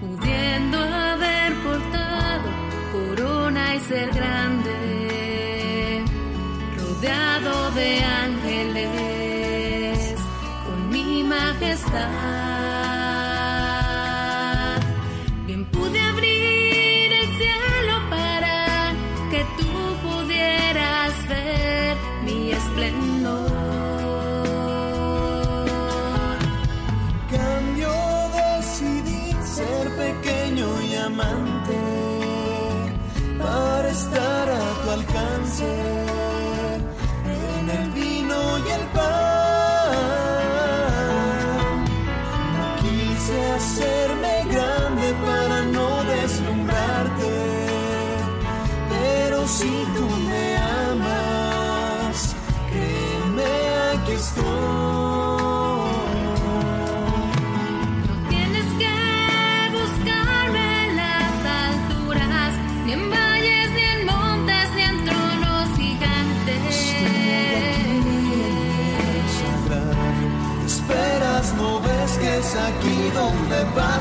pudiendo 0.00 0.78
haber 0.78 1.54
portado 1.64 2.50
corona 2.92 3.74
y 3.74 3.80
ser 3.80 4.10
grande, 4.10 6.04
rodeado 6.76 7.70
de 7.70 8.04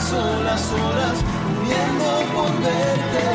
paso 0.05 0.43
las 0.43 0.61
horas 0.71 1.17
muriendo 1.49 2.05
por 2.35 2.51
verte. 2.61 3.25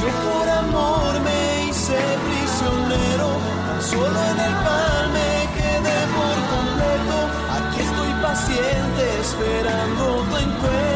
Yo 0.00 0.08
por 0.26 0.48
amor 0.48 1.20
me 1.20 1.68
hice 1.68 1.98
prisionero, 2.26 3.28
tan 3.66 3.82
solo 3.82 4.18
en 4.32 4.40
el 4.40 4.54
pan 4.64 5.12
me 5.12 5.30
quedé 5.56 5.98
por 6.16 6.36
completo. 6.54 7.16
Aquí 7.56 7.80
estoy 7.80 8.12
paciente 8.22 9.20
esperando 9.20 10.24
tu 10.30 10.36
encuentro. 10.36 10.95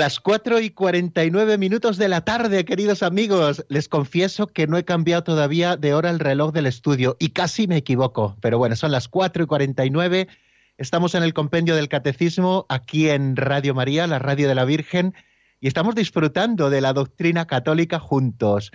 Las 0.00 0.18
4 0.18 0.60
y 0.60 0.70
49 0.70 1.58
minutos 1.58 1.98
de 1.98 2.08
la 2.08 2.22
tarde, 2.22 2.64
queridos 2.64 3.02
amigos. 3.02 3.66
Les 3.68 3.86
confieso 3.86 4.46
que 4.46 4.66
no 4.66 4.78
he 4.78 4.84
cambiado 4.86 5.24
todavía 5.24 5.76
de 5.76 5.92
hora 5.92 6.08
el 6.08 6.20
reloj 6.20 6.54
del 6.54 6.64
estudio 6.64 7.18
y 7.20 7.32
casi 7.32 7.66
me 7.66 7.76
equivoco. 7.76 8.34
Pero 8.40 8.56
bueno, 8.56 8.76
son 8.76 8.92
las 8.92 9.08
4 9.08 9.44
y 9.44 9.46
49. 9.46 10.26
Estamos 10.78 11.14
en 11.14 11.22
el 11.22 11.34
compendio 11.34 11.76
del 11.76 11.90
catecismo 11.90 12.64
aquí 12.70 13.10
en 13.10 13.36
Radio 13.36 13.74
María, 13.74 14.06
la 14.06 14.18
radio 14.18 14.48
de 14.48 14.54
la 14.54 14.64
Virgen, 14.64 15.12
y 15.60 15.68
estamos 15.68 15.94
disfrutando 15.94 16.70
de 16.70 16.80
la 16.80 16.94
doctrina 16.94 17.46
católica 17.46 17.98
juntos. 17.98 18.72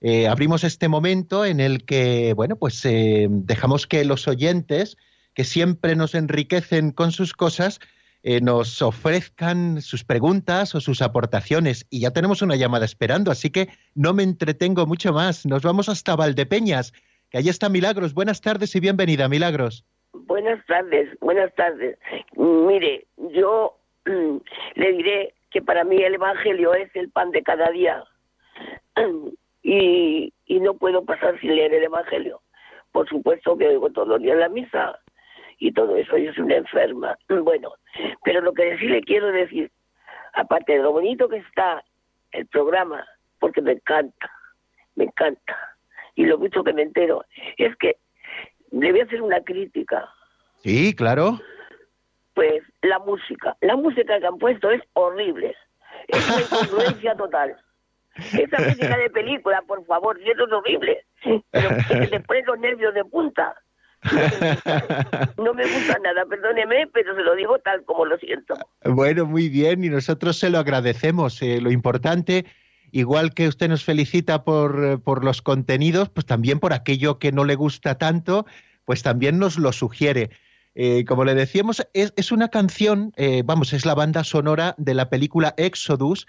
Eh, 0.00 0.28
abrimos 0.28 0.62
este 0.62 0.86
momento 0.86 1.44
en 1.44 1.58
el 1.58 1.86
que, 1.86 2.34
bueno, 2.34 2.54
pues 2.54 2.84
eh, 2.84 3.26
dejamos 3.28 3.88
que 3.88 4.04
los 4.04 4.28
oyentes, 4.28 4.96
que 5.34 5.42
siempre 5.42 5.96
nos 5.96 6.14
enriquecen 6.14 6.92
con 6.92 7.10
sus 7.10 7.32
cosas, 7.32 7.80
eh, 8.22 8.40
nos 8.40 8.82
ofrezcan 8.82 9.80
sus 9.80 10.04
preguntas 10.04 10.74
o 10.74 10.80
sus 10.80 11.02
aportaciones. 11.02 11.86
Y 11.90 12.00
ya 12.00 12.10
tenemos 12.10 12.42
una 12.42 12.56
llamada 12.56 12.84
esperando, 12.84 13.30
así 13.30 13.50
que 13.50 13.68
no 13.94 14.12
me 14.12 14.22
entretengo 14.22 14.86
mucho 14.86 15.12
más. 15.12 15.46
Nos 15.46 15.62
vamos 15.62 15.88
hasta 15.88 16.16
Valdepeñas, 16.16 16.92
que 17.30 17.38
allí 17.38 17.48
está 17.48 17.68
Milagros. 17.68 18.14
Buenas 18.14 18.40
tardes 18.40 18.74
y 18.74 18.80
bienvenida, 18.80 19.28
Milagros. 19.28 19.84
Buenas 20.12 20.64
tardes, 20.66 21.08
buenas 21.20 21.54
tardes. 21.54 21.98
Mire, 22.36 23.06
yo 23.34 23.78
mm, 24.06 24.36
le 24.74 24.92
diré 24.92 25.34
que 25.50 25.62
para 25.62 25.84
mí 25.84 26.02
el 26.02 26.14
Evangelio 26.14 26.74
es 26.74 26.90
el 26.94 27.10
pan 27.10 27.30
de 27.30 27.42
cada 27.42 27.70
día 27.70 28.02
y, 29.62 30.32
y 30.46 30.60
no 30.60 30.74
puedo 30.74 31.04
pasar 31.04 31.40
sin 31.40 31.54
leer 31.54 31.72
el 31.74 31.84
Evangelio. 31.84 32.40
Por 32.90 33.08
supuesto 33.08 33.56
que 33.56 33.68
oigo 33.68 33.90
todos 33.90 34.08
los 34.08 34.20
días 34.20 34.38
la 34.38 34.48
misa 34.48 34.98
y 35.58 35.72
todo 35.72 35.96
eso, 35.96 36.16
yo 36.16 36.32
soy 36.32 36.44
una 36.44 36.56
enferma. 36.56 37.18
Bueno, 37.28 37.74
pero 38.24 38.40
lo 38.40 38.52
que 38.52 38.76
sí 38.78 38.86
le 38.86 39.02
quiero 39.02 39.32
decir, 39.32 39.70
aparte 40.34 40.72
de 40.72 40.82
lo 40.82 40.92
bonito 40.92 41.28
que 41.28 41.38
está 41.38 41.82
el 42.32 42.46
programa, 42.46 43.06
porque 43.38 43.62
me 43.62 43.72
encanta, 43.72 44.30
me 44.94 45.04
encanta, 45.04 45.76
y 46.14 46.26
lo 46.26 46.38
mucho 46.38 46.64
que 46.64 46.72
me 46.72 46.82
entero, 46.82 47.24
es 47.56 47.74
que 47.76 47.96
le 48.70 48.90
voy 48.90 49.00
a 49.00 49.04
hacer 49.04 49.22
una 49.22 49.40
crítica. 49.42 50.08
Sí, 50.56 50.94
claro. 50.94 51.40
Pues 52.34 52.62
la 52.82 52.98
música, 52.98 53.56
la 53.60 53.76
música 53.76 54.18
que 54.20 54.26
han 54.26 54.38
puesto 54.38 54.70
es 54.70 54.82
horrible, 54.92 55.54
es 56.08 56.28
una 56.28 56.40
incongruencia 56.40 57.14
total. 57.16 57.56
Esa 58.16 58.62
música 58.62 58.96
de 58.96 59.10
película, 59.10 59.62
por 59.62 59.84
favor, 59.86 60.20
y 60.20 60.30
eso 60.30 60.44
es 60.44 60.52
horrible, 60.52 61.04
pero 61.50 61.68
es 61.70 61.86
que 61.86 62.06
te 62.08 62.20
pone 62.20 62.42
los 62.42 62.58
nervios 62.58 62.94
de 62.94 63.04
punta. 63.04 63.54
No 65.36 65.54
me 65.54 65.64
gusta 65.64 65.98
nada, 66.02 66.24
perdóneme, 66.28 66.86
pero 66.92 67.14
se 67.14 67.22
lo 67.22 67.34
digo 67.34 67.58
tal 67.58 67.84
como 67.84 68.04
lo 68.04 68.16
siento. 68.18 68.54
Bueno, 68.84 69.26
muy 69.26 69.48
bien, 69.48 69.84
y 69.84 69.88
nosotros 69.88 70.38
se 70.38 70.50
lo 70.50 70.58
agradecemos. 70.58 71.42
Eh, 71.42 71.60
lo 71.60 71.70
importante, 71.70 72.46
igual 72.92 73.34
que 73.34 73.48
usted 73.48 73.68
nos 73.68 73.84
felicita 73.84 74.44
por, 74.44 74.84
eh, 74.84 74.98
por 74.98 75.24
los 75.24 75.42
contenidos, 75.42 76.08
pues 76.08 76.26
también 76.26 76.60
por 76.60 76.72
aquello 76.72 77.18
que 77.18 77.32
no 77.32 77.44
le 77.44 77.56
gusta 77.56 77.96
tanto, 77.98 78.46
pues 78.84 79.02
también 79.02 79.38
nos 79.38 79.58
lo 79.58 79.72
sugiere. 79.72 80.30
Eh, 80.80 81.04
como 81.04 81.24
le 81.24 81.34
decíamos, 81.34 81.84
es, 81.92 82.12
es 82.16 82.30
una 82.30 82.50
canción, 82.50 83.12
eh, 83.16 83.42
vamos, 83.44 83.72
es 83.72 83.84
la 83.84 83.96
banda 83.96 84.22
sonora 84.22 84.76
de 84.78 84.94
la 84.94 85.10
película 85.10 85.52
Exodus, 85.56 86.26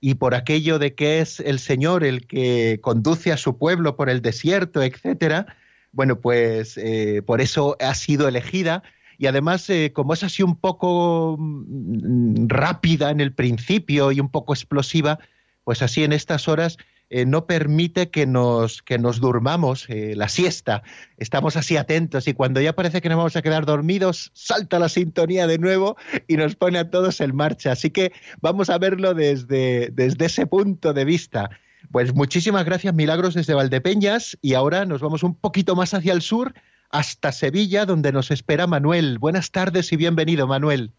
y 0.00 0.14
por 0.14 0.34
aquello 0.34 0.78
de 0.78 0.94
que 0.94 1.20
es 1.20 1.40
el 1.40 1.58
Señor 1.58 2.02
el 2.02 2.26
que 2.26 2.78
conduce 2.80 3.30
a 3.30 3.36
su 3.36 3.58
pueblo 3.58 3.96
por 3.96 4.08
el 4.08 4.22
desierto, 4.22 4.82
etcétera, 4.82 5.54
bueno, 5.92 6.20
pues 6.20 6.76
eh, 6.76 7.22
por 7.24 7.40
eso 7.40 7.76
ha 7.80 7.94
sido 7.94 8.28
elegida. 8.28 8.82
Y 9.18 9.26
además, 9.26 9.68
eh, 9.68 9.92
como 9.92 10.14
es 10.14 10.22
así 10.22 10.42
un 10.42 10.56
poco 10.56 11.36
mm, 11.38 12.48
rápida 12.48 13.10
en 13.10 13.20
el 13.20 13.34
principio 13.34 14.12
y 14.12 14.20
un 14.20 14.30
poco 14.30 14.54
explosiva, 14.54 15.18
pues 15.64 15.82
así 15.82 16.04
en 16.04 16.12
estas 16.12 16.48
horas 16.48 16.78
eh, 17.10 17.26
no 17.26 17.46
permite 17.46 18.10
que 18.10 18.24
nos, 18.24 18.82
que 18.82 18.98
nos 18.98 19.20
durmamos 19.20 19.88
la 19.88 20.28
siesta. 20.28 20.82
Estamos 21.18 21.56
así 21.56 21.76
atentos 21.76 22.28
y 22.28 22.34
cuando 22.34 22.60
ya 22.60 22.74
parece 22.74 23.00
que 23.00 23.08
nos 23.08 23.18
vamos 23.18 23.36
a 23.36 23.42
quedar 23.42 23.66
dormidos, 23.66 24.30
salta 24.32 24.78
la 24.78 24.88
sintonía 24.88 25.46
de 25.46 25.58
nuevo 25.58 25.96
y 26.28 26.36
nos 26.36 26.54
pone 26.54 26.78
a 26.78 26.88
todos 26.88 27.20
en 27.20 27.34
marcha. 27.34 27.72
Así 27.72 27.90
que 27.90 28.12
vamos 28.40 28.70
a 28.70 28.78
verlo 28.78 29.12
desde, 29.12 29.90
desde 29.92 30.26
ese 30.26 30.46
punto 30.46 30.92
de 30.92 31.04
vista. 31.04 31.50
Pues 31.92 32.14
muchísimas 32.14 32.64
gracias, 32.64 32.94
Milagros, 32.94 33.34
desde 33.34 33.54
Valdepeñas. 33.54 34.38
Y 34.42 34.54
ahora 34.54 34.84
nos 34.84 35.00
vamos 35.00 35.22
un 35.22 35.34
poquito 35.34 35.76
más 35.76 35.94
hacia 35.94 36.12
el 36.12 36.22
sur, 36.22 36.52
hasta 36.90 37.32
Sevilla, 37.32 37.86
donde 37.86 38.12
nos 38.12 38.30
espera 38.30 38.66
Manuel. 38.66 39.18
Buenas 39.18 39.50
tardes 39.50 39.92
y 39.92 39.96
bienvenido, 39.96 40.46
Manuel. 40.46 40.90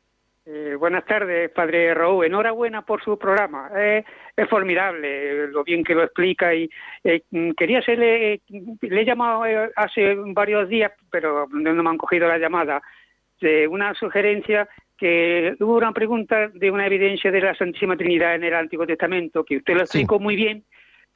Eh, 0.45 0.75
buenas 0.77 1.05
tardes, 1.05 1.51
padre 1.51 1.93
Raúl. 1.93 2.25
Enhorabuena 2.25 2.81
por 2.81 3.03
su 3.03 3.17
programa. 3.17 3.69
Eh, 3.77 4.03
es 4.35 4.49
formidable 4.49 5.07
eh, 5.07 5.47
lo 5.47 5.63
bien 5.63 5.83
que 5.83 5.95
lo 5.95 6.03
explica 6.03 6.53
y 6.53 6.69
eh, 7.03 7.23
quería 7.57 7.79
hacerle, 7.79 8.41
le 8.47 9.01
he 9.01 9.05
llamado 9.05 9.45
eh, 9.45 9.71
hace 9.75 10.15
varios 10.15 10.69
días, 10.69 10.91
pero 11.09 11.47
no 11.51 11.83
me 11.83 11.89
han 11.89 11.97
cogido 11.97 12.27
la 12.27 12.37
llamada, 12.37 12.81
una 13.69 13.95
sugerencia 13.95 14.69
que 15.01 15.55
hubo 15.59 15.77
una 15.77 15.93
pregunta 15.93 16.49
de 16.49 16.69
una 16.69 16.85
evidencia 16.85 17.31
de 17.31 17.41
la 17.41 17.55
Santísima 17.55 17.97
Trinidad 17.97 18.35
en 18.35 18.43
el 18.43 18.53
Antiguo 18.53 18.85
Testamento, 18.85 19.43
que 19.43 19.57
usted 19.57 19.73
lo 19.73 19.79
Sí. 19.79 19.97
explicó 19.97 20.19
muy 20.19 20.35
bien, 20.35 20.63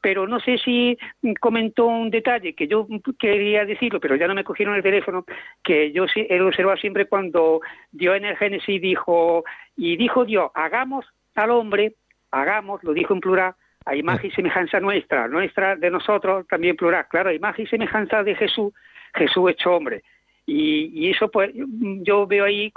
pero 0.02 0.26
no 0.26 0.40
sé 0.40 0.58
si 0.58 0.98
comentó 1.40 1.86
un 1.86 2.10
detalle 2.10 2.56
que 2.56 2.68
yo 2.68 2.88
quería 3.20 3.64
decirlo, 3.64 4.00
pero 4.00 4.16
ya 4.16 4.28
no 4.28 4.34
me 4.34 4.44
cogieron 4.44 4.74
el 4.74 4.82
teléfono, 4.82 5.24
que 5.64 5.92
yo 5.92 6.08
he 6.16 6.42
observado 6.42 6.78
siempre 6.78 7.06
cuando 7.06 7.62
Dios 7.92 8.18
en 8.18 8.26
el 8.26 8.36
Génesis 8.38 8.82
dijo, 8.82 9.44
y 9.78 9.98
dijo 9.98 10.26
Dios, 10.26 10.50
hagamos 10.56 11.06
al 11.36 11.52
hombre, 11.52 11.94
hagamos, 12.32 12.84
lo 12.84 12.92
dijo 12.92 13.14
en 13.14 13.20
plural, 13.20 13.54
a 13.86 13.96
imagen 13.96 14.32
y 14.32 14.34
semejanza 14.34 14.80
nuestra, 14.80 15.28
nuestra 15.28 15.76
de 15.76 15.92
nosotros 15.92 16.48
también 16.48 16.76
plural, 16.76 17.06
claro, 17.08 17.30
a 17.30 17.34
imagen 17.36 17.66
y 17.66 17.68
semejanza 17.68 18.24
de 18.24 18.34
Jesús, 18.34 18.74
Jesús 19.14 19.52
hecho 19.52 19.76
hombre. 19.76 20.02
Y, 20.46 20.92
y 20.94 21.12
eso 21.12 21.30
pues 21.30 21.52
yo 21.54 22.28
veo 22.28 22.46
ahí 22.46 22.72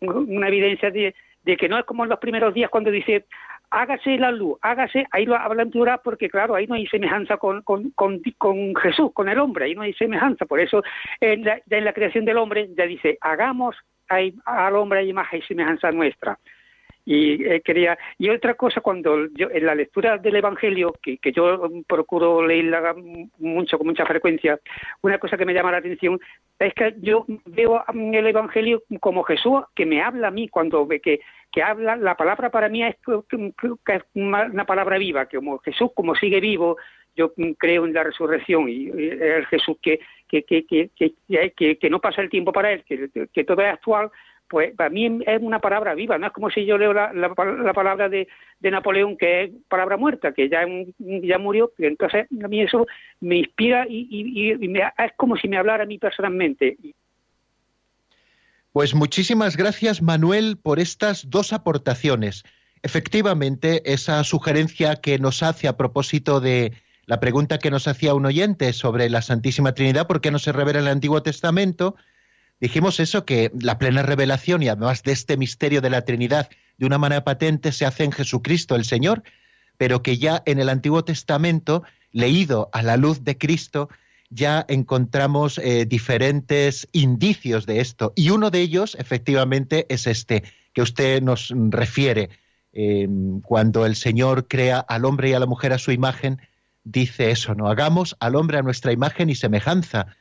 una 0.00 0.48
evidencia 0.48 0.90
de, 0.90 1.14
que 1.44 1.68
no 1.68 1.78
es 1.78 1.84
como 1.84 2.04
en 2.04 2.10
los 2.10 2.18
primeros 2.18 2.54
días 2.54 2.70
cuando 2.70 2.90
dice 2.90 3.26
hágase 3.70 4.18
la 4.18 4.30
luz, 4.30 4.58
hágase, 4.60 5.06
ahí 5.12 5.24
lo 5.24 5.34
habla 5.34 5.62
en 5.62 5.70
plural 5.70 6.00
porque 6.04 6.28
claro, 6.28 6.54
ahí 6.54 6.66
no 6.66 6.74
hay 6.74 6.86
semejanza 6.88 7.38
con, 7.38 7.62
con, 7.62 7.90
con, 7.92 8.20
con 8.36 8.76
Jesús, 8.76 9.12
con 9.14 9.30
el 9.30 9.38
hombre, 9.38 9.64
ahí 9.64 9.74
no 9.74 9.80
hay 9.80 9.94
semejanza, 9.94 10.44
por 10.44 10.60
eso 10.60 10.82
en 11.20 11.42
la, 11.44 11.60
en 11.70 11.84
la 11.84 11.94
creación 11.94 12.26
del 12.26 12.36
hombre 12.36 12.68
ya 12.76 12.84
dice, 12.84 13.16
hagamos 13.22 13.74
al 14.08 14.76
hombre 14.76 15.00
a 15.00 15.02
imagen 15.02 15.40
y 15.40 15.42
semejanza 15.42 15.90
nuestra. 15.90 16.38
Y 17.04 17.44
eh, 17.44 17.60
quería 17.62 17.98
y 18.16 18.28
otra 18.28 18.54
cosa 18.54 18.80
cuando 18.80 19.26
yo 19.34 19.48
en 19.50 19.66
la 19.66 19.74
lectura 19.74 20.18
del 20.18 20.36
Evangelio 20.36 20.94
que, 21.02 21.18
que 21.18 21.32
yo 21.32 21.68
mm, 21.68 21.82
procuro 21.82 22.46
leerla 22.46 22.94
mucho 23.38 23.76
con 23.76 23.88
mucha 23.88 24.06
frecuencia, 24.06 24.60
una 25.00 25.18
cosa 25.18 25.36
que 25.36 25.44
me 25.44 25.52
llama 25.52 25.72
la 25.72 25.78
atención 25.78 26.20
es 26.60 26.72
que 26.74 26.94
yo 27.00 27.24
veo 27.46 27.82
mm, 27.92 28.14
el 28.14 28.26
Evangelio 28.28 28.84
como 29.00 29.24
Jesús 29.24 29.62
que 29.74 29.84
me 29.84 30.00
habla 30.00 30.28
a 30.28 30.30
mí 30.30 30.48
cuando 30.48 30.86
ve 30.86 31.00
que 31.00 31.20
que 31.50 31.62
habla 31.62 31.96
la 31.96 32.16
palabra 32.16 32.50
para 32.50 32.68
mí 32.68 32.84
es 32.84 32.96
que, 33.04 33.94
es 33.94 34.02
una 34.14 34.64
palabra 34.64 34.96
viva 34.96 35.26
que 35.26 35.38
como 35.38 35.58
Jesús 35.58 35.90
como 35.94 36.14
sigue 36.14 36.40
vivo 36.40 36.76
yo 37.16 37.32
mm, 37.36 37.52
creo 37.58 37.84
en 37.84 37.94
la 37.94 38.04
resurrección 38.04 38.68
y, 38.68 38.86
el 38.88 39.44
Jesús 39.46 39.76
que 39.82 39.98
que, 40.28 40.44
que, 40.44 40.90
que, 40.96 41.76
que, 41.76 41.90
no 41.90 42.00
pasa 42.00 42.22
el 42.22 42.30
tiempo 42.30 42.52
para 42.52 42.72
él, 42.72 42.84
que 42.86 43.44
todo 43.44 43.60
es 43.60 43.70
actual, 43.74 44.10
pues 44.52 44.76
para 44.76 44.90
mí 44.90 45.06
es 45.26 45.40
una 45.40 45.60
palabra 45.60 45.94
viva, 45.94 46.18
no 46.18 46.26
es 46.26 46.32
como 46.34 46.50
si 46.50 46.66
yo 46.66 46.76
leo 46.76 46.92
la, 46.92 47.10
la, 47.14 47.28
la 47.28 47.72
palabra 47.72 48.10
de, 48.10 48.28
Napoleón, 48.60 49.16
que 49.16 49.44
es 49.44 49.50
palabra 49.66 49.96
muerta, 49.96 50.32
que 50.32 50.50
ya, 50.50 50.66
ya 50.98 51.38
murió, 51.38 51.72
entonces 51.78 52.26
a 52.44 52.48
mí 52.48 52.60
eso 52.60 52.86
me 53.20 53.38
inspira 53.38 53.86
y, 53.88 54.06
y, 54.10 54.52
y 54.62 54.68
me, 54.68 54.80
es 54.80 55.12
como 55.16 55.38
si 55.38 55.48
me 55.48 55.56
hablara 55.56 55.84
a 55.84 55.86
mí 55.86 55.96
personalmente. 55.96 56.76
Pues 58.72 58.94
muchísimas 58.94 59.56
gracias, 59.56 60.02
Manuel, 60.02 60.58
por 60.62 60.80
estas 60.80 61.30
dos 61.30 61.54
aportaciones. 61.54 62.44
Efectivamente, 62.82 63.80
esa 63.90 64.22
sugerencia 64.22 64.96
que 64.96 65.18
nos 65.18 65.42
hace 65.42 65.66
a 65.66 65.78
propósito 65.78 66.40
de 66.40 66.74
la 67.06 67.20
pregunta 67.20 67.58
que 67.58 67.70
nos 67.70 67.88
hacía 67.88 68.12
un 68.12 68.26
oyente 68.26 68.74
sobre 68.74 69.08
la 69.08 69.22
Santísima 69.22 69.72
Trinidad, 69.72 70.06
¿por 70.06 70.20
qué 70.20 70.30
no 70.30 70.38
se 70.38 70.52
revela 70.52 70.80
en 70.80 70.84
el 70.84 70.92
Antiguo 70.92 71.22
Testamento? 71.22 71.96
Dijimos 72.62 73.00
eso, 73.00 73.24
que 73.24 73.50
la 73.60 73.76
plena 73.76 74.04
revelación 74.04 74.62
y 74.62 74.68
además 74.68 75.02
de 75.02 75.10
este 75.10 75.36
misterio 75.36 75.80
de 75.80 75.90
la 75.90 76.02
Trinidad 76.02 76.48
de 76.78 76.86
una 76.86 76.96
manera 76.96 77.24
patente 77.24 77.72
se 77.72 77.84
hace 77.84 78.04
en 78.04 78.12
Jesucristo 78.12 78.76
el 78.76 78.84
Señor, 78.84 79.24
pero 79.78 80.00
que 80.04 80.16
ya 80.16 80.44
en 80.46 80.60
el 80.60 80.68
Antiguo 80.68 81.02
Testamento, 81.02 81.82
leído 82.12 82.70
a 82.72 82.84
la 82.84 82.96
luz 82.96 83.24
de 83.24 83.36
Cristo, 83.36 83.88
ya 84.30 84.64
encontramos 84.68 85.58
eh, 85.58 85.86
diferentes 85.86 86.86
indicios 86.92 87.66
de 87.66 87.80
esto. 87.80 88.12
Y 88.14 88.30
uno 88.30 88.52
de 88.52 88.60
ellos, 88.60 88.96
efectivamente, 88.96 89.86
es 89.88 90.06
este 90.06 90.44
que 90.72 90.82
usted 90.82 91.20
nos 91.20 91.52
refiere. 91.52 92.30
Eh, 92.72 93.08
cuando 93.42 93.86
el 93.86 93.96
Señor 93.96 94.46
crea 94.46 94.78
al 94.78 95.04
hombre 95.04 95.30
y 95.30 95.32
a 95.32 95.40
la 95.40 95.46
mujer 95.46 95.72
a 95.72 95.78
su 95.78 95.90
imagen, 95.90 96.40
dice 96.84 97.32
eso, 97.32 97.56
¿no? 97.56 97.68
Hagamos 97.68 98.16
al 98.20 98.36
hombre 98.36 98.58
a 98.58 98.62
nuestra 98.62 98.92
imagen 98.92 99.30
y 99.30 99.34
semejanza. 99.34 100.14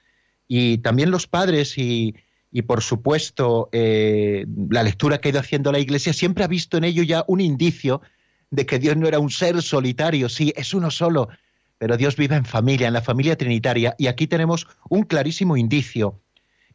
Y 0.47 0.79
también 0.79 1.11
los 1.11 1.27
padres 1.27 1.77
y, 1.77 2.15
y 2.51 2.63
por 2.63 2.81
supuesto, 2.81 3.69
eh, 3.71 4.45
la 4.69 4.83
lectura 4.83 5.19
que 5.19 5.29
ha 5.29 5.31
ido 5.31 5.39
haciendo 5.39 5.71
la 5.71 5.79
Iglesia 5.79 6.11
siempre 6.11 6.43
ha 6.43 6.47
visto 6.47 6.77
en 6.77 6.83
ello 6.83 7.03
ya 7.03 7.23
un 7.27 7.39
indicio 7.39 8.01
de 8.49 8.65
que 8.65 8.77
Dios 8.77 8.97
no 8.97 9.07
era 9.07 9.19
un 9.19 9.29
ser 9.29 9.61
solitario, 9.61 10.27
sí, 10.27 10.53
es 10.57 10.73
uno 10.73 10.91
solo, 10.91 11.29
pero 11.77 11.95
Dios 11.95 12.17
vive 12.17 12.35
en 12.35 12.45
familia, 12.45 12.87
en 12.87 12.93
la 12.93 13.01
familia 13.01 13.37
trinitaria, 13.37 13.95
y 13.97 14.07
aquí 14.07 14.27
tenemos 14.27 14.67
un 14.89 15.03
clarísimo 15.03 15.55
indicio. 15.55 16.19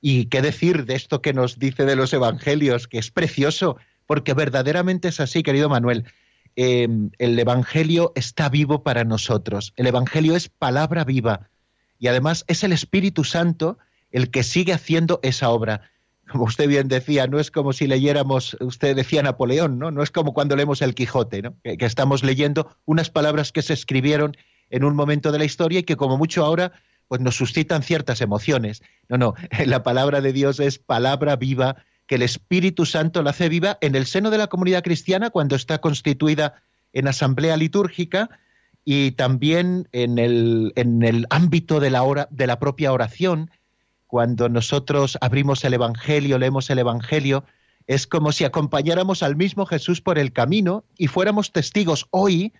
Y 0.00 0.26
qué 0.26 0.40
decir 0.40 0.86
de 0.86 0.94
esto 0.94 1.20
que 1.20 1.34
nos 1.34 1.58
dice 1.58 1.84
de 1.84 1.96
los 1.96 2.12
evangelios, 2.12 2.88
que 2.88 2.98
es 2.98 3.10
precioso, 3.10 3.76
porque 4.06 4.32
verdaderamente 4.34 5.08
es 5.08 5.20
así, 5.20 5.42
querido 5.42 5.68
Manuel. 5.68 6.04
Eh, 6.54 6.88
el 7.18 7.38
evangelio 7.38 8.12
está 8.14 8.48
vivo 8.48 8.82
para 8.82 9.04
nosotros. 9.04 9.74
El 9.76 9.86
evangelio 9.86 10.36
es 10.36 10.48
palabra 10.48 11.04
viva. 11.04 11.50
Y 11.98 12.08
además 12.08 12.44
es 12.46 12.64
el 12.64 12.72
Espíritu 12.72 13.24
Santo 13.24 13.78
el 14.10 14.30
que 14.30 14.42
sigue 14.42 14.72
haciendo 14.72 15.20
esa 15.22 15.50
obra. 15.50 15.90
Como 16.30 16.44
usted 16.44 16.68
bien 16.68 16.88
decía, 16.88 17.26
no 17.26 17.38
es 17.38 17.50
como 17.50 17.72
si 17.72 17.86
leyéramos, 17.86 18.56
usted 18.60 18.96
decía 18.96 19.22
Napoleón, 19.22 19.78
¿no? 19.78 19.90
No 19.90 20.02
es 20.02 20.10
como 20.10 20.34
cuando 20.34 20.56
leemos 20.56 20.82
el 20.82 20.94
Quijote, 20.94 21.42
¿no? 21.42 21.54
Que, 21.62 21.76
estamos 21.80 22.24
leyendo 22.24 22.76
unas 22.84 23.10
palabras 23.10 23.52
que 23.52 23.62
se 23.62 23.74
escribieron 23.74 24.36
en 24.70 24.84
un 24.84 24.96
momento 24.96 25.30
de 25.30 25.38
la 25.38 25.44
historia 25.44 25.80
y 25.80 25.84
que 25.84 25.96
como 25.96 26.16
mucho 26.16 26.44
ahora 26.44 26.72
pues 27.08 27.20
nos 27.20 27.36
suscitan 27.36 27.82
ciertas 27.84 28.20
emociones. 28.20 28.82
No, 29.08 29.16
no, 29.16 29.34
la 29.66 29.82
palabra 29.82 30.20
de 30.20 30.32
Dios 30.32 30.58
es 30.58 30.78
palabra 30.78 31.36
viva 31.36 31.76
que 32.06 32.16
el 32.16 32.22
Espíritu 32.22 32.86
Santo 32.86 33.22
la 33.22 33.30
hace 33.30 33.48
viva 33.48 33.78
en 33.80 33.94
el 33.94 34.06
seno 34.06 34.30
de 34.30 34.38
la 34.38 34.46
comunidad 34.46 34.82
cristiana 34.82 35.30
cuando 35.30 35.56
está 35.56 35.78
constituida 35.78 36.62
en 36.92 37.08
asamblea 37.08 37.56
litúrgica 37.56 38.30
y 38.84 39.10
también 39.12 39.88
en 39.92 40.18
el, 40.18 40.72
en 40.76 41.02
el 41.02 41.26
ámbito 41.30 41.80
de 41.80 41.90
la, 41.90 42.04
hora, 42.04 42.28
de 42.30 42.46
la 42.46 42.60
propia 42.60 42.92
oración, 42.92 43.50
cuando 44.06 44.48
nosotros 44.48 45.18
abrimos 45.20 45.64
el 45.64 45.74
Evangelio, 45.74 46.38
leemos 46.38 46.70
el 46.70 46.78
Evangelio, 46.78 47.44
es 47.86 48.06
como 48.06 48.32
si 48.32 48.44
acompañáramos 48.44 49.22
al 49.22 49.36
mismo 49.36 49.66
Jesús 49.66 50.00
por 50.00 50.18
el 50.18 50.32
camino 50.32 50.84
y 50.96 51.06
fuéramos 51.06 51.52
testigos 51.52 52.06
hoy 52.10 52.52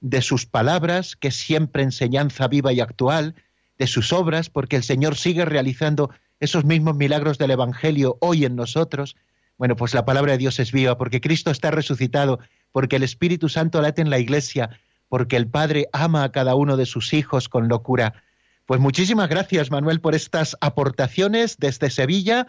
de 0.00 0.20
sus 0.20 0.44
palabras, 0.44 1.16
que 1.16 1.28
es 1.28 1.36
siempre 1.36 1.82
enseñanza 1.82 2.48
viva 2.48 2.72
y 2.72 2.80
actual, 2.80 3.34
de 3.78 3.86
sus 3.86 4.12
obras, 4.12 4.50
porque 4.50 4.76
el 4.76 4.82
Señor 4.82 5.16
sigue 5.16 5.44
realizando 5.44 6.10
esos 6.40 6.64
mismos 6.64 6.96
milagros 6.96 7.38
del 7.38 7.52
Evangelio 7.52 8.18
hoy 8.20 8.44
en 8.44 8.56
nosotros. 8.56 9.16
Bueno, 9.56 9.76
pues 9.76 9.94
la 9.94 10.04
palabra 10.04 10.32
de 10.32 10.38
Dios 10.38 10.60
es 10.60 10.72
viva, 10.72 10.98
porque 10.98 11.20
Cristo 11.20 11.50
está 11.50 11.70
resucitado, 11.70 12.38
porque 12.72 12.96
el 12.96 13.02
Espíritu 13.02 13.48
Santo 13.48 13.80
late 13.80 14.02
en 14.02 14.10
la 14.10 14.18
Iglesia, 14.18 14.78
porque 15.08 15.36
el 15.36 15.48
Padre 15.48 15.88
ama 15.92 16.24
a 16.24 16.32
cada 16.32 16.54
uno 16.54 16.76
de 16.76 16.86
sus 16.86 17.14
hijos 17.14 17.48
con 17.48 17.68
locura. 17.68 18.22
Pues 18.66 18.80
muchísimas 18.80 19.28
gracias, 19.28 19.70
Manuel, 19.70 20.00
por 20.00 20.14
estas 20.14 20.56
aportaciones 20.60 21.58
desde 21.58 21.90
Sevilla 21.90 22.46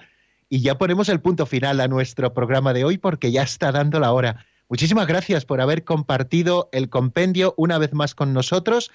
y 0.48 0.62
ya 0.62 0.78
ponemos 0.78 1.10
el 1.10 1.20
punto 1.20 1.46
final 1.46 1.82
a 1.82 1.90
nuestro 1.90 2.34
programa 2.34 2.72
de 2.72 2.86
hoy 2.86 2.98
porque 2.98 3.34
ya 3.34 3.44
está 3.44 3.74
dando 3.74 4.00
la 4.00 4.14
hora. 4.14 4.46
Muchísimas 4.70 5.08
gracias 5.08 5.44
por 5.44 5.60
haber 5.60 5.84
compartido 5.84 6.70
el 6.72 6.90
compendio 6.90 7.54
una 7.58 7.78
vez 7.78 7.94
más 7.94 8.16
con 8.16 8.32
nosotros 8.32 8.92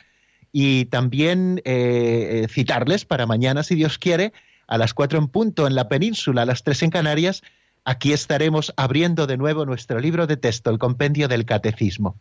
y 0.51 0.87
también 0.87 1.61
eh, 1.67 2.47
citarles 2.49 3.05
para 3.05 3.27
mañana, 3.27 3.63
si 3.65 3.75
Dios 3.75 3.99
quiere, 3.99 4.33
a 4.67 4.79
las 4.79 4.95
cuatro 4.95 5.19
en 5.19 5.29
punto 5.29 5.67
en 5.67 5.75
la 5.75 5.89
península, 5.89 6.43
a 6.43 6.47
las 6.47 6.63
tres 6.65 6.83
en 6.83 6.91
Canarias. 6.91 7.43
Aquí 7.85 8.15
estaremos 8.15 8.73
abriendo 8.77 9.27
de 9.27 9.37
nuevo 9.37 9.67
nuestro 9.67 10.01
libro 10.01 10.27
de 10.27 10.39
texto, 10.39 10.71
el 10.71 10.79
compendio 10.79 11.29
del 11.29 11.45
Catecismo. 11.45 12.17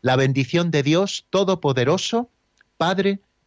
La 0.00 0.14
bendición 0.14 0.70
de 0.70 0.84
Dios 0.84 1.26
Todopoderoso, 1.30 2.30
Padre, 2.76 3.18